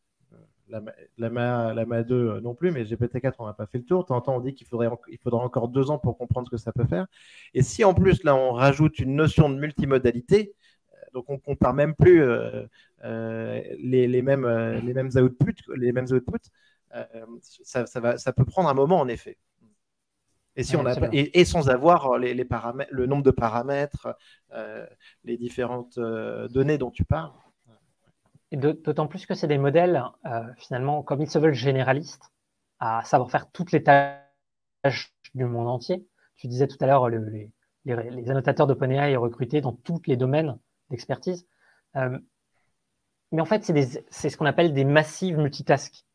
La, 0.69 0.83
la, 1.17 1.31
MA, 1.31 2.03
2 2.03 2.15
euh, 2.15 2.41
non 2.41 2.57
plus, 2.57 2.73
mais 2.73 2.83
GPT-4, 2.83 3.35
on 3.39 3.47
n'a 3.47 3.53
pas 3.53 3.67
fait 3.67 3.79
le 3.79 3.85
tour. 3.85 4.03
De 4.03 4.09
temps 4.09 4.17
en 4.17 4.21
temps, 4.21 4.37
on 4.37 4.41
dit 4.41 4.53
qu'il 4.53 4.67
faudrait, 4.67 4.89
il 5.09 5.19
faudra 5.19 5.41
encore 5.45 5.69
deux 5.69 5.91
ans 5.93 5.99
pour 5.99 6.19
comprendre 6.19 6.49
ce 6.49 6.51
que 6.51 6.57
ça 6.57 6.73
peut 6.73 6.85
faire. 6.87 7.07
Et 7.55 7.63
si 7.63 7.85
en 7.85 7.95
plus, 7.95 8.25
là, 8.25 8.35
on 8.35 8.53
rajoute 8.53 8.99
une 8.99 9.15
notion 9.15 9.49
de 9.49 9.57
multimodalité, 9.61 10.55
euh, 10.93 10.97
donc 11.15 11.27
on 11.29 11.39
compare 11.39 11.73
même 11.73 11.95
plus 11.95 12.21
euh, 12.21 12.67
les, 13.79 14.23
mêmes, 14.23 14.47
les 14.85 14.93
mêmes 14.93 15.11
outputs, 15.15 15.63
les 15.77 15.93
mêmes 15.93 16.07
outputs 16.11 16.51
ça, 17.43 18.01
va, 18.01 18.19
ça 18.19 18.33
peut 18.33 18.45
prendre 18.45 18.69
un 18.69 18.75
moment, 18.75 18.99
en 18.99 19.09
effet. 19.09 19.39
Et, 20.57 20.63
si 20.63 20.75
on 20.75 20.87
a, 20.87 20.95
et, 21.13 21.45
sans 21.45 21.69
avoir 21.69 22.13
euh, 22.13 22.19
les, 22.19 22.45
paramètres, 22.45 22.91
le 22.91 23.07
nombre 23.07 23.23
de 23.23 23.31
paramètres, 23.31 24.17
euh, 24.53 24.87
les 25.25 25.37
différentes 25.37 25.99
euh, 25.99 26.49
données 26.49 26.79
dont 26.79 26.91
tu 26.91 27.05
parles. 27.05 27.33
D'autant 28.53 29.07
plus 29.07 29.27
que 29.27 29.35
c'est 29.35 29.49
des 29.49 29.59
modèles, 29.59 30.03
finalement, 30.57 31.03
comme 31.03 31.21
ils 31.21 31.29
se 31.29 31.39
veulent 31.39 31.53
généralistes, 31.53 32.33
à 32.79 33.03
savoir 33.03 33.29
faire 33.29 33.51
toutes 33.51 33.73
les 33.73 33.83
tâches 33.83 35.13
du 35.35 35.45
monde 35.45 35.67
entier. 35.67 36.07
Tu 36.37 36.47
disais 36.47 36.69
tout 36.69 36.77
à 36.81 36.87
l'heure, 36.87 37.09
les, 37.09 37.51
les, 37.85 38.31
annotateurs 38.31 38.69
d'OpenAI 38.69 39.17
recrutés 39.17 39.61
dans 39.61 39.73
tous 39.73 40.01
les 40.07 40.17
domaines 40.17 40.57
d'expertise. 40.91 41.49
mais 41.95 43.41
en 43.41 43.45
fait, 43.45 43.65
c'est 44.11 44.31
ce 44.31 44.37
qu'on 44.37 44.47
appelle 44.47 44.73
des 44.73 44.85
massives 44.85 45.39
multitask 45.39 46.07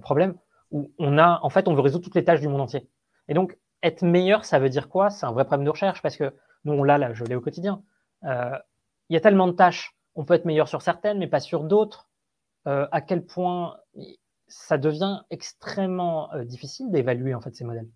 problèmes, 0.00 0.36
où 0.70 0.90
on 0.98 1.18
a, 1.18 1.38
en 1.42 1.50
fait, 1.50 1.68
on 1.68 1.74
veut 1.74 1.82
résoudre 1.82 2.02
toutes 2.02 2.16
les 2.16 2.24
tâches 2.24 2.40
du 2.40 2.48
monde 2.48 2.62
entier. 2.62 2.88
Et 3.28 3.34
donc, 3.34 3.58
être 3.82 4.02
meilleur, 4.02 4.44
ça 4.44 4.58
veut 4.58 4.68
dire 4.68 4.88
quoi? 4.88 5.10
C'est 5.10 5.26
un 5.26 5.32
vrai 5.32 5.44
problème 5.44 5.64
de 5.64 5.70
recherche 5.70 6.02
parce 6.02 6.16
que 6.16 6.34
nous, 6.64 6.72
on 6.72 6.82
l'a 6.82 6.98
là, 6.98 7.12
je 7.14 7.24
l'ai 7.24 7.34
au 7.34 7.40
quotidien. 7.40 7.82
Euh, 8.24 8.56
il 9.08 9.14
y 9.14 9.16
a 9.16 9.20
tellement 9.20 9.46
de 9.46 9.52
tâches, 9.52 9.96
on 10.14 10.24
peut 10.24 10.34
être 10.34 10.44
meilleur 10.44 10.68
sur 10.68 10.82
certaines, 10.82 11.18
mais 11.18 11.28
pas 11.28 11.40
sur 11.40 11.64
d'autres. 11.64 12.08
Euh, 12.66 12.86
à 12.90 13.00
quel 13.00 13.24
point 13.24 13.76
ça 14.48 14.78
devient 14.78 15.20
extrêmement 15.30 16.32
euh, 16.34 16.44
difficile 16.44 16.90
d'évaluer 16.90 17.34
en 17.34 17.40
fait 17.40 17.54
ces 17.54 17.64
modèles? 17.64 17.88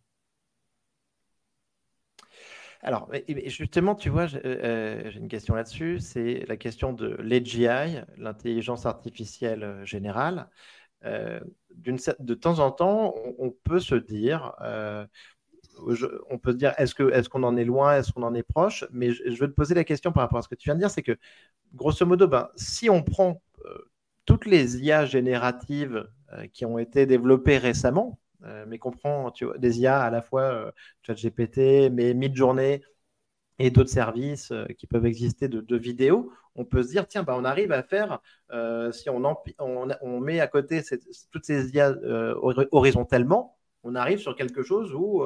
Alors, 2.84 3.08
justement, 3.46 3.94
tu 3.94 4.08
vois, 4.08 4.26
j'ai 4.26 5.14
une 5.14 5.28
question 5.28 5.54
là-dessus. 5.54 6.00
C'est 6.00 6.44
la 6.48 6.56
question 6.56 6.92
de 6.92 7.10
l'AGI, 7.20 8.00
l'intelligence 8.16 8.86
artificielle 8.86 9.82
générale. 9.84 10.48
de 11.04 12.34
temps 12.34 12.58
en 12.58 12.72
temps, 12.72 13.14
on, 13.38 13.50
peut 13.50 13.78
se 13.78 13.94
dire, 13.94 14.52
on 16.30 16.38
peut 16.38 16.52
se 16.52 16.56
dire 16.56 16.74
est-ce 16.78 17.28
qu'on 17.28 17.42
en 17.42 17.56
est 17.56 17.64
loin, 17.64 17.96
est-ce 17.96 18.12
qu'on 18.12 18.22
en 18.22 18.34
est 18.34 18.42
proche? 18.42 18.84
Mais 18.92 19.12
je, 19.12 19.38
veux 19.40 19.48
te 19.48 19.54
poser 19.54 19.74
la 19.74 19.84
question 19.84 20.12
par 20.12 20.22
rapport 20.22 20.38
à 20.38 20.42
ce 20.42 20.48
que 20.48 20.54
tu 20.54 20.68
viens 20.68 20.74
de 20.74 20.80
dire, 20.80 20.90
c'est 20.90 21.02
que 21.02 21.16
grosso 21.74 22.04
modo, 22.06 22.28
ben, 22.28 22.48
si 22.56 22.90
on 22.90 23.02
prend 23.02 23.42
euh, 23.66 23.78
toutes 24.24 24.46
les 24.46 24.78
IA 24.78 25.06
génératives 25.06 26.08
euh, 26.32 26.46
qui 26.52 26.64
ont 26.64 26.78
été 26.78 27.06
développées 27.06 27.58
récemment, 27.58 28.18
euh, 28.44 28.64
mais 28.66 28.78
qu'on 28.78 28.90
prend 28.90 29.32
des 29.58 29.80
IA 29.80 30.00
à 30.00 30.10
la 30.10 30.22
fois 30.22 30.72
ChatGPT, 31.02 31.90
mais 31.90 32.14
Midjourney 32.14 32.82
et 33.58 33.70
d'autres 33.70 33.90
services 33.90 34.52
qui 34.78 34.86
peuvent 34.86 35.06
exister 35.06 35.48
de, 35.48 35.76
vidéos, 35.76 36.32
on 36.56 36.64
peut 36.64 36.82
se 36.82 36.88
dire 36.88 37.06
tiens, 37.06 37.22
ben, 37.22 37.34
on 37.36 37.44
arrive 37.44 37.70
à 37.72 37.82
faire, 37.82 38.20
si 38.92 39.08
on, 39.10 39.22
on, 39.58 40.20
met 40.20 40.40
à 40.40 40.48
côté 40.48 40.82
toutes 41.30 41.44
ces 41.44 41.70
IA 41.70 41.94
horizontalement, 42.72 43.56
on 43.84 43.94
arrive 43.94 44.18
sur 44.18 44.36
quelque 44.36 44.62
chose 44.62 44.92
où, 44.94 45.24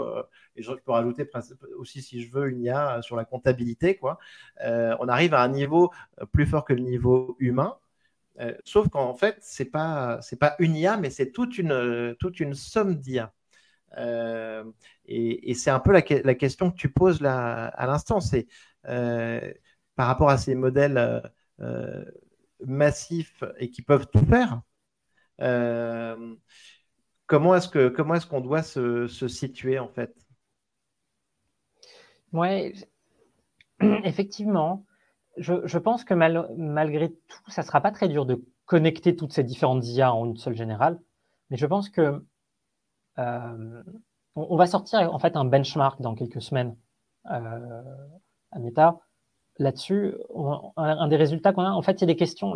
et 0.57 0.63
je 0.63 0.73
peux 0.73 0.93
rajouter 0.93 1.29
aussi 1.79 2.03
si 2.03 2.23
je 2.23 2.31
veux 2.33 2.49
une 2.49 2.63
IA 2.63 3.03
sur 3.03 3.17
la 3.17 3.25
comptabilité, 3.25 3.97
quoi, 3.97 4.19
on 4.61 5.09
arrive 5.09 5.35
à 5.35 5.43
un 5.43 5.49
niveau 5.49 5.93
plus 6.33 6.47
fort 6.47 6.65
que 6.65 6.73
le 6.73 6.81
niveau 6.81 7.37
humain. 7.39 7.77
sauf 8.65 8.89
qu'en 8.89 9.15
fait, 9.15 9.39
ce 9.43 9.63
n'est 9.63 9.69
pas, 9.71 10.21
pas 10.41 10.57
une 10.59 10.77
IA, 10.77 10.97
mais 10.97 11.11
c'est 11.11 11.33
toute 11.33 11.59
une, 11.59 12.17
toute 12.19 12.41
une 12.41 12.55
somme 12.55 12.97
d'IA. 12.97 13.33
et, 15.07 15.55
c'est 15.55 15.71
un 15.71 15.81
peu 15.81 15.93
la, 15.93 16.03
question 16.03 16.71
que 16.71 16.77
tu 16.77 16.91
poses 16.91 17.21
là, 17.21 17.67
à 17.67 17.87
l'instant, 17.87 18.21
c'est 18.21 18.47
par 18.83 20.07
rapport 20.07 20.31
à 20.31 20.39
ces 20.39 20.55
modèles 20.55 21.23
massifs 22.65 23.43
et 23.59 23.71
qui 23.71 23.83
peuvent 23.83 24.07
tout 24.13 24.25
faire, 24.27 24.63
euh, 25.41 26.35
comment 27.27 27.55
est-ce 27.55 27.69
que 27.69 27.89
comment 27.89 28.15
est-ce 28.15 28.27
qu'on 28.27 28.41
doit 28.41 28.63
se, 28.63 29.07
situer 29.29 29.79
en 29.79 29.89
fait? 29.89 30.15
Ouais, 32.33 32.73
effectivement. 34.05 34.85
Je, 35.37 35.77
pense 35.77 36.05
que 36.05 36.15
malgré 36.15 37.11
tout, 37.13 37.51
ça 37.51 37.63
sera 37.63 37.83
pas 37.83 37.91
très 37.91 38.09
dur 38.09 38.25
de 38.25 38.43
connecter 38.65 39.17
toutes 39.17 39.35
ces 39.35 39.45
différentes 39.45 39.87
IA 39.87 40.15
en 40.15 40.25
une 40.25 40.37
seule 40.39 40.57
générale. 40.57 40.99
Mais 41.51 41.59
je 41.59 41.67
pense 41.67 41.91
que 41.91 42.25
euh, 43.19 43.83
on, 44.35 44.57
va 44.57 44.67
sortir 44.67 45.13
en 45.15 45.19
fait 45.19 45.37
un 45.37 45.45
benchmark 45.45 46.01
dans 46.01 46.15
quelques 46.15 46.41
semaines 46.41 46.75
euh, 47.31 47.83
à 48.51 48.59
Meta 48.59 48.99
là-dessus. 49.59 50.15
Un, 50.77 51.09
des 51.09 51.17
résultats 51.17 51.53
qu'on 51.53 51.65
a, 51.65 51.71
en 51.71 51.83
fait, 51.83 51.93
il 51.93 52.01
y 52.01 52.05
a 52.05 52.07
des 52.07 52.17
questions. 52.17 52.55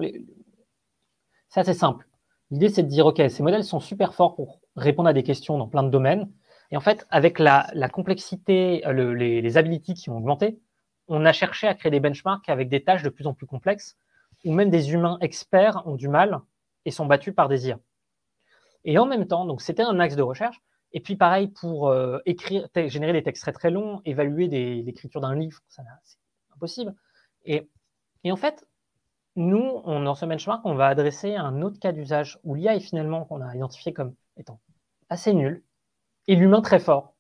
C'est 1.50 1.60
assez 1.60 1.74
simple. 1.74 2.08
L'idée, 2.51 2.68
c'est 2.68 2.82
de 2.82 2.88
dire, 2.88 3.07
OK, 3.07 3.22
ces 3.28 3.42
modèles 3.42 3.64
sont 3.64 3.80
super 3.80 4.14
forts 4.14 4.34
pour 4.34 4.61
répondre 4.76 5.09
à 5.09 5.12
des 5.12 5.22
questions 5.22 5.57
dans 5.57 5.68
plein 5.68 5.82
de 5.82 5.90
domaines. 5.90 6.30
Et 6.72 6.76
en 6.76 6.80
fait, 6.80 7.07
avec 7.11 7.38
la, 7.38 7.70
complexité, 7.92 8.86
euh, 8.86 9.14
les, 9.14 9.40
les 9.40 9.80
qui 9.94 10.11
ont 10.11 10.16
augmenté, 10.16 10.61
on 11.09 11.24
a 11.24 11.32
cherché 11.32 11.66
à 11.66 11.74
créer 11.74 11.90
des 11.90 12.01
benchmarks 12.01 12.48
avec 12.48 12.68
des 12.68 12.82
tâches 12.82 13.03
de 13.03 13.09
plus 13.09 13.26
en 13.26 13.34
plus 13.34 13.46
complexes, 13.46 13.96
où 14.44 14.53
même 14.53 14.70
des 14.70 14.92
humains 14.92 15.18
experts 15.20 15.82
ont 15.86 15.96
du 15.96 16.09
mal 16.09 16.40
et 16.84 16.90
sont 16.90 17.07
battus 17.07 17.34
par 17.34 17.48
des 17.48 17.68
IA. 17.68 17.78
Et 18.84 18.98
en 18.98 19.07
même 19.07 19.26
temps, 19.26 19.44
donc 19.44 19.61
c'était 19.61 19.82
un 19.82 19.98
axe 20.01 20.16
de 20.16 20.22
recherche. 20.22 20.61
Et 20.92 21.01
puis 21.01 21.14
pareil 21.14 21.48
pour 21.48 21.88
euh, 21.88 22.18
écrire, 22.26 22.68
générer 22.86 23.12
des 23.12 23.22
textes 23.22 23.42
très 23.42 23.53
très 23.53 23.70
longs, 23.70 24.01
évaluer 24.05 24.48
l'écriture 24.48 25.20
d'un 25.20 25.34
livre, 25.36 25.61
c'est 25.68 25.82
impossible. 26.55 26.94
Et 27.44 28.32
en 28.32 28.36
fait, 28.36 28.66
nous, 29.37 29.81
on, 29.85 30.01
dans 30.01 30.14
ce 30.14 30.26
benchmark, 30.26 30.61
on 30.64 30.74
va 30.74 30.89
adresser 30.89 31.37
un 31.37 31.62
autre 31.62 31.78
cas 31.78 31.93
d'usage 31.93 32.39
où 32.43 32.55
l'IA 32.55 32.74
est 32.74 32.81
finalement 32.81 33.24
qu'on 33.24 33.41
a 33.41 33.55
identifié 33.55 33.93
comme 33.93 34.14
étant 34.37 34.61
assez 35.09 35.33
nul 35.35 35.62
et 36.26 36.37
l'humain 36.37 36.61
très 36.62 36.78
fort. 36.78 37.14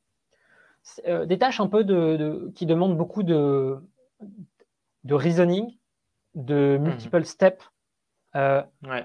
Euh, 1.06 1.26
des 1.26 1.38
tâches 1.38 1.60
un 1.60 1.68
peu 1.68 1.84
de, 1.84 2.50
qui 2.54 2.66
demandent 2.66 2.96
beaucoup 2.96 3.22
de, 3.22 3.78
de 5.04 5.14
reasoning, 5.14 5.76
de 6.34 6.78
mhm. 6.78 6.88
multiple 6.88 7.24
steps, 7.24 7.62
euh, 8.34 8.62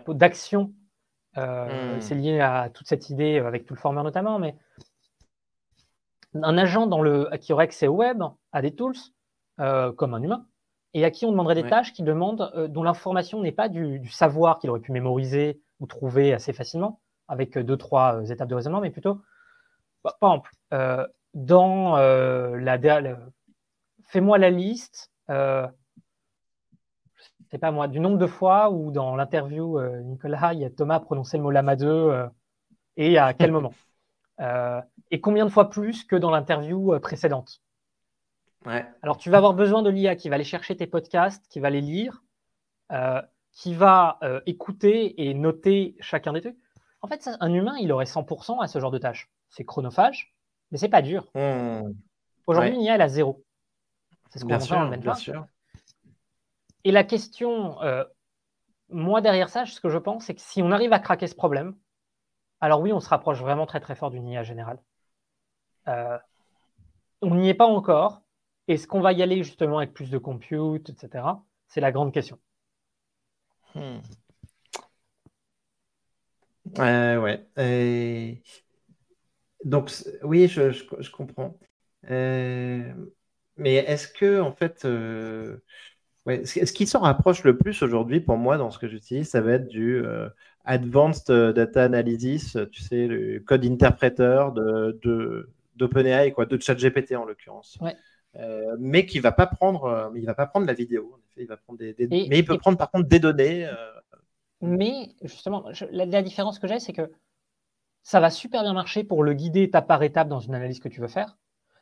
d'action. 0.07 0.73
Euh, 1.37 1.95
mhm. 1.95 2.01
C'est 2.01 2.15
lié 2.15 2.39
à 2.39 2.69
toute 2.73 2.87
cette 2.87 3.09
idée 3.09 3.39
avec 3.39 3.65
tout 3.65 3.73
le 3.73 3.79
former 3.79 4.03
notamment, 4.03 4.39
mais 4.39 4.55
un 6.33 6.57
agent 6.57 6.87
dans 6.87 7.01
le, 7.01 7.29
qui 7.39 7.53
aurait 7.53 7.65
accès 7.65 7.87
au 7.87 7.95
web, 7.95 8.23
à 8.51 8.61
des 8.61 8.73
tools, 8.73 8.95
comme 9.57 10.13
un 10.13 10.21
humain, 10.21 10.45
et 10.95 11.03
à 11.03 11.11
qui 11.11 11.25
on 11.25 11.31
demanderait 11.31 11.55
des 11.55 11.67
tâches 11.67 11.91
qui 11.91 12.03
demandent, 12.03 12.49
euh, 12.55 12.69
dont 12.69 12.81
l'information 12.81 13.41
n'est 13.41 13.51
pas 13.51 13.67
du, 13.67 14.07
savoir 14.07 14.59
qu'il 14.59 14.69
aurait 14.69 14.79
pu 14.79 14.93
mémoriser 14.93 15.61
ou 15.81 15.87
trouver 15.87 16.33
assez 16.33 16.53
facilement, 16.53 17.01
avec 17.27 17.57
deux, 17.57 17.75
trois 17.75 18.15
euh, 18.15 18.23
étapes 18.23 18.47
de 18.47 18.55
raisonnement, 18.55 18.79
mais 18.79 18.91
plutôt, 18.91 19.21
bah, 20.05 20.15
par 20.21 20.31
exemple, 20.31 20.51
euh, 20.73 21.05
dans 21.33 21.97
la, 21.97 22.79
fais-moi 24.05 24.37
la 24.37 24.49
liste, 24.49 25.11
je 25.27 25.67
sais 27.51 27.57
pas 27.57 27.71
moi, 27.71 27.89
du 27.89 27.99
nombre 27.99 28.17
de 28.17 28.27
fois 28.27 28.69
où 28.69 28.89
dans 28.89 29.17
l'interview, 29.17 29.81
Nicolas, 30.03 30.53
il 30.53 30.59
y 30.59 30.65
a 30.65 30.69
Thomas 30.69 31.01
prononcé 31.01 31.35
le 31.35 31.43
mot 31.43 31.51
lama 31.51 31.75
2 31.75 32.25
et 32.95 33.17
à 33.17 33.33
quel 33.33 33.51
moment. 33.51 33.73
et 35.11 35.19
combien 35.19 35.43
de 35.43 35.51
fois 35.51 35.69
plus 35.69 36.05
que 36.05 36.15
dans 36.15 36.31
l'interview 36.31 36.97
précédente 37.01 37.59
alors, 39.01 39.17
tu 39.17 39.29
vas 39.29 39.37
avoir 39.37 39.53
besoin 39.53 39.81
de 39.81 39.89
l'IA 39.89 40.15
qui 40.15 40.29
va 40.29 40.35
aller 40.35 40.43
chercher 40.43 40.75
tes 40.75 40.87
podcasts, 40.87 41.47
qui 41.49 41.59
va 41.59 41.69
les 41.69 41.81
lire, 41.81 42.23
euh, 42.91 43.21
qui 43.51 43.73
va 43.73 44.17
euh, 44.23 44.41
écouter 44.45 45.27
et 45.27 45.33
noter 45.33 45.95
chacun 45.99 46.33
des 46.33 46.41
trucs. 46.41 46.57
En 47.01 47.07
fait, 47.07 47.29
un 47.39 47.53
humain, 47.53 47.75
il 47.79 47.91
aurait 47.91 48.05
100% 48.05 48.61
à 48.61 48.67
ce 48.67 48.79
genre 48.79 48.91
de 48.91 48.97
tâches. 48.97 49.29
C'est 49.49 49.63
chronophage, 49.63 50.33
mais 50.71 50.77
c'est 50.77 50.89
pas 50.89 51.01
dur. 51.01 51.29
Hmm. 51.35 51.93
Aujourd'hui, 52.47 52.77
l'IA, 52.77 52.95
elle 52.95 53.01
a 53.01 53.07
zéro. 53.07 53.43
C'est 54.29 54.39
ce 54.39 54.45
qu'on 54.45 54.59
fait 54.59 54.97
bien 54.97 55.15
sûr. 55.15 55.45
Et 56.83 56.91
la 56.91 57.03
question, 57.03 57.81
euh, 57.81 58.03
moi, 58.89 59.21
derrière 59.21 59.49
ça, 59.49 59.65
ce 59.65 59.79
que 59.79 59.89
je 59.89 59.97
pense, 59.97 60.25
c'est 60.25 60.35
que 60.35 60.41
si 60.41 60.61
on 60.61 60.71
arrive 60.71 60.93
à 60.93 60.99
craquer 60.99 61.27
ce 61.27 61.35
problème, 61.35 61.75
alors 62.61 62.81
oui, 62.81 62.93
on 62.93 62.99
se 62.99 63.09
rapproche 63.09 63.39
vraiment 63.39 63.65
très 63.65 63.79
très 63.79 63.95
fort 63.95 64.11
d'une 64.11 64.27
IA 64.27 64.43
générale. 64.43 64.79
on 67.21 67.35
n'y 67.35 67.49
est 67.49 67.55
pas 67.55 67.65
encore, 67.65 68.24
est-ce 68.67 68.87
qu'on 68.87 69.01
va 69.01 69.13
y 69.13 69.21
aller 69.21 69.43
justement 69.43 69.77
avec 69.77 69.93
plus 69.93 70.09
de 70.09 70.17
compute, 70.17 70.89
etc. 70.89 71.25
C'est 71.67 71.81
la 71.81 71.91
grande 71.91 72.13
question. 72.13 72.39
Hmm. 73.75 73.99
ouais. 76.77 78.41
Donc, 79.65 79.91
oui, 80.23 80.47
je, 80.47 81.11
comprends. 81.11 81.57
Euh, 82.09 82.93
mais 83.57 83.75
est-ce 83.75 84.07
que, 84.07 84.39
en 84.39 84.51
fait, 84.51 84.85
euh, 84.85 85.57
ce 86.27 86.71
qui 86.71 86.85
s'en 86.85 86.99
rapproche 86.99 87.43
le 87.43 87.57
plus 87.57 87.81
aujourd'hui 87.81 88.19
pour 88.19 88.37
moi 88.37 88.57
dans 88.57 88.69
ce 88.69 88.77
que 88.77 88.87
j'utilise, 88.87 89.29
ça 89.29 89.41
va 89.41 89.53
être 89.53 89.67
du 89.67 89.97
euh, 90.05 90.29
Advanced 90.65 91.53
Data 91.53 91.83
Analysis, 91.83 92.57
tu 92.71 92.81
sais, 92.81 93.07
le 93.07 93.39
code 93.39 93.65
interpréteur 93.65 94.53
de, 94.53 95.49
d'OpenAI, 95.75 96.31
quoi, 96.31 96.45
de 96.45 96.61
ChatGPT 96.61 97.15
en 97.15 97.25
l'occurrence. 97.25 97.77
Ouais. 97.81 97.95
Euh, 98.37 98.75
mais 98.79 99.05
qui 99.05 99.19
va 99.19 99.31
pas 99.31 99.47
prendre, 99.47 99.85
euh, 99.85 100.09
il 100.15 100.25
va 100.25 100.33
pas 100.33 100.45
prendre 100.45 100.65
la 100.65 100.73
vidéo. 100.73 101.19
il 101.37 101.47
va 101.47 101.57
prendre 101.57 101.79
des, 101.79 101.95
mais 102.09 102.39
il 102.39 102.45
peut 102.45 102.57
prendre 102.57 102.77
par 102.77 102.91
contre 102.91 103.07
des 103.07 103.19
données. 103.19 103.65
Euh. 103.65 103.75
Mais 104.61 105.09
justement, 105.21 105.65
la, 105.91 106.21
différence 106.21 106.59
que 106.59 106.67
j'ai, 106.67 106.79
c'est 106.79 106.93
que 106.93 107.11
ça 108.03 108.19
va 108.19 108.29
super 108.29 108.63
bien 108.63 108.73
marcher 108.73 109.03
pour 109.03 109.23
le 109.23 109.33
guider 109.33 109.63
étape 109.63 109.87
par 109.87 110.03
étape 110.03 110.27
dans 110.27 110.39
une 110.39 110.55
analyse 110.55 110.79
que 110.79 110.89
tu 110.89 110.99
veux 111.01 111.07
faire. 111.07 111.37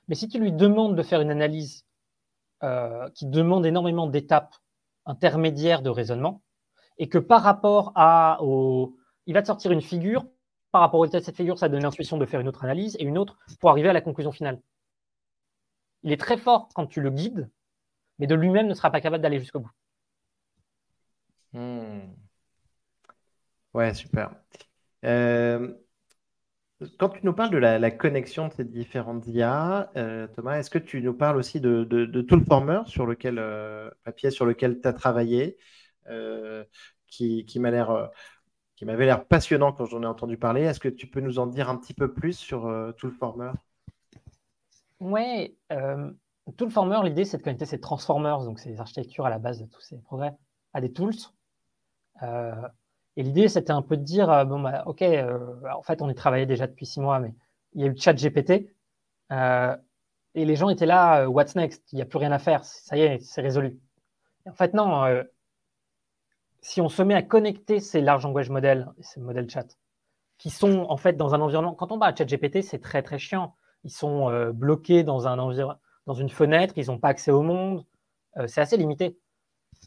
Mais 0.08 0.16
si 0.16 0.28
tu 0.28 0.40
lui 0.40 0.52
demandes 0.52 0.96
de 0.96 1.04
faire 1.04 1.22
une 1.22 1.32
analyse 1.32 1.86
qui 3.14 3.26
demande 3.26 3.66
énormément 3.66 4.08
d'étapes 4.08 4.56
intermédiaires 5.06 5.82
de 5.82 5.90
raisonnement, 5.90 6.42
et 6.98 7.10
que 7.10 7.18
par 7.18 7.42
rapport 7.42 7.92
à, 7.96 8.38
au, 8.42 8.96
il 9.26 9.34
va 9.34 9.42
te 9.42 9.48
sortir 9.48 9.72
une 9.72 9.82
figure, 9.82 10.26
par 10.72 10.80
rapport 10.80 11.02
au 11.02 11.06
de 11.06 11.20
cette 11.20 11.36
figure, 11.36 11.60
ça 11.60 11.68
donne 11.68 11.84
l'intuition 11.84 12.18
de 12.18 12.26
faire 12.26 12.40
une 12.40 12.48
autre 12.48 12.64
analyse 12.64 12.96
et 13.00 13.04
une 13.04 13.18
autre 13.18 13.38
pour 13.60 13.70
arriver 13.70 13.90
à 13.90 13.94
la 13.94 14.00
conclusion 14.00 14.32
finale 14.32 14.62
il 16.04 16.12
est 16.12 16.18
très 16.18 16.38
fort 16.38 16.70
quand 16.74 16.86
tu 16.88 17.02
le 17.02 17.10
guides, 17.10 17.50
mais 18.20 18.28
de 18.28 18.36
lui-même 18.36 18.68
ne 18.68 18.74
sera 18.74 18.92
pas 18.92 19.02
capable 19.02 19.24
d'aller 19.24 19.40
jusqu'au 19.40 19.62
bout. 19.62 19.72
Hmm. 21.54 22.14
Ouais, 23.74 23.94
super. 23.94 24.32
Euh, 25.06 25.74
quand 27.00 27.10
tu 27.10 27.20
nous 27.24 27.34
parles 27.34 27.52
de 27.52 27.58
la, 27.58 27.92
connexion 27.92 28.48
de 28.48 28.54
ces 28.54 28.66
différentes 28.66 29.26
IA, 29.28 29.92
euh, 29.96 30.28
Thomas, 30.28 30.60
est-ce 30.60 30.70
que 30.70 30.78
tu 30.78 31.02
nous 31.02 31.14
parles 31.14 31.38
aussi 31.38 31.60
de, 31.62 31.84
tout 32.22 32.36
le 32.36 32.44
former 32.44 32.82
sur 32.86 33.06
lequel, 33.06 33.40
euh, 33.40 33.90
papier 34.04 34.32
sur 34.32 34.46
lequel 34.46 34.82
tu 34.82 34.88
as 34.88 34.94
travaillé, 34.94 35.58
qui, 37.08 37.46
qui 37.46 37.60
m'a 37.60 37.72
l'air 37.72 38.12
qui 38.76 38.86
m'avait 38.86 39.06
l'air 39.06 39.26
passionnant 39.28 39.72
quand 39.72 39.86
j'en 39.86 40.04
ai 40.04 40.06
entendu 40.08 40.38
parler? 40.38 40.64
Est-ce 40.64 40.80
que 40.80 40.90
tu 40.90 41.08
peux 41.08 41.22
nous 41.22 41.40
en 41.40 41.48
dire 41.48 41.70
un 41.70 41.78
petit 41.78 41.94
peu 41.94 42.12
plus 42.14 42.34
sur 42.34 42.62
tout 42.98 43.08
le 43.08 43.14
former? 43.14 43.52
Ouais, 45.04 45.54
euh, 45.74 46.12
tout 46.56 46.64
le 46.64 46.72
former, 46.72 47.02
l'idée, 47.04 47.26
c'est 47.26 47.38
de 47.38 47.44
connecter 47.44 47.66
ces 47.66 47.82
transformers, 47.82 48.40
donc 48.46 48.58
ces 48.60 48.80
architectures 48.80 49.26
à 49.26 49.30
la 49.30 49.38
base 49.38 49.60
de 49.60 49.66
tous 49.66 49.82
ces 49.82 49.98
progrès, 49.98 50.34
à 50.72 50.80
des 50.80 50.94
tools. 50.94 51.12
Euh, 52.22 52.70
et 53.18 53.24
l'idée, 53.24 53.50
c'était 53.50 53.74
un 53.74 53.82
peu 53.82 53.98
de 53.98 54.02
dire, 54.02 54.32
euh, 54.32 54.46
bon, 54.46 54.62
bah, 54.62 54.84
OK, 54.86 55.04
en 55.04 55.82
fait, 55.84 56.02
on 56.02 56.10
y 56.10 56.16
travaillait 56.16 56.46
déjà 56.46 56.68
depuis 56.68 56.86
six 56.86 57.02
mois, 57.02 57.20
mais 57.20 57.36
il 57.74 57.82
y 57.82 57.84
a 57.84 57.88
eu 57.88 57.98
chat 57.98 58.14
GPT. 58.14 58.70
et 60.36 60.46
les 60.46 60.56
gens 60.56 60.70
étaient 60.70 60.86
là, 60.86 61.28
what's 61.28 61.56
next? 61.56 61.84
Il 61.92 61.98
n'y 61.98 62.02
a 62.02 62.06
plus 62.06 62.20
rien 62.20 62.32
à 62.32 62.40
faire, 62.40 62.64
ça 62.64 62.96
y 62.96 63.02
est, 63.02 63.20
c'est 63.20 63.42
résolu. 63.42 63.82
en 64.48 64.54
fait, 64.54 64.74
non. 64.74 65.04
si 66.62 66.80
on 66.80 66.88
se 66.88 67.04
met 67.04 67.14
à 67.14 67.24
connecter 67.24 67.82
ces 67.82 68.00
large 68.00 68.24
language 68.24 68.50
models, 68.50 68.90
ces 69.02 69.20
modèles 69.20 69.50
chat, 69.50 69.68
qui 70.38 70.50
sont 70.50 70.86
en 70.88 70.98
fait 70.98 71.18
dans 71.18 71.36
un 71.36 71.42
environnement, 71.42 71.76
quand 71.76 71.92
on 71.92 72.00
parle 72.00 72.14
de 72.14 72.20
chat 72.20 72.26
GPT, 72.26 72.62
c'est 72.62 72.80
très 72.80 73.04
très 73.04 73.20
chiant 73.20 73.54
ils 73.84 73.92
sont 73.92 74.30
euh, 74.30 74.52
bloqués 74.52 75.04
dans, 75.04 75.28
un 75.28 75.38
dans 76.06 76.14
une 76.14 76.30
fenêtre, 76.30 76.74
ils 76.78 76.88
n'ont 76.88 77.00
pas 77.00 77.10
accès 77.10 77.32
au 77.32 77.42
monde. 77.42 77.86
Euh, 78.38 78.48
c'est 78.48 78.62
assez 78.62 78.78
limité. 78.78 79.18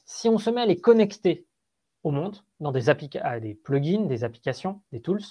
Si 0.04 0.28
on 0.28 0.38
se 0.38 0.50
met 0.50 0.60
à 0.60 0.66
les 0.66 0.80
connecter 0.80 1.46
au 2.02 2.10
monde, 2.10 2.38
dans 2.60 2.72
des, 2.72 2.84
des 3.40 3.54
plugins, 3.54 4.06
des 4.06 4.24
applications, 4.24 4.80
des 4.92 5.00
tools, 5.00 5.22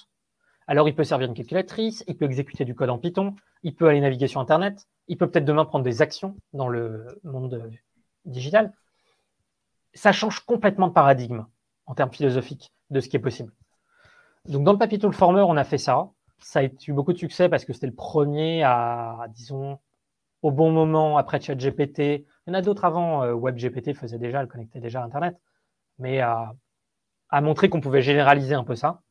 Alors, 0.66 0.88
il 0.88 0.94
peut 0.94 1.04
servir 1.04 1.28
une 1.28 1.34
calculatrice, 1.34 2.04
il 2.06 2.16
peut 2.16 2.24
exécuter 2.24 2.64
du 2.64 2.74
code 2.74 2.90
en 2.90 2.98
Python, 2.98 3.34
il 3.62 3.74
peut 3.74 3.88
aller 3.88 4.00
naviguer 4.00 4.26
sur 4.26 4.40
Internet, 4.40 4.86
il 5.08 5.16
peut 5.16 5.30
peut-être 5.30 5.44
demain 5.44 5.64
prendre 5.64 5.84
des 5.84 6.02
actions 6.02 6.36
dans 6.52 6.68
le 6.68 7.06
monde 7.22 7.70
digital. 8.24 8.74
Ça 9.94 10.12
change 10.12 10.40
complètement 10.40 10.88
de 10.88 10.92
paradigme 10.92 11.46
en 11.86 11.94
termes 11.94 12.12
philosophiques 12.12 12.72
de 12.90 13.00
ce 13.00 13.08
qui 13.08 13.16
est 13.16 13.20
possible. 13.20 13.52
Donc, 14.46 14.64
dans 14.64 14.72
le 14.72 14.78
papier 14.78 14.98
Toolformer, 14.98 15.42
on 15.42 15.56
a 15.56 15.64
fait 15.64 15.78
ça. 15.78 16.10
Ça 16.46 16.60
a 16.60 16.62
eu 16.62 16.92
beaucoup 16.92 17.12
de 17.12 17.18
succès 17.18 17.48
parce 17.48 17.64
que 17.64 17.72
c'était 17.72 17.88
le 17.88 17.94
premier 17.94 18.62
à, 18.62 19.26
disons, 19.30 19.80
au 20.42 20.52
bon 20.52 20.70
moment 20.70 21.18
après 21.18 21.40
ChatGPT. 21.40 21.98
Il 21.98 22.24
y 22.46 22.50
en 22.52 22.54
a 22.54 22.62
d'autres 22.62 22.84
avant. 22.84 23.24
Euh, 23.24 23.34
WebGPT 23.34 23.94
faisait 23.94 24.18
déjà, 24.18 24.42
le 24.42 24.46
connectait 24.46 24.78
déjà 24.78 25.02
à 25.02 25.04
Internet. 25.04 25.36
Mais 25.98 26.20
à, 26.20 26.54
à 27.30 27.40
montrer 27.40 27.68
qu'on 27.68 27.80
pouvait 27.80 28.00
généraliser 28.00 28.54
un 28.54 28.62
peu 28.62 28.76
ça. 28.76 29.02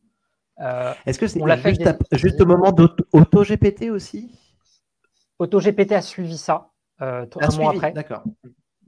Euh, 0.62 0.94
Est-ce 1.06 1.20
que 1.20 1.28
c'est 1.28 1.42
juste, 1.66 1.98
juste, 2.14 2.40
au 2.40 2.46
moment 2.46 2.72
d'AutoGPT 2.72 3.90
aussi? 3.90 4.32
AutoGPT 5.38 5.92
a 5.92 6.02
suivi 6.02 6.38
ça 6.38 6.70
euh, 7.02 7.26
un 7.42 7.58
mois 7.58 7.72
après. 7.72 7.92
D'accord. 7.92 8.24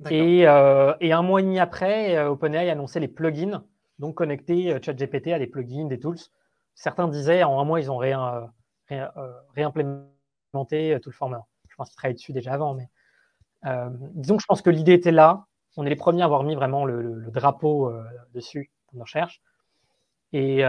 Et, 0.10 0.48
euh, 0.48 0.94
et, 1.02 1.12
un 1.12 1.22
mois 1.22 1.42
et 1.42 1.44
demi 1.44 1.60
après, 1.60 2.26
OpenAI 2.26 2.70
a 2.70 2.72
annoncé 2.72 3.02
les 3.02 3.10
plugins, 3.10 3.66
donc 4.00 4.16
connecter 4.16 4.78
ChatGPT 4.82 5.34
à 5.34 5.40
des 5.40 5.48
plugins, 5.48 5.90
des 5.90 6.00
tools. 6.00 6.20
Certains 6.78 7.08
disaient 7.08 7.44
en 7.44 7.60
un 7.60 7.66
mois, 7.66 7.82
ils 7.82 7.92
ont 7.92 7.98
réimplémenté 9.56 10.98
tout 11.02 11.10
le 11.10 11.16
format. 11.16 11.46
Je 11.68 11.76
pense 11.76 11.90
qu'ils 11.90 11.98
travaillaient 11.98 12.14
dessus 12.16 12.34
déjà 12.34 12.54
avant, 12.54 12.76
mais 12.76 12.90
disons 14.14 14.38
que 14.38 14.42
je 14.42 14.48
pense 14.48 14.62
que 14.62 14.70
l'idée 14.70 14.94
était 14.94 15.12
là. 15.12 15.48
On 15.76 15.86
est 15.86 15.90
les 15.90 15.96
premiers 15.96 16.22
à 16.22 16.26
avoir 16.26 16.44
mis 16.44 16.56
vraiment 16.56 16.86
le, 16.86 17.30
drapeau 17.32 17.92
dessus 18.34 18.72
pour 18.88 18.98
nos 18.98 19.04
recherches. 19.04 19.42
Et, 20.34 20.64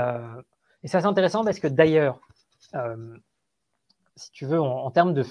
et 0.82 0.88
c'est 0.88 0.96
assez 0.96 1.06
intéressant 1.06 1.44
parce 1.44 1.60
que 1.60 1.68
d'ailleurs, 1.68 2.20
euh, 2.74 3.16
si 4.16 4.30
tu 4.30 4.46
veux, 4.46 4.60
en, 4.60 4.90
termes 4.90 5.14
de 5.14 5.24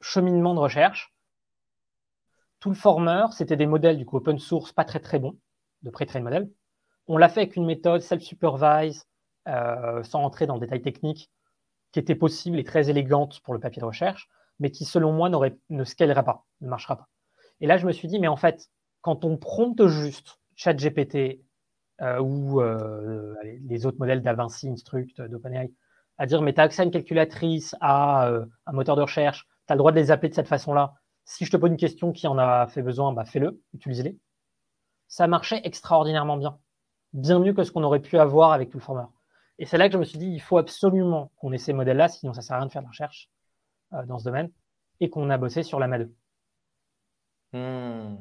cheminement 0.00 0.54
de 0.54 0.60
recherche, 0.60 1.12
tout 2.60 2.70
le 2.70 2.74
formeur, 2.74 3.32
c'était 3.32 3.56
des 3.56 3.66
modèles 3.66 3.98
du 3.98 4.04
coup 4.04 4.16
open 4.16 4.38
source 4.38 4.72
pas 4.72 4.84
très 4.84 5.00
très 5.00 5.18
bons 5.18 5.36
de 5.82 5.90
pré-train 5.90 6.20
modèle. 6.20 6.50
On 7.06 7.16
l'a 7.16 7.28
fait 7.28 7.40
avec 7.40 7.56
une 7.56 7.66
méthode 7.66 8.00
self-supervised, 8.00 9.02
euh, 9.02 9.17
sans 10.02 10.22
entrer 10.22 10.46
dans 10.46 10.54
le 10.54 10.60
détail 10.60 10.82
technique, 10.82 11.30
qui 11.92 11.98
était 11.98 12.14
possible 12.14 12.58
et 12.58 12.64
très 12.64 12.90
élégante 12.90 13.40
pour 13.40 13.54
le 13.54 13.60
papier 13.60 13.80
de 13.80 13.86
recherche, 13.86 14.28
mais 14.58 14.70
qui 14.70 14.84
selon 14.84 15.12
moi 15.12 15.30
ne 15.30 15.84
scalera 15.84 16.22
pas, 16.22 16.44
ne 16.60 16.68
marchera 16.68 16.96
pas. 16.96 17.08
Et 17.60 17.66
là, 17.66 17.76
je 17.76 17.86
me 17.86 17.92
suis 17.92 18.08
dit, 18.08 18.18
mais 18.18 18.28
en 18.28 18.36
fait, 18.36 18.68
quand 19.00 19.24
on 19.24 19.36
prompte 19.36 19.86
juste 19.86 20.38
ChatGPT 20.56 21.40
euh, 22.00 22.20
ou 22.20 22.60
euh, 22.60 23.34
les 23.68 23.86
autres 23.86 23.98
modèles 23.98 24.22
d'Avinci, 24.22 24.68
Instruct, 24.68 25.20
d'OpenAI, 25.22 25.72
à 26.18 26.26
dire 26.26 26.42
mais 26.42 26.52
tu 26.52 26.60
as 26.60 26.64
accès 26.64 26.82
à 26.82 26.84
une 26.84 26.90
calculatrice, 26.90 27.74
à 27.80 28.28
euh, 28.28 28.44
un 28.66 28.72
moteur 28.72 28.96
de 28.96 29.02
recherche, 29.02 29.46
tu 29.66 29.72
as 29.72 29.74
le 29.74 29.78
droit 29.78 29.92
de 29.92 29.96
les 29.96 30.10
appeler 30.10 30.28
de 30.28 30.34
cette 30.34 30.48
façon-là. 30.48 30.94
Si 31.24 31.44
je 31.44 31.50
te 31.50 31.56
pose 31.56 31.70
une 31.70 31.76
question 31.76 32.12
qui 32.12 32.26
en 32.26 32.38
a 32.38 32.66
fait 32.66 32.82
besoin, 32.82 33.12
bah, 33.12 33.24
fais-le, 33.24 33.60
utilise-les. 33.74 34.18
Ça 35.08 35.26
marchait 35.26 35.60
extraordinairement 35.64 36.36
bien. 36.36 36.58
Bien 37.12 37.38
mieux 37.38 37.52
que 37.52 37.64
ce 37.64 37.72
qu'on 37.72 37.84
aurait 37.84 38.00
pu 38.00 38.18
avoir 38.18 38.52
avec 38.52 38.70
tout 38.70 38.78
le 38.78 38.82
former. 38.82 39.04
Et 39.58 39.66
c'est 39.66 39.78
là 39.78 39.88
que 39.88 39.94
je 39.94 39.98
me 39.98 40.04
suis 40.04 40.18
dit, 40.18 40.28
il 40.28 40.40
faut 40.40 40.58
absolument 40.58 41.32
qu'on 41.36 41.52
ait 41.52 41.58
ces 41.58 41.72
modèles-là, 41.72 42.08
sinon 42.08 42.32
ça 42.32 42.40
ne 42.40 42.44
sert 42.44 42.56
à 42.56 42.58
rien 42.60 42.66
de 42.66 42.72
faire 42.72 42.82
de 42.82 42.86
la 42.86 42.90
recherche 42.90 43.28
dans 44.06 44.18
ce 44.18 44.24
domaine, 44.24 44.50
et 45.00 45.08
qu'on 45.10 45.30
a 45.30 45.38
bossé 45.38 45.62
sur 45.62 45.80
la 45.80 45.88
MA2. 45.88 46.10
Hmm. 47.52 48.16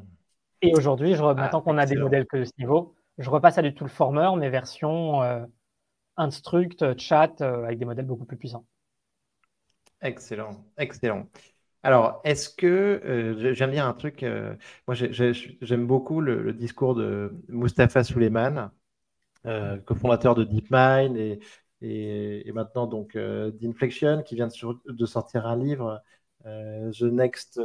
Et 0.62 0.74
aujourd'hui, 0.74 1.14
je, 1.14 1.22
maintenant 1.22 1.60
ah, 1.60 1.62
qu'on 1.62 1.78
a 1.78 1.86
des 1.86 1.98
modèles 1.98 2.26
que 2.26 2.38
de 2.38 2.44
ce 2.46 2.54
niveau, 2.58 2.96
je 3.18 3.30
repasse 3.30 3.58
à 3.58 3.62
du 3.62 3.74
Toolformer, 3.74 4.30
mais 4.38 4.50
version 4.50 5.22
euh, 5.22 5.46
Instruct, 6.16 6.98
Chat, 6.98 7.42
euh, 7.42 7.66
avec 7.66 7.78
des 7.78 7.86
modèles 7.86 8.06
beaucoup 8.06 8.26
plus 8.26 8.38
puissants. 8.38 8.66
Excellent, 10.02 10.66
excellent. 10.78 11.28
Alors, 11.84 12.22
est-ce 12.24 12.50
que, 12.50 12.66
euh, 13.06 13.54
j'aime 13.54 13.72
bien 13.72 13.88
un 13.88 13.94
truc, 13.94 14.26
moi 14.88 14.96
j'aime 14.96 15.88
beaucoup 15.88 16.22
le, 16.22 16.54
discours 16.54 16.96
de 16.96 17.34
Mustapha 17.50 18.04
Suleiman, 18.04 18.72
cofondateur 19.86 20.36
de 20.36 20.44
DeepMind 20.44 21.18
et, 21.18 21.40
et, 21.82 22.52
maintenant 22.54 22.88
donc 22.88 23.18
d'Inflection, 23.18 24.24
qui 24.24 24.36
vient 24.36 24.48
de, 24.48 25.06
sortir 25.06 25.48
un 25.48 25.58
livre, 25.58 26.02
The 26.44 27.04
Next 27.04 27.60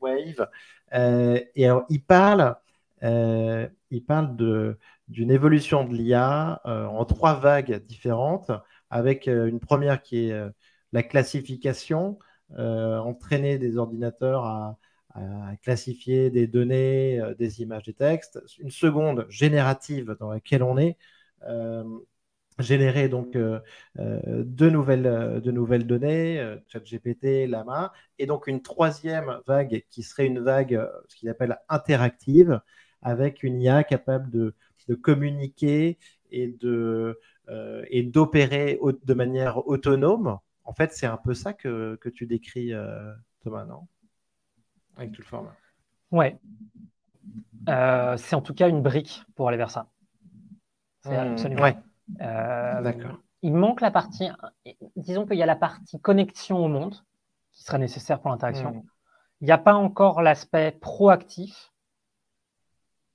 Wave. 0.00 0.48
et 0.92 1.66
alors, 1.66 1.84
il 1.88 2.02
parle, 2.04 2.56
il 3.02 4.04
parle 4.06 4.36
de, 4.36 4.78
d'une 5.12 5.30
évolution 5.30 5.84
de 5.84 5.94
l'IA 5.94 6.60
euh, 6.66 6.86
en 6.86 7.04
trois 7.04 7.34
vagues 7.34 7.84
différentes, 7.84 8.50
avec 8.90 9.28
euh, 9.28 9.46
une 9.46 9.60
première 9.60 10.02
qui 10.02 10.28
est 10.28 10.32
euh, 10.32 10.50
la 10.92 11.02
classification, 11.02 12.18
entraîner 12.58 13.58
des 13.58 13.78
ordinateurs 13.78 14.44
à, 14.44 14.76
classifier 15.62 16.30
des 16.30 16.46
données, 16.46 17.20
des 17.38 17.62
images, 17.62 17.84
des 17.84 17.94
textes. 17.94 18.40
Une 18.58 18.70
seconde 18.70 19.26
générative 19.30 20.16
dans 20.20 20.30
laquelle 20.30 20.62
on 20.62 20.76
est, 20.78 20.98
générer 22.58 23.08
donc 23.08 23.32
de, 23.32 24.68
nouvelles, 24.68 25.40
de 25.42 25.50
nouvelles 25.50 25.86
données, 25.86 26.56
ChatGPT, 26.68 27.48
Lama, 27.48 27.92
et 28.18 28.26
donc 28.26 28.46
une 28.46 28.62
troisième 28.62 29.40
vague 29.46 29.84
qui 29.90 30.02
serait 30.02 30.26
une 30.26 30.40
vague, 30.40 30.80
ce 31.08 31.16
qu'il 31.16 31.28
appelle 31.28 31.58
interactive, 31.68 32.60
avec 33.02 33.42
une 33.42 33.60
IA 33.60 33.84
capable 33.84 34.30
de, 34.30 34.54
communiquer 35.02 35.98
et 36.30 36.48
de 36.48 37.18
euh, 37.48 37.84
et 37.90 38.02
d'opérer 38.02 38.78
de 39.04 39.14
manière 39.14 39.66
autonome. 39.66 40.38
En 40.64 40.72
fait, 40.72 40.92
c'est 40.92 41.06
un 41.06 41.16
peu 41.16 41.34
ça 41.34 41.52
que, 41.52 41.96
que 41.96 42.08
tu 42.08 42.26
décris, 42.26 42.72
euh, 42.72 43.12
Thomas, 43.42 43.64
non? 43.64 43.88
Avec 44.96 45.12
tout 45.12 45.22
le 45.22 45.26
format. 45.26 45.56
Ouais. 46.12 46.38
Euh, 47.68 48.16
c'est 48.16 48.36
en 48.36 48.42
tout 48.42 48.54
cas 48.54 48.68
une 48.68 48.82
brique 48.82 49.24
pour 49.34 49.48
aller 49.48 49.56
vers 49.56 49.70
ça. 49.70 49.88
C'est 51.02 51.10
mmh, 51.10 51.32
absolument. 51.32 51.62
Ouais. 51.62 51.76
D'accord. 52.18 53.18
Il 53.42 53.54
manque 53.54 53.80
la 53.80 53.90
partie, 53.90 54.28
disons 54.96 55.26
qu'il 55.26 55.36
y 55.36 55.42
a 55.42 55.46
la 55.46 55.56
partie 55.56 56.00
connexion 56.00 56.64
au 56.64 56.68
monde 56.68 56.94
qui 57.52 57.64
serait 57.64 57.78
nécessaire 57.78 58.20
pour 58.20 58.30
l'interaction. 58.30 58.70
Mmh. 58.70 58.82
Il 59.40 59.46
n'y 59.46 59.52
a 59.52 59.58
pas 59.58 59.74
encore 59.74 60.22
l'aspect 60.22 60.70
proactif 60.80 61.72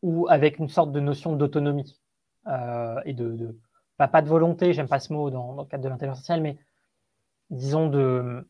ou 0.01 0.27
avec 0.29 0.59
une 0.59 0.69
sorte 0.69 0.91
de 0.91 0.99
notion 0.99 1.35
d'autonomie 1.35 1.99
euh, 2.47 2.99
et 3.05 3.13
de, 3.13 3.57
pas 3.97 4.21
de 4.21 4.27
volonté, 4.27 4.73
j'aime 4.73 4.87
pas 4.87 4.99
ce 4.99 5.11
mot 5.11 5.29
dans, 5.29 5.55
le 5.55 5.65
cadre 5.65 5.83
de 5.83 5.89
l'intelligence 5.89 6.17
artificielle, 6.17 6.41
mais 6.41 6.57
disons 7.49 7.87
de 7.87 8.47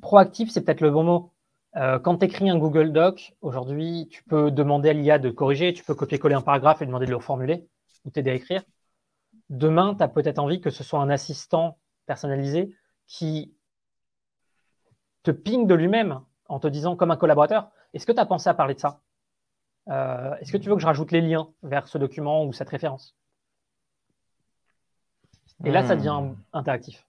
proactif, 0.00 0.50
c'est 0.50 0.64
peut-être 0.64 0.80
le 0.80 0.90
bon 0.90 1.04
mot. 1.04 1.31
Euh, 1.76 1.98
quand 1.98 2.18
tu 2.18 2.26
écris 2.26 2.50
un 2.50 2.58
Google 2.58 2.92
Doc, 2.92 3.34
aujourd'hui, 3.40 4.08
tu 4.10 4.22
peux 4.24 4.50
demander 4.50 4.90
à 4.90 4.92
l'IA 4.92 5.18
de 5.18 5.30
corriger, 5.30 5.72
tu 5.72 5.84
peux 5.84 5.94
copier-coller 5.94 6.34
un 6.34 6.42
paragraphe 6.42 6.82
et 6.82 6.86
demander 6.86 7.06
de 7.06 7.10
le 7.10 7.16
reformuler 7.16 7.66
ou 8.04 8.10
t'aider 8.10 8.30
à 8.30 8.34
écrire. 8.34 8.62
Demain, 9.48 9.94
tu 9.94 10.02
as 10.02 10.08
peut-être 10.08 10.38
envie 10.38 10.60
que 10.60 10.70
ce 10.70 10.84
soit 10.84 11.00
un 11.00 11.08
assistant 11.08 11.78
personnalisé 12.06 12.74
qui 13.06 13.54
te 15.22 15.30
ping 15.30 15.66
de 15.66 15.74
lui-même 15.74 16.20
en 16.48 16.58
te 16.58 16.66
disant 16.66 16.96
comme 16.96 17.10
un 17.10 17.16
collaborateur, 17.16 17.70
est-ce 17.94 18.06
que 18.06 18.12
tu 18.12 18.18
as 18.18 18.26
pensé 18.26 18.48
à 18.48 18.54
parler 18.54 18.74
de 18.74 18.80
ça? 18.80 19.00
Euh, 19.88 20.34
est-ce 20.36 20.52
que 20.52 20.58
tu 20.58 20.68
veux 20.68 20.74
que 20.74 20.80
je 20.80 20.86
rajoute 20.86 21.10
les 21.10 21.20
liens 21.20 21.48
vers 21.62 21.88
ce 21.88 21.98
document 21.98 22.44
ou 22.44 22.52
cette 22.52 22.68
référence? 22.68 23.16
Et 25.64 25.70
là, 25.70 25.86
ça 25.86 25.96
devient 25.96 26.18
hmm. 26.22 26.36
interactif. 26.52 27.06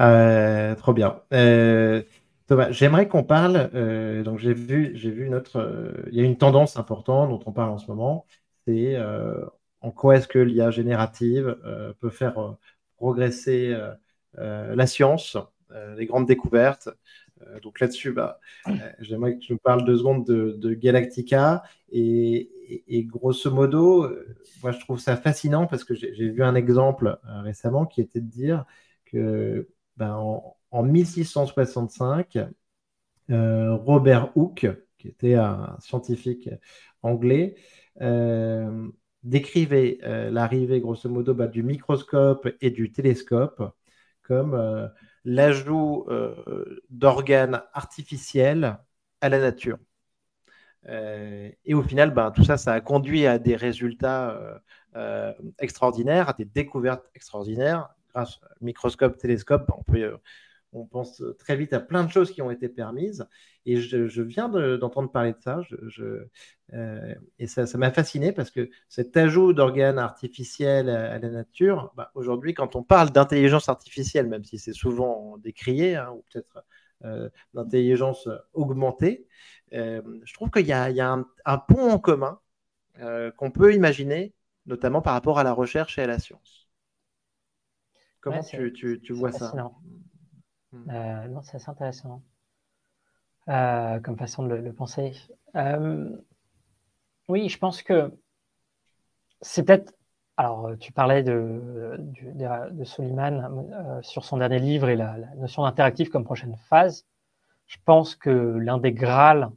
Euh, 0.00 0.74
trop 0.74 0.92
bien. 0.92 1.20
Euh, 1.32 2.02
Thomas, 2.46 2.70
j'aimerais 2.70 3.08
qu'on 3.08 3.24
parle. 3.24 3.70
donc, 4.24 4.38
j'ai 4.38 4.54
vu, 4.54 4.92
j'ai 4.94 5.10
vu 5.10 5.28
notre. 5.28 5.92
Il 6.10 6.16
y 6.16 6.20
a 6.20 6.24
une 6.24 6.38
tendance 6.38 6.76
importante 6.76 7.30
dont 7.30 7.40
on 7.46 7.52
parle 7.52 7.70
en 7.70 7.78
ce 7.78 7.86
moment. 7.88 8.26
C'est 8.66 8.96
en 9.80 9.90
quoi 9.90 10.16
est-ce 10.16 10.28
que 10.28 10.38
l'IA 10.38 10.70
générative 10.70 11.56
peut 12.00 12.10
faire 12.10 12.56
progresser 12.96 13.76
la 14.34 14.86
science, 14.86 15.36
les 15.96 16.06
grandes 16.06 16.26
découvertes, 16.26 16.88
euh, 17.46 17.60
donc 17.60 17.80
là-dessus, 17.80 18.12
bah, 18.12 18.40
euh, 18.68 18.72
j'aimerais 19.00 19.34
que 19.34 19.40
tu 19.40 19.52
nous 19.52 19.58
parles 19.58 19.84
deux 19.84 19.98
secondes 19.98 20.24
de, 20.24 20.74
Galactica. 20.74 21.62
Et, 21.90 22.50
grosso 23.06 23.50
modo, 23.50 24.04
euh, 24.04 24.36
moi, 24.62 24.72
je 24.72 24.80
trouve 24.80 24.98
ça 24.98 25.16
fascinant 25.16 25.66
parce 25.66 25.84
que 25.84 25.94
j'ai 25.94 26.30
vu 26.30 26.42
un 26.42 26.54
exemple 26.54 27.18
récemment 27.24 27.86
qui 27.86 28.00
était 28.00 28.20
de 28.20 28.28
dire 28.28 28.64
que 29.06 29.68
ben, 29.98 30.14
en, 30.70 30.82
1665, 30.82 32.38
Robert 33.28 34.36
Hooke, 34.36 34.66
qui 34.98 35.08
était 35.08 35.34
un 35.34 35.76
scientifique 35.80 36.48
anglais, 37.02 37.56
décrivait 39.24 39.98
l'arrivée, 40.30 40.80
grosso 40.80 41.08
modo, 41.08 41.34
bah, 41.34 41.48
du 41.48 41.62
microscope 41.62 42.48
et 42.60 42.70
du 42.70 42.92
télescope 42.92 43.74
comme 44.22 44.90
l'ajout 45.24 46.06
euh, 46.08 46.82
d'organes 46.90 47.62
artificiels 47.72 48.78
à 49.20 49.28
la 49.30 49.40
nature. 49.40 49.78
et 51.64 51.74
au 51.74 51.82
final, 51.82 52.12
ben, 52.14 52.30
tout 52.30 52.44
ça, 52.44 52.56
ça 52.56 52.72
a 52.72 52.80
conduit 52.80 53.26
à 53.26 53.38
des 53.38 53.56
résultats 53.56 54.60
extraordinaires, 55.58 56.28
à 56.30 56.32
des 56.32 56.44
découvertes 56.44 57.04
extraordinaires. 57.14 57.88
Microscope, 58.60 59.18
télescope, 59.18 59.70
on 60.72 60.84
pense 60.84 61.22
très 61.38 61.56
vite 61.56 61.72
à 61.72 61.80
plein 61.80 62.04
de 62.04 62.10
choses 62.10 62.30
qui 62.30 62.42
ont 62.42 62.50
été 62.50 62.68
permises. 62.68 63.26
Et 63.66 63.76
je, 63.76 64.22
viens 64.22 64.48
d'entendre 64.48 65.10
parler 65.10 65.32
de 65.32 65.40
ça. 65.40 65.60
Euh, 66.74 67.14
et 67.38 67.46
ça 67.46 67.64
m'a 67.78 67.90
fasciné 67.90 68.32
parce 68.32 68.50
que 68.50 68.70
cet 68.88 69.16
ajout 69.16 69.52
d'organes 69.52 69.98
artificiels 69.98 70.90
à, 70.90 71.18
la 71.18 71.28
nature, 71.30 71.92
bah, 71.96 72.10
aujourd'hui, 72.14 72.54
quand 72.54 72.76
on 72.76 72.82
parle 72.82 73.10
d'intelligence 73.10 73.68
artificielle, 73.68 74.26
même 74.26 74.44
si 74.44 74.58
c'est 74.58 74.72
souvent 74.72 75.38
décrié, 75.38 75.96
hein, 75.96 76.12
ou 76.12 76.24
peut-être 76.30 76.64
euh, 77.04 77.28
d'intelligence 77.54 78.28
augmentée, 78.52 79.26
euh, 79.72 80.02
je 80.24 80.34
trouve 80.34 80.50
qu'il 80.50 80.66
y 80.66 80.72
a, 80.72 81.12
un, 81.44 81.58
pont 81.58 81.90
en 81.90 81.98
commun 81.98 82.40
qu'on 83.36 83.52
peut 83.52 83.74
imaginer, 83.74 84.34
notamment 84.66 85.00
par 85.00 85.12
rapport 85.12 85.38
à 85.38 85.44
la 85.44 85.52
recherche 85.52 85.98
et 85.98 86.02
à 86.02 86.06
la 86.08 86.18
science. 86.18 86.57
Comment 88.20 88.42
tu, 88.42 89.12
vois 89.12 89.32
ça? 89.32 89.52
Hmm. 90.72 90.90
Euh, 90.90 91.28
non, 91.28 91.42
c'est 91.42 91.56
assez 91.56 91.70
intéressant 91.70 92.22
euh, 93.48 94.00
comme 94.00 94.18
façon 94.18 94.46
de 94.46 94.54
le, 94.54 94.72
penser. 94.72 95.14
Euh, 95.56 96.10
oui, 97.28 97.48
je 97.48 97.58
pense 97.58 97.82
que 97.82 98.12
c'est 99.40 99.64
peut-être. 99.64 99.94
Alors, 100.36 100.70
tu 100.78 100.92
parlais 100.92 101.24
de, 101.24 101.96
de, 101.98 102.70
de 102.70 102.84
Soliman 102.84 104.00
sur 104.02 104.24
son 104.24 104.36
dernier 104.36 104.60
livre 104.60 104.88
et 104.88 104.94
la, 104.94 105.16
notion 105.36 105.62
d'interactif 105.62 106.10
comme 106.10 106.22
prochaine 106.22 106.56
phase. 106.68 107.06
Je 107.66 107.76
pense 107.84 108.14
que 108.14 108.30
l'un 108.30 108.78
des 108.78 108.92
graals 108.92 109.50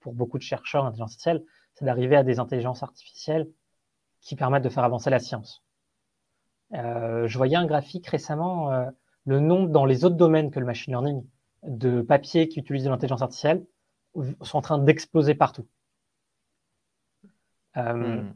pour 0.00 0.12
beaucoup 0.12 0.36
de 0.36 0.42
chercheurs 0.42 0.84
d'intelligence 0.84 1.12
artificielle, 1.12 1.44
c'est 1.74 1.86
d'arriver 1.86 2.16
à 2.16 2.22
des 2.22 2.38
intelligences 2.38 2.82
artificielles 2.82 3.48
qui 4.20 4.36
permettent 4.36 4.64
de 4.64 4.68
faire 4.68 4.84
avancer 4.84 5.08
la 5.08 5.20
science. 5.20 5.64
Je 6.72 7.36
voyais 7.36 7.56
un 7.56 7.66
graphique 7.66 8.06
récemment 8.06 8.70
le 9.26 9.40
nombre 9.40 9.68
dans 9.68 9.84
les 9.84 10.04
autres 10.04 10.16
domaines 10.16 10.50
que 10.50 10.60
le 10.60 10.66
machine 10.66 10.92
learning 10.92 11.24
de 11.62 12.00
papiers 12.02 12.48
qui 12.48 12.58
utilisent 12.58 12.84
de 12.84 12.90
l'intelligence 12.90 13.22
artificielle 13.22 13.64
sont 14.42 14.58
en 14.58 14.62
train 14.62 14.78
d'exploser 14.78 15.34
partout. 15.34 15.66
Euh, 17.76 18.22
hmm. 18.22 18.34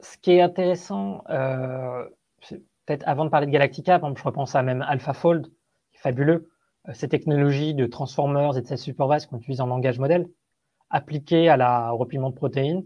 Ce 0.00 0.16
qui 0.18 0.32
est 0.32 0.40
intéressant, 0.40 1.22
euh, 1.28 2.08
peut-être 2.86 3.06
avant 3.06 3.24
de 3.24 3.30
parler 3.30 3.46
de 3.46 3.52
Galactica, 3.52 4.00
je 4.16 4.22
repense 4.22 4.54
à 4.54 4.62
même 4.62 4.82
AlphaFold, 4.82 5.46
qui 5.46 5.96
est 5.96 6.00
fabuleux. 6.00 6.50
Euh, 6.88 6.92
ces 6.94 7.08
technologies 7.08 7.74
de 7.74 7.86
transformers 7.86 8.56
et 8.56 8.62
de 8.62 8.66
cellules 8.66 8.78
superbases 8.78 9.26
qu'on 9.26 9.38
utilise 9.38 9.60
en 9.60 9.66
langage 9.66 9.98
modèle, 9.98 10.28
appliquées 10.90 11.48
à 11.48 11.56
la, 11.56 11.92
au 11.94 11.96
repliement 11.96 12.30
de 12.30 12.34
protéines, 12.34 12.84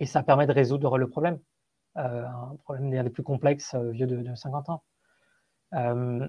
et 0.00 0.06
ça 0.06 0.22
permet 0.22 0.46
de 0.46 0.52
résoudre 0.52 0.98
le 0.98 1.08
problème. 1.08 1.38
Euh, 1.98 2.24
un 2.24 2.56
problème 2.64 2.90
des 2.90 3.10
plus 3.10 3.22
complexes, 3.22 3.74
euh, 3.74 3.90
vieux 3.90 4.06
de, 4.06 4.34
50 4.34 4.70
ans. 4.70 4.82
Euh, 5.74 6.26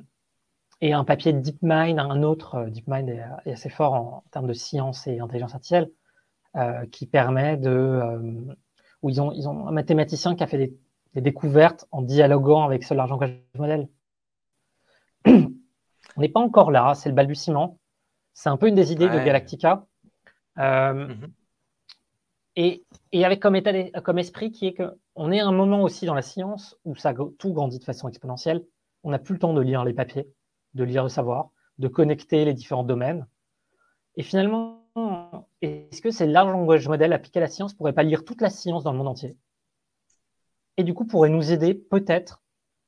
et 0.82 0.92
un 0.92 1.06
papier 1.06 1.32
DeepMind, 1.32 2.00
un 2.00 2.22
autre, 2.24 2.66
DeepMind 2.66 3.10
est, 3.10 3.52
assez 3.52 3.70
fort 3.70 3.94
en, 3.94 4.24
termes 4.32 4.48
de 4.48 4.54
science 4.54 5.08
et 5.08 5.20
intelligence 5.20 5.54
artificielle, 5.54 5.90
qui 6.92 7.08
permet 7.08 7.58
de. 7.58 8.56
où 9.02 9.10
ils 9.10 9.22
ont, 9.22 9.32
ils 9.32 9.48
ont 9.48 9.68
un 9.68 9.72
mathématicien 9.72 10.36
qui 10.36 10.44
a 10.44 10.48
fait 10.48 10.76
des, 11.14 11.22
découvertes 11.22 11.88
en 11.92 12.02
dialoguant 12.02 12.64
avec 12.64 12.84
ce 12.84 12.94
large 12.94 13.10
langage 13.10 13.40
modèle. 13.56 13.88
On 15.26 16.22
n'est 16.22 16.30
pas 16.30 16.42
encore 16.42 16.70
là, 16.70 16.94
c'est 16.96 17.10
le 17.10 17.16
balbutiement. 17.16 17.80
C'est 18.34 18.50
un 18.50 18.58
peu 18.58 18.68
une 18.68 18.76
des 18.76 18.92
idées 18.92 19.08
de 19.08 19.24
Galactica. 19.24 19.86
Mm-hmm. 20.58 21.30
Et, 22.56 22.84
avec 23.14 23.40
comme, 23.40 23.56
état, 23.56 23.74
comme 24.02 24.20
esprit 24.20 24.52
qui 24.52 24.68
est 24.68 24.74
que 24.74 24.96
on 25.16 25.32
est 25.32 25.40
à 25.40 25.48
un 25.48 25.52
moment 25.52 25.82
aussi 25.82 26.06
dans 26.06 26.14
la 26.14 26.22
science 26.22 26.78
où 26.86 26.96
ça, 26.96 27.14
tout 27.14 27.54
grandit 27.54 27.80
de 27.80 27.84
façon 27.84 28.08
exponentielle. 28.08 28.66
On 29.04 29.12
n'a 29.12 29.20
plus 29.20 29.34
le 29.34 29.40
temps 29.40 29.54
de 29.54 29.62
lire 29.62 29.84
les 29.84 29.94
papiers, 29.94 30.28
de 30.74 30.84
lire 30.84 31.04
le 31.04 31.10
savoir, 31.10 31.50
de 31.78 31.88
connecter 31.88 32.46
les 32.46 32.54
différents 32.54 32.84
domaines. 32.84 33.28
Et 34.16 34.24
finalement, 34.24 34.84
est-ce 35.62 36.02
que 36.02 36.12
ces 36.12 36.28
larges 36.28 36.52
langages 36.52 36.88
modèles 36.88 37.14
appliqués 37.14 37.40
à 37.40 37.42
la 37.42 37.48
science 37.48 37.74
pourraient 37.74 37.94
pas 37.94 38.04
lire 38.04 38.24
toute 38.24 38.42
la 38.42 38.50
science 38.50 38.84
dans 38.84 38.92
le 38.92 38.98
monde 38.98 39.08
entier? 39.08 39.36
Et 40.78 40.84
du 40.84 40.94
coup, 40.94 41.06
pourraient 41.06 41.30
nous 41.30 41.52
aider 41.52 41.74
peut-être 41.74 42.42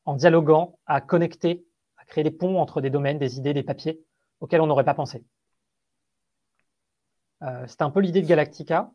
en 0.06 0.16
dialoguant 0.16 0.78
à 0.86 1.02
connecter, 1.02 1.66
à 1.98 2.06
créer 2.06 2.24
des 2.24 2.32
ponts 2.32 2.60
entre 2.60 2.82
des 2.82 2.90
domaines, 2.90 3.20
des 3.20 3.38
idées, 3.38 3.54
des 3.54 3.64
papiers 3.64 4.02
auxquels 4.40 4.62
on 4.62 4.68
n'aurait 4.68 4.86
pas 4.86 4.94
pensé. 4.94 5.24
Euh, 7.42 7.68
un 7.80 7.90
peu 7.90 8.00
l'idée 8.00 8.22
de 8.22 8.28
Galactica. 8.28 8.92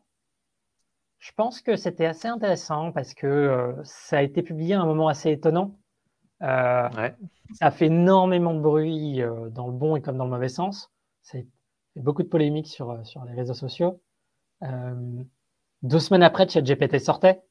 Je 1.21 1.31
pense 1.33 1.61
que 1.61 1.75
c'était 1.75 2.07
assez 2.07 2.27
intéressant 2.27 2.91
parce 2.91 3.13
que 3.13 3.27
euh, 3.27 3.73
ça 3.83 4.17
a 4.17 4.21
été 4.23 4.41
publié 4.41 4.73
à 4.73 4.81
un 4.81 4.87
moment 4.87 5.07
assez 5.07 5.29
étonnant. 5.29 5.77
Euh, 6.41 6.89
ça 7.53 7.67
a 7.67 7.71
fait 7.71 7.85
énormément 7.85 8.55
de 8.55 8.59
bruit 8.59 9.21
euh, 9.21 9.49
dans 9.49 9.67
le 9.67 9.73
bon 9.73 9.95
et 9.95 10.01
comme 10.01 10.17
dans 10.17 10.23
le 10.25 10.31
mauvais 10.31 10.49
sens. 10.49 10.89
C'est 11.21 11.45
beaucoup 11.95 12.23
de 12.23 12.27
polémiques 12.27 12.67
sur, 12.67 13.05
sur 13.05 13.23
les 13.25 13.33
réseaux 13.33 13.53
sociaux. 13.53 14.01
deux 15.83 15.99
semaines 15.99 16.23
après, 16.23 16.49
ChatGPT 16.49 16.97
sortait. 16.97 17.43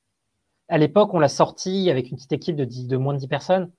À 0.67 0.77
l'époque, 0.77 1.15
on 1.15 1.21
l'a 1.21 1.29
sorti 1.29 1.91
avec 1.91 2.11
une 2.11 2.17
petite 2.17 2.33
équipe 2.33 2.57
de, 2.57 2.65
de 2.65 2.97
moins 2.97 3.15
de 3.15 3.21
10 3.21 3.29
personnes. 3.29 3.71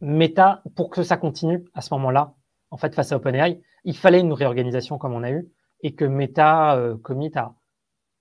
Meta, 0.00 0.62
pour 0.76 0.88
que 0.88 1.02
ça 1.02 1.18
continue 1.18 1.62
à 1.74 1.82
ce 1.82 1.92
moment-là, 1.92 2.32
en 2.70 2.78
fait, 2.78 2.94
face 2.94 3.12
à 3.12 3.16
OpenAI, 3.16 3.60
il 3.84 3.96
fallait 3.98 4.20
une 4.20 4.32
réorganisation 4.32 4.96
comme 4.96 5.12
on 5.12 5.22
a 5.22 5.30
eu 5.30 5.46
et 5.82 5.94
que 5.94 6.04
Meta 6.04 6.76
euh, 6.76 6.96
commit 6.96 7.32
à, 7.36 7.54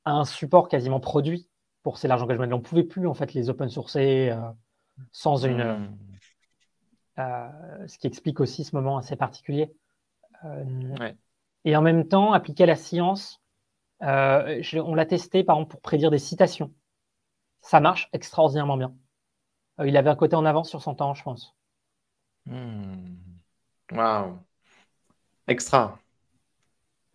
un 0.05 0.26
support 0.26 0.70
quasiment 0.70 0.99
produit 0.99 1.49
pour 1.84 1.97
ces 1.97 2.07
larges 2.07 2.24
engagements. 2.24 2.45
On 2.45 2.57
ne 2.57 2.64
pouvait 2.64 2.84
plus 2.84 3.07
en 3.07 3.14
fait 3.14 3.34
les 3.34 3.49
open 3.49 3.70
sourcer 3.70 4.30
euh, 4.32 4.39
sans 5.12 5.45
une. 5.45 5.64
Hmm. 5.64 5.97
Euh, 7.20 7.88
ce 7.88 7.97
qui 7.97 8.07
explique 8.07 8.39
aussi 8.39 8.64
ce 8.64 8.76
moment 8.76 8.97
assez 8.97 9.18
particulier. 9.18 9.74
Et 11.66 11.76
en 11.76 11.82
même 11.82 12.07
temps, 12.07 12.32
appliquer 12.32 12.64
à 12.64 12.68
la 12.68 12.78
science, 12.78 13.41
on 13.99 14.95
l'a 14.95 15.05
testé 15.05 15.43
par 15.43 15.57
exemple 15.57 15.72
pour 15.72 15.82
prédire 15.82 16.12
des 16.12 16.18
citations. 16.18 16.74
Ça 17.60 17.82
marche 17.82 18.10
extraordinairement 18.14 18.78
bien. 18.78 18.95
il 19.84 19.97
avait 19.97 20.10
un 20.10 20.16
côté 20.16 20.38
en 20.38 20.45
avance 20.45 20.70
sur 20.70 20.82
son 20.82 20.95
temps, 20.95 21.14
je 21.14 21.24
pense. 21.24 21.53
Hmm. 22.45 23.18
Waouh! 23.91 24.39
Extra. 25.47 25.99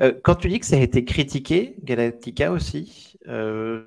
Euh, 0.02 0.12
quand 0.22 0.34
tu 0.34 0.48
dis 0.48 0.60
que 0.60 0.66
ça 0.66 0.76
a 0.76 0.80
été 0.80 1.04
critiqué, 1.04 1.76
Galactica 1.82 2.50
aussi, 2.50 3.16
euh, 3.28 3.86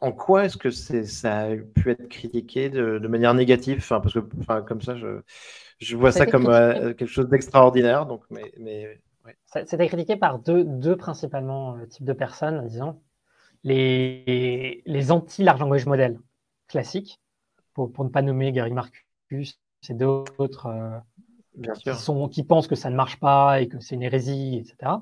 en 0.00 0.12
quoi 0.12 0.44
est-ce 0.44 0.58
que 0.58 0.70
ça 0.70 1.38
a 1.38 1.56
pu 1.56 1.90
être 1.90 2.08
critiqué 2.08 2.68
de, 2.68 2.98
manière 3.08 3.32
négative? 3.34 3.78
Enfin, 3.78 4.00
Parce 4.00 4.14
que 4.14 4.20
comme 4.60 4.82
ça, 4.82 4.96
je, 4.96 5.96
vois 5.96 6.12
ça, 6.12 6.26
comme 6.26 6.48
euh, 6.48 6.92
quelque 6.92 7.06
chose 7.06 7.28
d'extraordinaire. 7.28 8.04
Donc, 8.06 8.22
mais, 8.30 8.52
mais 8.58 9.00
C'était 9.46 9.88
critiqué 9.88 10.16
par 10.16 10.38
deux, 10.38 10.64
deux 10.64 10.96
principalement 10.96 11.78
types 11.86 12.04
de 12.04 12.12
personnes, 12.12 12.66
disons. 12.68 13.00
Les, 13.62 14.82
les 14.84 15.10
anti-large 15.10 15.60
language 15.60 15.86
model 15.86 16.20
classiques, 16.68 17.20
pour, 17.72 17.90
pour, 17.90 18.04
ne 18.04 18.10
pas 18.10 18.20
nommer 18.20 18.52
Gary 18.52 18.72
Marcus 18.72 19.58
et 19.88 19.94
d'autres 19.94 21.02
qui, 21.62 21.94
Sont, 21.94 22.28
qui 22.28 22.42
pensent 22.42 22.66
que 22.66 22.74
ça 22.74 22.90
ne 22.90 22.96
marche 22.96 23.18
pas 23.20 23.60
et 23.60 23.68
que 23.68 23.78
c'est 23.80 23.94
une 23.94 24.02
hérésie, 24.02 24.56
etc. 24.56 24.92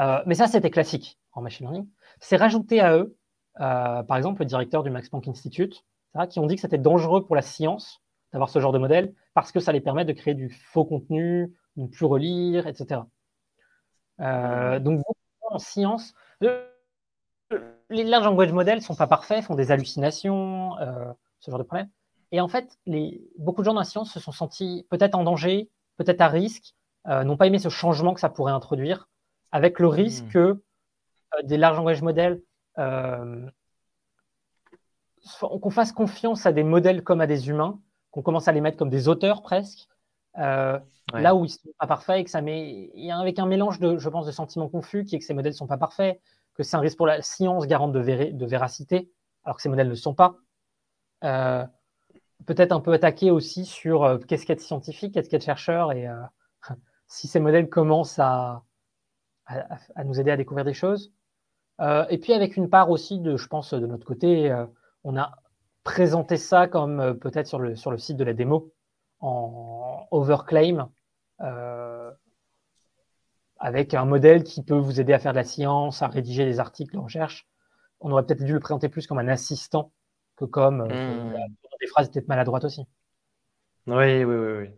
Euh, 0.00 0.22
mais 0.26 0.34
ça, 0.34 0.46
c'était 0.46 0.70
classique 0.70 1.18
en 1.32 1.42
machine 1.42 1.66
learning. 1.66 1.88
C'est 2.20 2.36
rajouté 2.36 2.80
à 2.80 2.96
eux, 2.96 3.16
euh, 3.60 4.02
par 4.02 4.16
exemple, 4.16 4.40
le 4.40 4.46
directeur 4.46 4.82
du 4.82 4.90
Max 4.90 5.08
Planck 5.08 5.28
Institute, 5.28 5.84
qui 6.30 6.38
ont 6.38 6.46
dit 6.46 6.54
que 6.54 6.60
c'était 6.60 6.78
dangereux 6.78 7.24
pour 7.24 7.34
la 7.34 7.42
science 7.42 8.00
d'avoir 8.32 8.48
ce 8.48 8.60
genre 8.60 8.72
de 8.72 8.78
modèle 8.78 9.14
parce 9.34 9.50
que 9.50 9.58
ça 9.58 9.72
les 9.72 9.80
permet 9.80 10.04
de 10.04 10.12
créer 10.12 10.34
du 10.34 10.48
faux 10.48 10.84
contenu, 10.84 11.52
de 11.76 11.82
ne 11.82 11.86
plus 11.88 12.04
relire, 12.04 12.68
etc. 12.68 13.00
Euh, 14.20 14.78
donc, 14.78 15.02
en 15.50 15.58
science, 15.58 16.14
les 16.40 18.04
large 18.04 18.24
language 18.24 18.52
models 18.52 18.78
ne 18.78 18.82
sont 18.82 18.94
pas 18.94 19.08
parfaits, 19.08 19.44
font 19.44 19.56
des 19.56 19.72
hallucinations, 19.72 20.76
ce 21.40 21.50
genre 21.50 21.58
de 21.58 21.64
problème. 21.64 21.88
Et 22.34 22.40
en 22.40 22.48
fait, 22.48 22.80
les, 22.84 23.22
beaucoup 23.38 23.60
de 23.60 23.66
gens 23.66 23.74
dans 23.74 23.80
la 23.80 23.84
science 23.84 24.12
se 24.12 24.18
sont 24.18 24.32
sentis 24.32 24.88
peut-être 24.90 25.14
en 25.14 25.22
danger, 25.22 25.70
peut-être 25.98 26.20
à 26.20 26.26
risque, 26.26 26.74
euh, 27.06 27.22
n'ont 27.22 27.36
pas 27.36 27.46
aimé 27.46 27.60
ce 27.60 27.68
changement 27.68 28.12
que 28.12 28.18
ça 28.18 28.28
pourrait 28.28 28.50
introduire, 28.52 29.08
avec 29.52 29.78
le 29.78 29.86
risque 29.86 30.24
hmm. 30.24 30.30
que 30.30 30.38
euh, 30.38 31.42
des 31.44 31.56
large 31.56 31.76
language 31.76 32.02
models, 32.02 32.42
euh, 32.78 33.48
qu'on 35.40 35.70
fasse 35.70 35.92
confiance 35.92 36.44
à 36.44 36.50
des 36.50 36.64
modèles 36.64 37.04
comme 37.04 37.20
à 37.20 37.28
des 37.28 37.50
humains, 37.50 37.78
qu'on 38.10 38.22
commence 38.22 38.48
à 38.48 38.52
les 38.52 38.60
mettre 38.60 38.78
comme 38.78 38.90
des 38.90 39.06
auteurs 39.06 39.40
presque, 39.40 39.86
là 40.34 40.82
où 41.36 41.44
ils 41.44 41.52
ne 41.52 41.52
sont 41.52 41.68
pas 41.78 41.86
parfaits, 41.86 42.18
et 42.18 42.24
que 42.24 42.30
ça 42.30 42.42
met, 42.42 42.90
avec 43.12 43.38
un 43.38 43.46
mélange 43.46 43.78
de, 43.78 43.96
je 43.96 44.08
pense, 44.08 44.26
de 44.26 44.32
sentiments 44.32 44.68
confus, 44.68 45.04
qui 45.04 45.14
est 45.14 45.20
que 45.20 45.24
ces 45.24 45.34
modèles 45.34 45.52
ne 45.52 45.56
sont 45.56 45.68
pas 45.68 45.78
parfaits, 45.78 46.20
que 46.54 46.64
c'est 46.64 46.76
un 46.76 46.80
risque 46.80 46.96
pour 46.96 47.06
la 47.06 47.22
science 47.22 47.68
garante 47.68 47.92
de, 47.92 48.32
de 48.32 48.46
véracité, 48.46 49.12
alors 49.44 49.54
que 49.54 49.62
ces 49.62 49.68
modèles 49.68 49.86
ne 49.86 49.92
le 49.92 49.96
sont 49.96 50.14
pas 50.14 50.34
peut-être 52.46 52.72
un 52.72 52.80
peu 52.80 52.92
attaqué 52.92 53.30
aussi 53.30 53.64
sur 53.64 54.04
euh, 54.04 54.18
qu'est-ce 54.18 54.46
qu'être 54.46 54.60
scientifique, 54.60 55.14
qu'est-ce 55.14 55.28
qu'être 55.28 55.44
chercheur 55.44 55.92
et 55.92 56.08
euh, 56.08 56.20
si 57.06 57.28
ces 57.28 57.40
modèles 57.40 57.68
commencent 57.68 58.18
à, 58.18 58.62
à, 59.46 60.04
nous 60.04 60.20
aider 60.20 60.30
à 60.30 60.36
découvrir 60.36 60.64
des 60.64 60.74
choses. 60.74 61.12
Euh, 61.80 62.06
et 62.08 62.18
puis 62.18 62.32
avec 62.32 62.56
une 62.56 62.70
part 62.70 62.90
aussi 62.90 63.20
de, 63.20 63.36
je 63.36 63.46
pense, 63.48 63.74
de 63.74 63.86
notre 63.86 64.06
côté, 64.06 64.54
on 65.02 65.16
a 65.16 65.36
présenté 65.82 66.36
ça 66.36 66.66
comme 66.66 67.18
peut-être 67.18 67.46
sur 67.46 67.58
le, 67.58 67.76
sur 67.76 67.90
le 67.90 67.98
site 67.98 68.16
de 68.16 68.24
la 68.24 68.32
démo 68.32 68.72
en 69.20 70.06
overclaim, 70.10 70.88
avec 73.58 73.94
un 73.94 74.04
modèle 74.04 74.44
qui 74.44 74.62
peut 74.62 74.76
vous 74.76 75.00
aider 75.00 75.12
à 75.12 75.18
faire 75.18 75.32
de 75.32 75.38
la 75.38 75.44
science, 75.44 76.02
à 76.02 76.08
rédiger 76.08 76.44
des 76.44 76.60
articles 76.60 76.94
de 76.94 77.00
recherche. 77.00 77.46
On 78.00 78.10
aurait 78.10 78.24
peut-être 78.24 78.44
dû 78.44 78.52
le 78.52 78.60
présenter 78.60 78.88
plus 78.88 79.06
comme 79.06 79.18
un 79.18 79.28
assistant 79.28 79.92
que 80.36 80.44
comme 80.44 80.84
mmh. 80.86 81.36
Des 81.80 81.86
phrases 81.86 82.10
peut-être 82.10 82.28
maladroites 82.28 82.64
aussi. 82.64 82.82
Oui, 83.86 84.24
oui, 84.24 84.34
oui, 84.34 84.52
oui. 84.60 84.68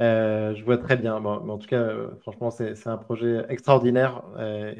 Euh, 0.00 0.54
je 0.54 0.64
vois 0.64 0.78
très 0.78 0.96
bien. 0.96 1.20
mais 1.20 1.28
en 1.28 1.58
tout 1.58 1.66
cas, 1.66 1.82
euh, 1.82 2.16
franchement, 2.22 2.50
c'est 2.50 2.86
un 2.86 2.96
projet 2.96 3.44
extraordinaire 3.48 4.22
euh, 4.36 4.74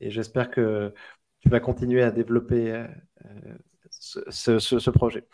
et 0.00 0.10
j'espère 0.10 0.50
que 0.50 0.94
tu 1.40 1.48
vas 1.48 1.60
continuer 1.60 2.02
à 2.02 2.10
développer 2.10 2.84
ce, 3.90 4.90
projet. 4.90 5.26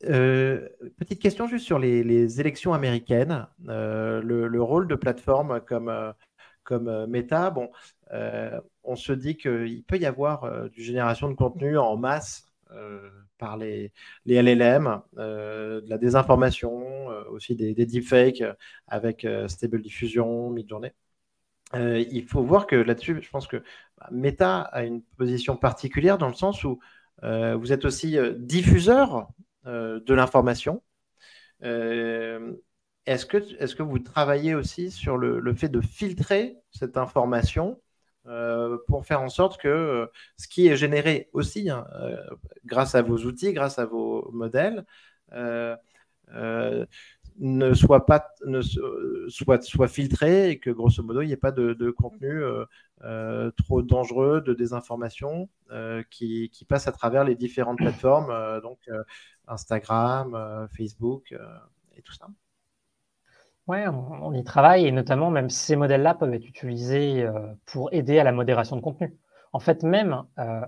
petite 0.00 1.20
question 1.20 1.46
juste 1.48 1.66
sur 1.66 1.78
les, 1.78 2.40
élections 2.40 2.72
américaines, 2.72 3.46
le, 3.66 4.58
rôle 4.60 4.88
de 4.88 4.94
plateforme 4.94 5.60
comme, 5.60 6.14
comme 6.64 7.06
Meta. 7.06 7.50
Bon, 7.50 7.70
on 8.84 8.96
se 8.96 9.12
dit 9.12 9.36
qu'il 9.36 9.84
peut 9.84 9.98
y 9.98 10.06
avoir 10.06 10.70
du 10.70 10.82
génération 10.82 11.28
de 11.28 11.34
contenu 11.34 11.76
en 11.76 11.96
masse 11.96 12.46
par 13.38 13.56
les, 13.56 13.92
LLM, 14.26 15.00
euh, 15.18 15.80
de 15.80 15.90
la 15.90 15.98
désinformation, 15.98 17.10
euh, 17.10 17.24
aussi 17.30 17.54
des, 17.54 17.74
deepfakes 17.74 18.42
avec 18.86 19.24
euh, 19.24 19.48
Stable 19.48 19.80
Diffusion, 19.82 20.50
Midjourney. 20.50 20.92
il 21.74 22.24
faut 22.28 22.42
voir 22.42 22.66
que 22.66 22.76
là-dessus, 22.76 23.20
je 23.22 23.30
pense 23.30 23.46
que 23.46 23.62
bah, 23.98 24.08
Meta 24.10 24.60
a 24.60 24.84
une 24.84 25.02
position 25.02 25.56
particulière 25.56 26.18
dans 26.18 26.28
le 26.28 26.34
sens 26.34 26.64
où 26.64 26.80
vous 27.22 27.72
êtes 27.72 27.84
aussi 27.86 28.18
diffuseur 28.38 29.28
de 29.64 30.14
l'information. 30.14 30.82
est-ce 31.62 33.26
que, 33.26 33.38
est 33.62 33.74
que 33.74 33.82
vous 33.82 33.98
travaillez 33.98 34.54
aussi 34.54 34.90
sur 34.90 35.16
le 35.16 35.54
fait 35.54 35.68
de 35.68 35.80
filtrer 35.80 36.56
cette 36.70 36.96
information 36.96 37.80
euh, 38.28 38.78
pour 38.88 39.06
faire 39.06 39.20
en 39.22 39.28
sorte 39.28 39.60
que 39.60 39.68
euh, 39.68 40.06
ce 40.36 40.48
qui 40.48 40.66
est 40.68 40.76
généré 40.76 41.28
aussi, 41.32 41.70
hein, 41.70 41.86
euh, 41.94 42.16
grâce 42.64 42.94
à 42.94 43.02
vos 43.02 43.18
outils, 43.18 43.52
grâce 43.52 43.78
à 43.78 43.86
vos 43.86 44.30
modèles, 44.32 44.84
ne 47.38 47.74
soit 47.74 48.06
pas 48.06 48.28
ne 48.46 48.62
soit, 48.62 49.62
soit 49.62 49.88
filtré 49.88 50.50
et 50.50 50.58
que 50.58 50.70
grosso 50.70 51.02
modo 51.02 51.20
il 51.20 51.26
n'y 51.26 51.32
ait 51.32 51.36
pas 51.36 51.52
de, 51.52 51.90
contenu 51.90 52.42
trop 53.56 53.82
dangereux 53.82 54.40
de 54.40 54.54
désinformation 54.54 55.48
qui, 56.10 56.50
qui, 56.50 56.64
passe 56.64 56.88
à 56.88 56.92
travers 56.92 57.24
les 57.24 57.34
différentes 57.34 57.78
plateformes 57.78 58.60
donc 58.62 58.78
Instagram 59.46 60.68
Facebook 60.74 61.36
et 61.96 62.02
tout 62.02 62.14
ça. 62.14 62.28
Oui, 63.68 63.78
on, 63.88 64.32
y 64.32 64.44
travaille 64.44 64.86
et 64.86 64.92
notamment 64.92 65.30
même 65.30 65.50
ces 65.50 65.74
modèles-là 65.74 66.14
peuvent 66.14 66.32
être 66.32 66.46
utilisés 66.46 67.22
euh, 67.24 67.52
pour 67.64 67.92
aider 67.92 68.20
à 68.20 68.24
la 68.24 68.30
modération 68.30 68.76
de 68.76 68.80
contenu. 68.80 69.18
En 69.52 69.58
fait, 69.58 69.82
même 69.82 70.22
euh, 70.38 70.60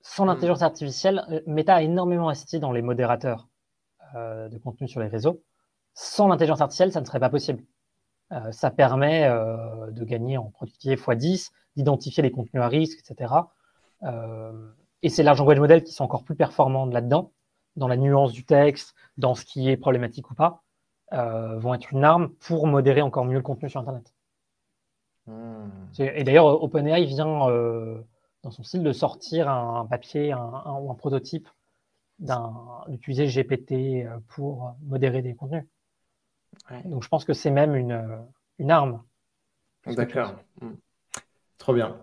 sans 0.00 0.24
mmh. 0.24 0.28
l'intelligence 0.28 0.62
artificielle, 0.62 1.26
euh, 1.30 1.40
Meta 1.46 1.74
a 1.74 1.82
énormément 1.82 2.28
investi 2.30 2.58
dans 2.58 2.72
les 2.72 2.82
modérateurs 2.82 3.48
de 4.14 4.56
contenu 4.58 4.88
sur 4.88 5.00
les 5.00 5.08
réseaux. 5.08 5.42
Sans 5.92 6.28
l'intelligence 6.28 6.62
artificielle, 6.62 6.92
ça 6.92 7.00
ne 7.00 7.04
serait 7.04 7.20
pas 7.20 7.28
possible. 7.28 7.64
ça 8.50 8.70
permet 8.70 9.28
de 9.28 10.04
gagner 10.04 10.38
en 10.38 10.44
productivité 10.44 10.94
x10, 10.94 11.50
d'identifier 11.74 12.22
les 12.22 12.30
contenus 12.30 12.62
à 12.62 12.68
risque, 12.68 12.98
etc. 13.00 13.34
et 15.02 15.08
c'est 15.10 15.22
l'argent 15.22 15.42
language 15.42 15.58
model 15.60 15.82
qui 15.82 15.92
sont 15.92 16.04
encore 16.04 16.24
plus 16.24 16.36
performants 16.36 16.86
là-dedans, 16.86 17.32
dans 17.74 17.88
la 17.88 17.98
nuance 17.98 18.32
du 18.32 18.46
texte, 18.46 18.94
dans 19.18 19.34
ce 19.34 19.44
qui 19.44 19.68
est 19.68 19.76
problématique 19.76 20.30
ou 20.30 20.34
pas. 20.34 20.62
Euh, 21.16 21.58
vont 21.58 21.72
être 21.72 21.92
une 21.92 22.04
arme 22.04 22.28
pour 22.40 22.66
modérer 22.66 23.00
encore 23.00 23.24
mieux 23.24 23.36
le 23.36 23.42
contenu 23.42 23.70
sur 23.70 23.80
Internet. 23.80 24.12
Hmm. 25.26 25.70
Et 25.98 26.24
d'ailleurs, 26.24 26.62
OpenAI 26.62 27.04
vient 27.06 27.48
euh, 27.48 28.02
dans 28.42 28.50
son 28.50 28.62
style 28.62 28.82
de 28.82 28.92
sortir 28.92 29.48
un, 29.48 29.86
papier 29.86 30.34
ou 30.34 30.90
un 30.90 30.94
prototype 30.94 31.48
d'utiliser 32.88 33.26
GPT 33.26 33.72
euh, 34.04 34.18
pour 34.28 34.74
modérer 34.82 35.22
des 35.22 35.34
contenus. 35.34 35.64
Donc 36.84 37.02
je 37.02 37.08
pense 37.08 37.24
que 37.24 37.32
c'est 37.32 37.50
même 37.50 37.74
une, 37.74 38.26
une 38.58 38.70
arme. 38.70 39.02
D'accord. 39.86 40.34
Trop 41.58 41.74
bien. 41.74 41.96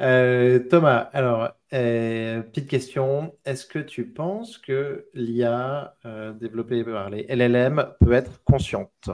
Euh, 0.00 0.58
Thomas, 0.70 1.10
alors, 1.12 1.50
euh, 1.72 2.42
petite 2.42 2.68
question. 2.68 3.36
Est-ce 3.44 3.64
que 3.66 3.78
tu 3.78 4.06
penses 4.08 4.58
que 4.58 5.08
l'IA 5.14 5.96
euh, 6.04 6.32
développée 6.32 6.82
par 6.84 7.10
les 7.10 7.26
LLM 7.28 7.94
peut 8.00 8.12
être 8.12 8.42
consciente? 8.44 9.10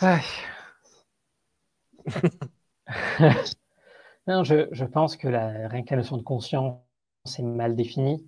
Non, 4.28 4.44
je, 4.44 4.84
pense 4.84 5.16
que 5.16 5.26
la, 5.26 5.66
rien 5.68 5.82
que 5.82 5.90
la 5.90 5.96
notion 5.96 6.16
de 6.16 6.22
conscience 6.22 6.78
est 7.38 7.42
mal 7.42 7.74
définie 7.74 8.24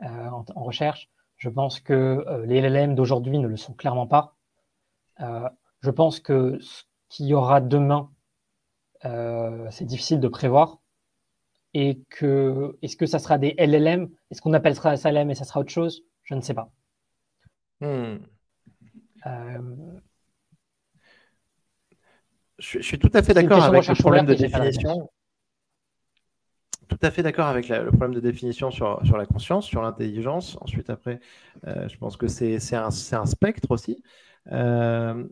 en, 0.00 0.44
en, 0.54 0.64
recherche. 0.64 1.08
Je 1.36 1.48
pense 1.48 1.78
que 1.78 2.24
les 2.46 2.60
LLM 2.60 2.96
d'aujourd'hui 2.96 3.38
ne 3.38 3.46
le 3.46 3.56
sont 3.56 3.72
clairement 3.72 4.08
pas. 4.08 4.36
je 5.18 5.90
pense 5.90 6.18
que 6.18 6.58
qu'il 7.16 7.26
y 7.26 7.34
aura 7.34 7.60
demain, 7.60 8.10
euh, 9.04 9.66
c'est 9.70 9.86
difficile 9.86 10.20
de 10.20 10.28
prévoir. 10.28 10.78
Et 11.74 12.02
que 12.10 12.76
est-ce 12.82 12.96
que 12.96 13.06
ça 13.06 13.18
sera 13.18 13.38
des 13.38 13.54
LLM 13.58 14.08
Est-ce 14.30 14.40
qu'on 14.40 14.52
appellera 14.52 14.96
ça 14.96 15.10
LLM 15.10 15.30
et 15.30 15.34
ça 15.34 15.44
sera 15.44 15.60
autre 15.60 15.70
chose? 15.70 16.02
Je 16.22 16.34
ne 16.34 16.40
sais 16.40 16.54
pas. 16.54 16.70
Hmm. 17.80 18.18
Euh, 19.26 19.58
je, 22.58 22.80
suis 22.80 22.98
tout 22.98 23.10
à 23.12 23.22
fait 23.22 23.34
d'accord 23.34 23.62
avec 23.62 23.86
le 23.86 23.94
problème 23.94 24.26
de 24.26 24.34
définition. 24.34 25.10
Tout 26.88 26.98
à 27.02 27.10
fait 27.10 27.22
d'accord 27.22 27.46
avec 27.46 27.68
le 27.68 27.88
problème 27.88 28.14
de 28.14 28.20
définition 28.20 28.70
sur, 28.70 29.04
sur 29.04 29.16
la 29.16 29.26
conscience, 29.26 29.66
sur 29.66 29.82
l'intelligence. 29.82 30.56
Ensuite, 30.60 30.88
après, 30.88 31.20
euh, 31.66 31.88
je 31.88 31.96
pense 31.98 32.16
que 32.16 32.28
c'est 32.28 32.74
un, 32.74 32.88
un, 32.88 33.26
spectre 33.26 33.70
aussi. 33.70 34.02
Euh, 34.52 35.26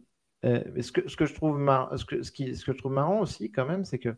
ce, 0.45 0.93
que, 0.93 1.09
ce, 1.09 1.17
que 1.17 1.27
je 1.27 1.35
trouve 1.35 1.59
marrant, 1.59 1.97
ce, 1.97 2.05
que, 2.05 2.23
ce, 2.23 2.31
qui, 2.33 2.57
ce 2.57 2.65
que 2.65 2.73
je 2.73 2.79
trouve 2.79 2.93
marrant 2.93 3.21
aussi, 3.21 3.51
quand 3.51 3.67
même, 3.67 3.85
c'est 3.85 3.99
que 3.99 4.15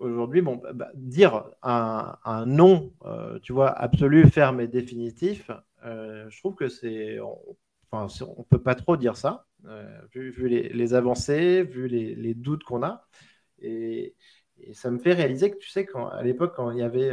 aujourd'hui, 0.00 0.40
bon, 0.42 0.56
bah, 0.56 0.72
bah, 0.72 0.90
dire 0.94 1.44
un, 1.62 2.16
un 2.24 2.46
nom, 2.46 2.92
euh, 3.04 3.38
tu 3.40 3.52
vois, 3.52 3.70
absolu, 3.70 4.26
ferme 4.28 4.60
et 4.60 4.68
définitif, 4.68 5.50
euh, 5.84 6.28
je 6.28 6.38
trouve 6.38 6.54
que 6.54 6.68
c'est. 6.68 7.18
Enfin, 7.92 8.06
on 8.36 8.40
ne 8.40 8.44
peut 8.44 8.62
pas 8.62 8.74
trop 8.74 8.96
dire 8.96 9.16
ça, 9.16 9.46
vu, 10.14 10.30
vu 10.30 10.48
les, 10.48 10.94
avancées, 10.94 11.62
vu 11.62 11.88
les, 11.88 12.14
les 12.14 12.34
doutes 12.34 12.62
qu'on 12.64 12.82
a. 12.82 13.06
Et, 13.60 14.14
et, 14.60 14.74
ça 14.74 14.90
me 14.90 14.98
fait 14.98 15.12
réaliser 15.12 15.50
que, 15.50 15.58
tu 15.58 15.68
sais, 15.68 15.86
quand, 15.86 16.08
à 16.08 16.22
l'époque, 16.22 16.54
quand 16.56 16.70
il 16.70 16.78
y 16.78 16.82
avait. 16.82 17.10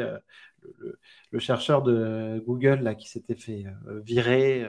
Le, 0.79 0.99
le, 1.31 1.39
chercheur 1.39 1.81
de 1.81 2.43
Google 2.45 2.81
là, 2.81 2.93
qui 2.93 3.07
s'était 3.07 3.35
fait 3.35 3.65
virer, 4.03 4.67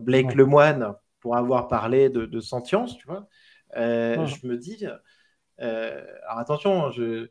Blake 0.00 0.34
Lemoine, 0.34 0.94
pour 1.22 1.36
avoir 1.36 1.68
parlé 1.68 2.10
de, 2.10 2.40
sentience, 2.40 2.98
tu 2.98 3.06
vois, 3.06 3.28
euh, 3.76 4.26
je 4.26 4.46
me 4.46 4.58
dis, 4.58 4.84
euh, 5.60 6.04
alors 6.26 6.38
attention, 6.38 6.90
je, 6.90 7.28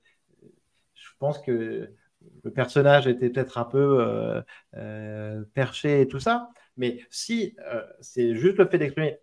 je, 0.96 1.10
pense 1.20 1.39
que 1.39 1.94
le 2.44 2.52
personnage 2.52 3.06
était 3.08 3.30
peut-être 3.30 3.58
un 3.58 3.66
peu 3.66 4.44
euh, 4.76 5.44
perché 5.54 6.02
et 6.02 6.08
tout 6.08 6.22
ça, 6.22 6.50
mais 6.78 7.06
si 7.10 7.56
c'est 8.00 8.36
juste 8.36 8.58
le 8.58 8.68
fait 8.68 8.78
d'exprimer, 8.78 9.20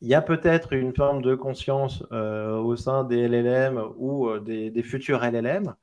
il 0.00 0.08
y 0.08 0.14
a 0.14 0.22
peut-être 0.22 0.72
une 0.72 0.96
forme 0.96 1.22
de 1.22 1.34
conscience 1.34 2.02
au 2.10 2.74
sein 2.76 3.04
des 3.04 3.28
LLM 3.28 3.78
ou 3.98 4.38
des, 4.38 4.82
futurs 4.82 5.22
LLM. 5.22 5.74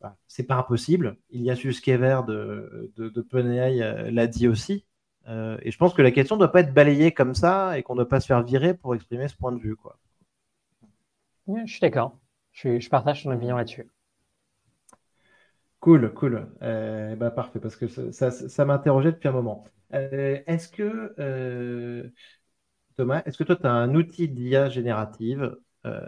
Bah, 0.00 0.16
c'est 0.28 0.44
pas 0.44 0.56
impossible. 0.56 1.16
Il 1.30 1.42
y 1.42 1.50
a 1.50 1.56
Suskever 1.56 2.20
de, 2.28 2.92
de, 2.96 3.08
de 3.08 4.10
l'a 4.10 4.26
dit 4.28 4.46
aussi. 4.46 4.84
Euh, 5.28 5.58
et 5.62 5.70
je 5.70 5.78
pense 5.78 5.94
que 5.94 6.02
la 6.02 6.10
question 6.10 6.36
ne 6.36 6.40
doit 6.40 6.52
pas 6.52 6.60
être 6.60 6.72
balayée 6.72 7.12
comme 7.12 7.34
ça 7.34 7.78
et 7.78 7.82
qu'on 7.82 7.94
ne 7.94 7.98
doit 7.98 8.08
pas 8.08 8.20
se 8.20 8.26
faire 8.26 8.42
virer 8.42 8.74
pour 8.74 8.94
exprimer 8.94 9.28
ce 9.28 9.36
point 9.36 9.52
de 9.52 9.58
vue. 9.58 9.76
Quoi. 9.76 9.98
je 11.48 11.70
suis 11.70 11.80
d'accord. 11.80 12.18
Je, 12.52 12.88
partage 12.88 13.22
ton 13.22 13.32
opinion 13.32 13.56
là-dessus. 13.56 13.86
Cool, 15.80 16.12
cool. 16.14 16.48
Euh, 16.62 17.14
bah, 17.14 17.30
parfait, 17.30 17.60
parce 17.60 17.76
que 17.76 17.86
ça, 17.86 18.64
m'interrogeait 18.64 19.12
depuis 19.12 19.28
un 19.28 19.32
moment. 19.32 19.64
Euh, 19.94 20.40
est-ce 20.46 20.68
que, 20.68 22.10
Thomas, 22.96 23.22
est-ce 23.26 23.38
que 23.38 23.44
toi, 23.44 23.56
tu 23.56 23.66
as 23.66 23.72
un 23.72 23.94
outil 23.94 24.28
d'IA 24.28 24.70
générative 24.70 25.56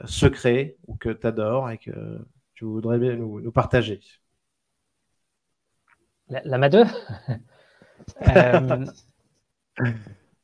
secret 0.06 0.76
ou 0.86 0.96
que 0.96 1.10
tu 1.10 1.26
adores 1.26 1.70
et 1.70 1.78
que 1.78 2.18
tu 2.54 2.64
voudrais 2.64 2.98
bien 2.98 3.16
nous, 3.16 3.52
partager? 3.52 4.00
La, 6.28 6.42
la 6.44 6.58
MA2 6.58 6.86
Euh, 8.28 8.86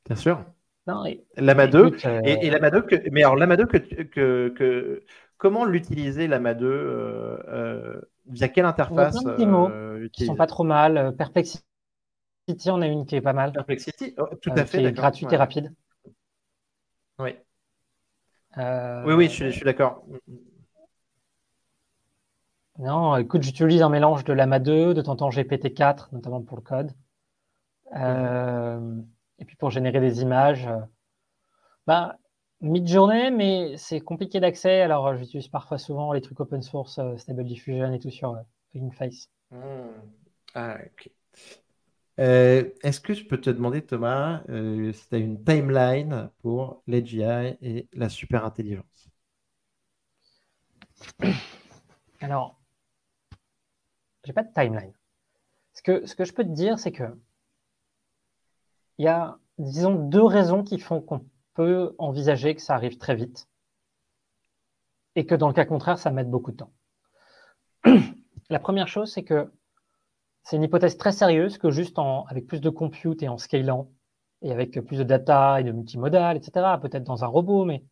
Bien 0.07 0.17
sûr. 0.17 0.45
Non, 0.87 1.05
et, 1.05 1.25
Lama 1.37 1.67
2. 1.67 1.97
Et, 2.25 2.49
Lama 2.51 2.71
2, 2.71 2.83
que, 2.83 3.11
mais 3.11 3.23
alors 3.23 3.37
Lama 3.37 3.57
2, 3.57 3.67
que, 3.67 3.79
que, 3.79 4.49
que 4.57 5.05
comment 5.37 5.65
l'utiliser 5.65 6.29
Lama 6.29 6.55
2 6.55 6.67
euh, 6.67 7.39
euh, 7.49 8.01
Via 8.27 8.49
quelle 8.49 8.65
interface 8.65 9.17
On 9.25 9.29
a 9.29 9.35
plein 9.35 9.71
euh, 9.71 10.09
qui 10.13 10.27
sont 10.27 10.37
pas 10.37 10.47
trop 10.47 10.65
mal. 10.65 11.15
Perplexity, 11.17 11.63
on 12.67 12.83
a 12.83 12.87
une 12.87 13.07
qui 13.07 13.17
est 13.17 13.21
pas 13.21 13.33
mal. 13.33 13.53
Perplexity, 13.53 14.15
oh, 14.19 14.29
tout 14.41 14.51
à 14.57 14.65
fait. 14.65 14.79
Qui 14.79 14.87
est 14.87 14.93
gratuite 14.93 15.33
et 15.33 15.37
rapide. 15.37 15.73
Oui. 17.19 17.35
oui, 18.57 19.15
oui, 19.15 19.25
je 19.25 19.31
suis, 19.31 19.47
je 19.47 19.57
suis 19.57 19.65
d'accord. 19.65 20.05
Non, 22.79 23.17
écoute, 23.17 23.43
j'utilise 23.43 23.83
un 23.83 23.89
mélange 23.89 24.25
de 24.25 24.33
Lama 24.33 24.59
2, 24.59 24.93
de 24.93 25.01
temps 25.01 25.17
GPT-4, 25.17 26.09
notamment 26.13 26.43
pour 26.43 26.59
le 26.59 26.63
code. 26.63 26.93
Euh, 27.95 29.01
et 29.39 29.45
puis 29.45 29.57
pour 29.57 29.71
générer 29.71 30.01
des 30.01 30.23
images, 30.23 30.67
euh, 30.67 30.81
bah, 31.87 32.19
mid-journée, 32.61 33.31
mais 33.31 33.77
c'est 33.77 34.01
compliqué 34.01 34.41
d'accès. 34.41 34.81
Alors 34.81 35.07
euh, 35.07 35.17
j'utilise 35.17 35.49
parfois 35.49 35.79
souvent 35.79 36.13
les 36.13 36.21
trucs 36.21 36.41
open 36.41 36.63
source, 36.63 37.01
Stable 37.17 37.45
Diffusion 37.45 37.93
et 37.93 37.99
tout 37.99 38.11
sur 38.11 38.43
Face. 38.93 39.31
Hmm. 39.51 40.03
Ah, 40.55 40.79
ok. 40.85 41.11
Est-ce 42.19 43.01
que 43.01 43.15
je 43.15 43.25
peux 43.25 43.41
te 43.41 43.51
demander, 43.51 43.83
Thomas, 43.83 44.43
si 44.49 45.09
tu 45.09 45.15
as 45.15 45.19
une 45.19 45.43
timeline 45.45 46.31
pour 46.41 46.83
l'AGI 46.87 47.57
et 47.61 47.89
la 47.93 48.09
super 48.09 48.45
intelligence? 48.45 49.09
Alors, 52.21 52.59
j'ai 54.25 54.33
pas 54.33 54.43
de 54.43 54.53
timeline. 54.53 54.93
Ce 55.75 55.83
que, 55.83 56.07
ce 56.07 56.15
que 56.15 56.25
je 56.25 56.33
peux 56.33 56.45
te 56.45 56.53
dire, 56.53 56.79
c'est 56.79 56.93
que 56.93 57.05
il 58.99 59.05
y 59.05 59.09
a, 59.09 59.39
disons, 59.59 59.95
deux 59.95 60.25
raisons 60.25 60.63
qui 60.63 60.79
font 60.79 61.01
qu'on 61.01 61.25
peut 61.55 61.95
envisager 61.99 62.55
que 62.55 62.63
ça 62.63 62.75
arrive 62.75 62.99
très 62.99 63.15
vite 63.15 63.49
et 65.15 65.27
que 65.27 65.35
dans 65.35 65.49
le 65.49 65.55
cas 65.55 65.65
contraire, 65.65 65.99
ça 65.99 66.11
met 66.11 66.25
beaucoup 66.25 66.53
de 66.53 66.57
temps. 66.57 66.73
La 68.51 68.59
première 68.59 68.89
chose, 68.89 69.13
c'est 69.13 69.25
que 69.25 69.51
c'est 70.43 70.57
une 70.57 70.63
hypothèse 70.63 70.97
très 70.97 71.13
sérieuse 71.13 71.59
que 71.59 71.71
juste 71.71 71.99
en, 71.99 72.25
avec 72.27 72.47
plus 72.47 72.61
de 72.61 72.71
compute 72.71 73.23
et 73.23 73.29
en 73.29 73.39
scalant 73.39 73.91
et 74.43 74.53
avec 74.53 74.79
plus 74.81 74.99
de 74.99 75.05
data 75.05 75.61
et 75.61 75.65
de 75.65 75.73
multimodal, 75.73 76.37
etc., 76.37 76.77
peut-être 76.81 77.03
dans 77.03 77.25
un 77.25 77.27
robot, 77.27 77.65
mais 77.65 77.85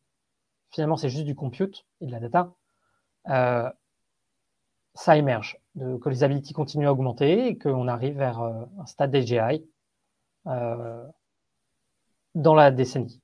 finalement, 0.71 0.97
c'est 0.97 1.09
juste 1.09 1.25
du 1.25 1.35
compute 1.35 1.87
et 2.01 2.07
de 2.07 2.13
la 2.13 2.21
data, 2.21 2.53
euh, 3.29 3.71
ça 4.95 5.17
émerge, 5.17 5.59
que 5.75 6.09
les 6.09 6.23
abilities 6.23 6.53
continuent 6.53 6.87
à 6.87 6.93
augmenter 6.93 7.49
et 7.49 7.59
qu'on 7.59 7.89
arrive 7.89 8.17
vers 8.19 8.41
euh, 8.41 8.65
un 8.79 8.87
stade 8.87 9.11
d'AGI 9.11 9.65
dans 10.47 11.13
la 12.55 12.71
décennie. 12.71 13.21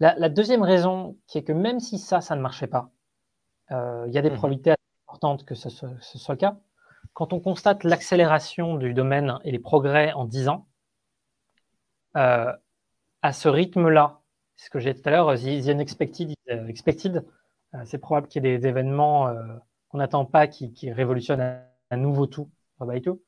La, 0.00 0.30
deuxième 0.30 0.62
raison, 0.62 1.18
qui 1.26 1.36
est 1.36 1.44
que 1.44 1.52
même 1.52 1.78
si 1.78 1.98
ça, 1.98 2.22
ça 2.22 2.34
ne 2.34 2.40
marchait 2.40 2.66
pas, 2.66 2.90
euh, 3.70 4.06
il 4.08 4.14
y 4.14 4.18
a 4.18 4.22
des 4.22 4.30
mmh. 4.30 4.36
probabilités 4.36 4.74
importantes 5.06 5.44
que 5.44 5.54
ce 5.54 5.68
soit, 5.68 5.90
le 5.90 6.36
cas. 6.36 6.56
Quand 7.12 7.34
on 7.34 7.40
constate 7.40 7.84
l'accélération 7.84 8.76
du 8.76 8.94
domaine 8.94 9.38
et 9.44 9.52
les 9.52 9.58
progrès 9.58 10.14
en 10.14 10.24
10 10.24 10.48
ans, 10.48 10.66
euh, 12.16 12.50
à 13.20 13.32
ce 13.34 13.50
rythme-là, 13.50 14.22
ce 14.56 14.70
que 14.70 14.78
j'ai 14.78 14.94
dit 14.94 15.02
tout 15.02 15.08
à 15.10 15.12
l'heure, 15.12 15.34
the, 15.34 15.68
unexpected 15.68 16.34
expected, 16.46 17.26
c'est 17.84 17.98
probable 17.98 18.26
qu'il 18.26 18.44
y 18.44 18.48
ait 18.48 18.58
des, 18.58 18.66
événements 18.66 19.32
qu'on 19.88 19.98
n'attend 19.98 20.24
pas 20.24 20.46
qui, 20.46 20.90
révolutionnent 20.90 21.62
à, 21.90 21.96
nouveau 21.96 22.26
tout, 22.26 22.50
tout 23.04 23.20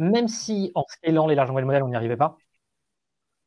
même 0.00 0.28
si 0.28 0.72
en 0.74 0.84
scalant 0.88 1.28
les 1.28 1.36
larges 1.36 1.50
langages 1.50 1.64
modèles, 1.66 1.84
on 1.84 1.88
n'y 1.90 1.96
arrivait 1.96 2.16
pas, 2.18 2.36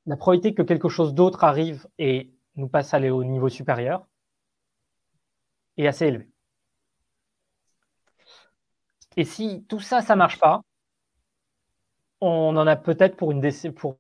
la 0.06 0.16
probabilité 0.16 0.54
que 0.54 0.62
quelque 0.62 0.88
chose 0.88 1.14
d'autre 1.14 1.44
arrive 1.44 1.88
et 1.98 2.32
nous 2.56 2.70
passe 2.70 2.94
à 2.94 2.98
aller 2.98 3.10
au 3.10 3.26
niveau 3.26 3.50
supérieur 3.50 4.08
est 5.78 5.88
assez 5.88 6.06
élevée. 6.08 6.30
Et 9.18 9.24
si 9.26 9.66
tout 9.68 9.80
ça, 9.80 10.02
ça 10.02 10.14
ne 10.14 10.20
marche 10.20 10.38
pas, 10.40 10.62
on 12.22 12.58
en 12.58 12.66
a 12.66 12.76
peut-être 12.76 13.16
pour, 13.16 13.32
pour 13.76 14.00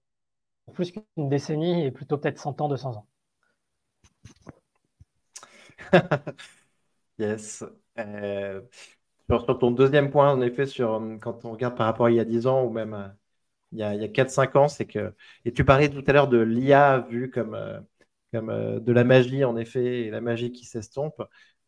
plus 0.74 0.92
qu'une 0.92 1.30
décennie 1.30 1.86
et 1.86 1.92
plutôt 1.92 2.18
peut-être 2.18 2.40
100 2.40 2.60
ans, 2.62 2.70
200 2.70 2.98
ans. 2.98 3.08
yes. 7.20 7.64
Euh, 8.00 8.62
sur, 9.30 9.60
ton 9.60 9.72
deuxième 9.72 10.12
point, 10.12 10.32
en 10.32 10.42
effet, 10.42 10.66
sur, 10.66 10.94
euh, 10.94 11.18
quand 11.18 11.46
on 11.46 11.52
regarde 11.52 11.76
par 11.76 11.86
rapport 11.88 12.08
à 12.08 12.12
il 12.12 12.16
y 12.18 12.20
a 12.20 12.26
10 12.26 12.48
ans 12.48 12.64
ou 12.66 12.70
même 12.70 12.94
euh, 12.94 13.08
il 13.72 13.80
y 13.80 13.84
a, 13.84 13.90
a 13.90 14.08
4-5 14.08 14.58
ans, 14.58 14.68
c'est 14.68 14.86
que. 14.86 15.14
Et 15.46 15.54
tu 15.54 15.66
parlais 15.66 15.90
tout 15.90 16.04
à 16.08 16.14
l'heure 16.14 16.28
de 16.28 16.40
l'IA 16.40 17.00
vue 17.10 17.32
comme, 17.32 17.56
euh, 17.56 17.80
comme 18.32 18.80
de 18.80 18.92
la 18.94 19.04
magie, 19.04 19.44
en 19.46 19.58
effet, 19.58 20.02
et 20.04 20.12
la 20.12 20.22
magie 20.22 20.52
qui 20.52 20.66
s'estompe. 20.66 21.22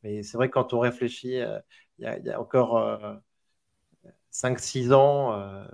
Mais 0.03 0.24
c'est 0.24 0.38
vrai 0.38 0.49
que 0.49 0.53
quand 0.53 0.74
on 0.74 0.80
réfléchit, 0.80 1.39
il, 1.99 2.03
y 2.06 2.30
a, 2.30 2.39
encore 2.39 3.22
5-6 4.32 4.93
ans, 4.93 5.66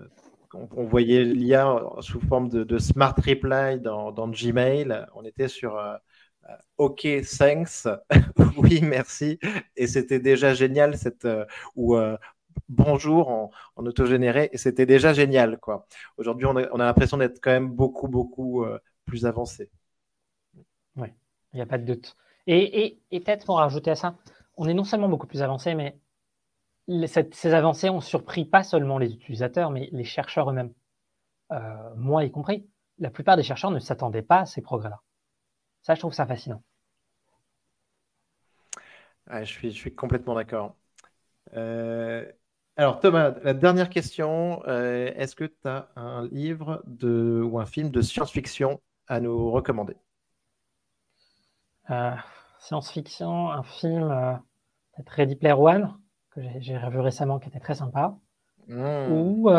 on, 0.54 0.86
voyait 0.86 1.24
l'IA 1.26 1.82
sous 2.00 2.22
forme 2.22 2.50
de, 2.50 2.78
smart 2.78 3.16
reply 3.18 3.80
dans, 3.80 4.12
Gmail. 4.30 5.06
On 5.16 5.26
était 5.26 5.48
sur 5.48 5.78
OK, 6.78 7.08
thanks. 7.38 7.88
oui, 8.58 8.82
merci. 8.82 9.39
Et 9.76 9.88
c'était 9.88 10.20
déjà 10.20 10.54
génial, 10.54 10.98
cette, 10.98 11.26
euh, 11.26 11.46
ou 11.76 11.96
euh, 11.96 12.18
bonjour 12.70 13.30
en, 13.30 13.52
autogénéré, 13.86 14.50
et 14.52 14.58
c'était 14.58 14.86
déjà 14.86 15.14
génial. 15.14 15.60
quoi. 15.60 15.86
Aujourd'hui, 16.18 16.48
on 16.48 16.56
a, 16.56 16.78
l'impression 16.78 17.18
d'être 17.18 17.39
quand 17.42 17.52
même 17.52 17.70
beaucoup, 17.70 18.08
beaucoup 18.08 18.66
plus 19.06 19.26
avancé. 19.26 19.70
Oui, 20.96 21.10
il 21.54 21.58
n'y 21.58 21.62
a 21.62 21.66
pas 21.66 21.78
de 21.78 21.86
doute. 21.86 22.16
Et, 22.48 23.00
peut-être 23.12 23.46
pour 23.46 23.58
rajouter 23.58 23.92
à 23.92 23.96
ça, 23.96 24.16
on 24.58 24.68
est 24.68 24.74
non 24.74 24.84
seulement 24.84 25.08
beaucoup 25.08 25.28
plus 25.28 25.44
avancé, 25.44 25.76
mais 25.76 26.00
ces 27.08 27.54
avancées 27.54 27.89
ont 27.89 28.02
surpris 28.02 28.46
pas 28.46 28.64
seulement 28.64 28.98
les 28.98 29.14
utilisateurs, 29.14 29.70
mais 29.70 29.89
les 29.92 30.04
chercheurs 30.04 30.50
eux-mêmes. 30.50 30.74
moi 31.96 32.24
y 32.24 32.32
compris. 32.32 32.68
La 32.98 33.12
plupart 33.12 33.38
des 33.38 33.44
chercheurs 33.44 33.72
ne 33.72 33.80
s'attendaient 33.80 34.22
pas 34.24 34.39
à 34.42 34.46
ces 34.46 34.62
progrès-là. 34.62 35.00
Ça, 35.82 35.96
je 35.96 36.00
trouve 36.00 36.14
ça 36.14 36.26
fascinant. 36.26 36.62
je, 39.32 39.44
suis, 39.46 39.72
je 39.72 39.78
suis 39.78 39.96
complètement 39.96 40.36
d'accord. 40.36 40.76
Euh, 41.56 42.26
alors 42.78 43.00
Thomas, 43.00 43.34
la 43.44 43.54
dernière 43.54 43.90
question, 43.90 44.62
euh, 44.68 45.12
est-ce 45.16 45.36
que 45.36 45.46
tu 45.46 45.68
as 45.68 45.90
un 45.96 46.28
livre 46.28 46.84
de, 46.86 47.42
ou 47.44 47.60
un 47.60 47.66
film 47.66 47.90
de 47.90 48.02
science-fiction 48.02 48.80
à 49.08 49.20
nous 49.20 49.52
recommander? 49.52 49.98
Euh, 51.90 52.12
Science-fiction, 52.60 53.50
un 53.50 53.64
film, 53.64 54.40
peut-être 54.96 55.10
Ready 55.10 55.36
Player 55.36 55.56
One, 55.56 55.98
que 56.30 56.42
j'ai 56.60 56.78
revu 56.78 57.00
récemment, 57.00 57.40
qui 57.40 57.50
était 57.50 57.60
très 57.60 57.76
sympa. 57.76 58.16
Hmm. 58.68 59.12
Ou, 59.12 59.50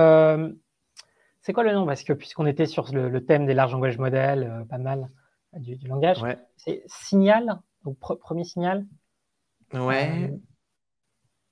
c'est 1.40 1.52
quoi 1.52 1.64
le 1.64 1.72
nom? 1.72 1.84
Parce 1.84 2.04
que 2.04 2.12
puisqu'on 2.12 2.46
était 2.46 2.66
sur 2.66 2.92
le, 2.94 3.24
thème 3.24 3.44
des 3.44 3.54
larges 3.54 3.72
langages 3.72 3.98
modèles, 3.98 4.64
pas 4.70 4.78
mal 4.78 5.10
du, 5.54 5.76
langage. 5.86 6.24
C'est 6.56 6.82
Signal, 6.86 7.60
donc 7.84 7.98
premier 7.98 8.44
signal. 8.44 8.86
Ouais. 9.72 10.30
Euh, 10.30 10.36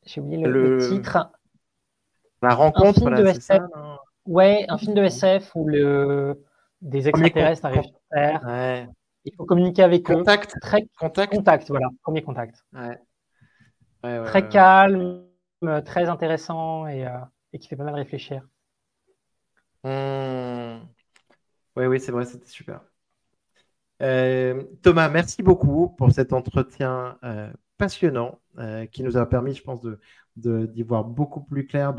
j'ai 0.06 0.20
oublié 0.20 0.42
le, 0.42 0.78
titre. 0.78 1.30
La 2.42 2.54
rencontre, 2.54 3.06
un 3.06 3.14
film 3.14 3.14
de 3.16 3.26
SF. 3.26 3.62
ouais, 4.26 4.64
un 4.68 4.78
film 4.78 4.94
de 4.94 5.02
SF 5.02 5.54
où 5.54 5.66
le... 5.68 6.42
des 6.80 7.08
extraterrestres 7.08 7.66
arrivent 7.66 7.82
sur 7.82 8.00
Terre. 8.10 8.42
Ouais. 8.46 8.88
Il 9.24 9.34
faut 9.36 9.44
communiquer 9.44 9.82
avec 9.82 10.06
contact. 10.06 10.56
eux. 10.56 10.60
Très... 10.60 10.86
Contact. 10.98 11.34
Contact, 11.34 11.68
voilà, 11.68 11.88
premier 12.02 12.22
contact. 12.22 12.64
Ouais. 12.72 12.98
très 14.24 14.48
calme, 14.48 15.26
très 15.84 16.08
intéressant 16.08 16.86
et, 16.86 17.06
euh, 17.06 17.18
et, 17.52 17.58
qui 17.58 17.68
fait 17.68 17.76
pas 17.76 17.84
mal 17.84 17.94
réfléchir. 17.94 18.46
Mmh. 19.84 20.86
Oui, 21.76 21.86
oui, 21.86 22.00
c'est 22.00 22.12
vrai, 22.12 22.24
c'était 22.24 22.48
super. 22.48 22.80
Euh, 24.02 24.62
Thomas, 24.82 25.08
merci 25.08 25.42
beaucoup 25.42 25.90
pour 25.90 26.10
cet 26.12 26.32
entretien 26.32 27.18
euh, 27.22 27.52
passionnant 27.76 28.40
euh, 28.58 28.86
qui 28.86 29.02
nous 29.02 29.16
a 29.16 29.28
permis, 29.28 29.54
je 29.54 29.62
pense, 29.62 29.80
d'y 30.36 30.82
voir 30.82 31.04
beaucoup 31.04 31.42
plus 31.42 31.66
clair. 31.66 31.94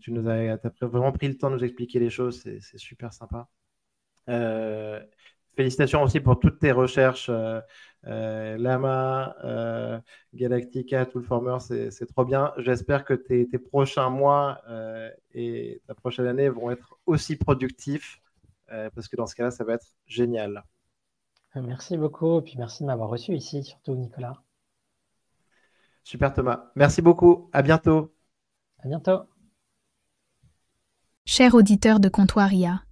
Tu, 0.00 0.12
nous 0.12 0.28
as, 0.28 0.58
vraiment 0.82 1.12
pris 1.12 1.28
le 1.28 1.38
temps 1.38 1.50
de 1.50 1.56
nous 1.56 1.64
expliquer 1.64 1.98
les 2.00 2.10
choses, 2.10 2.42
c'est, 2.42 2.60
super 2.78 3.12
sympa. 3.14 3.48
félicitations 5.56 6.02
aussi 6.02 6.20
pour 6.20 6.38
toutes 6.38 6.58
tes 6.58 6.72
recherches. 6.72 7.30
Lama, 8.04 9.34
Galactica, 10.34 11.06
Toolformer, 11.06 11.58
c'est 11.60 12.06
trop 12.06 12.24
bien. 12.26 12.52
J'espère 12.58 13.04
que 13.04 13.14
tes, 13.14 13.48
tes 13.48 13.58
prochains 13.58 14.10
mois 14.10 14.60
et 15.32 15.80
ta 15.86 15.94
prochaine 15.94 16.26
année 16.26 16.48
vont 16.50 16.70
être 16.70 16.98
aussi 17.06 17.36
productifs 17.36 18.20
parce 18.66 19.08
que 19.08 19.16
dans 19.16 19.26
ce 19.26 19.34
cas-là, 19.34 19.50
ça 19.50 19.64
va 19.64 19.74
être 19.74 19.86
génial. 20.06 20.64
Merci 21.54 21.96
beaucoup, 21.96 22.38
et 22.38 22.42
puis 22.42 22.54
merci 22.56 22.82
de 22.82 22.86
m'avoir 22.86 23.10
reçu 23.10 23.34
ici, 23.34 23.62
surtout 23.62 23.94
Nicolas. 23.94 24.42
Super 26.02 26.32
Thomas. 26.32 26.70
Merci 26.74 27.02
beaucoup. 27.02 27.50
À 27.52 27.62
bientôt. 27.62 28.14
À 28.82 28.88
bientôt. 28.88 29.20
Cher 31.24 31.54
auditeur 31.54 32.00
de 32.00 32.08
Comptoir 32.08 32.52
IA, 32.52 32.82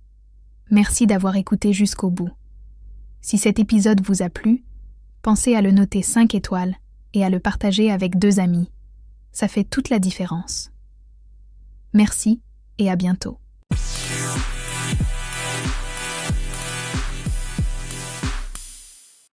Merci 0.71 1.09
d'avoir 1.09 1.35
écouté 1.35 1.73
jusqu'au 1.73 2.11
bout. 2.11 2.31
Si 3.21 3.39
cet 3.39 3.59
épisode 3.59 4.01
vous 4.03 4.23
a 4.23 4.31
plu, 4.31 4.65
pensez 5.21 5.57
à 5.57 5.63
le 5.63 5.73
noter 5.73 6.01
5 6.01 6.35
étoiles 6.37 6.77
et 7.13 7.25
à 7.25 7.29
le 7.29 7.41
partager 7.41 7.91
avec 7.91 8.19
deux 8.19 8.39
amis. 8.39 8.71
Ça 9.33 9.49
fait 9.49 9.65
toute 9.65 9.91
la 9.91 9.99
différence. 9.99 10.71
Merci 11.93 12.41
et 12.79 12.89
à 12.89 12.95
bientôt. 12.95 13.39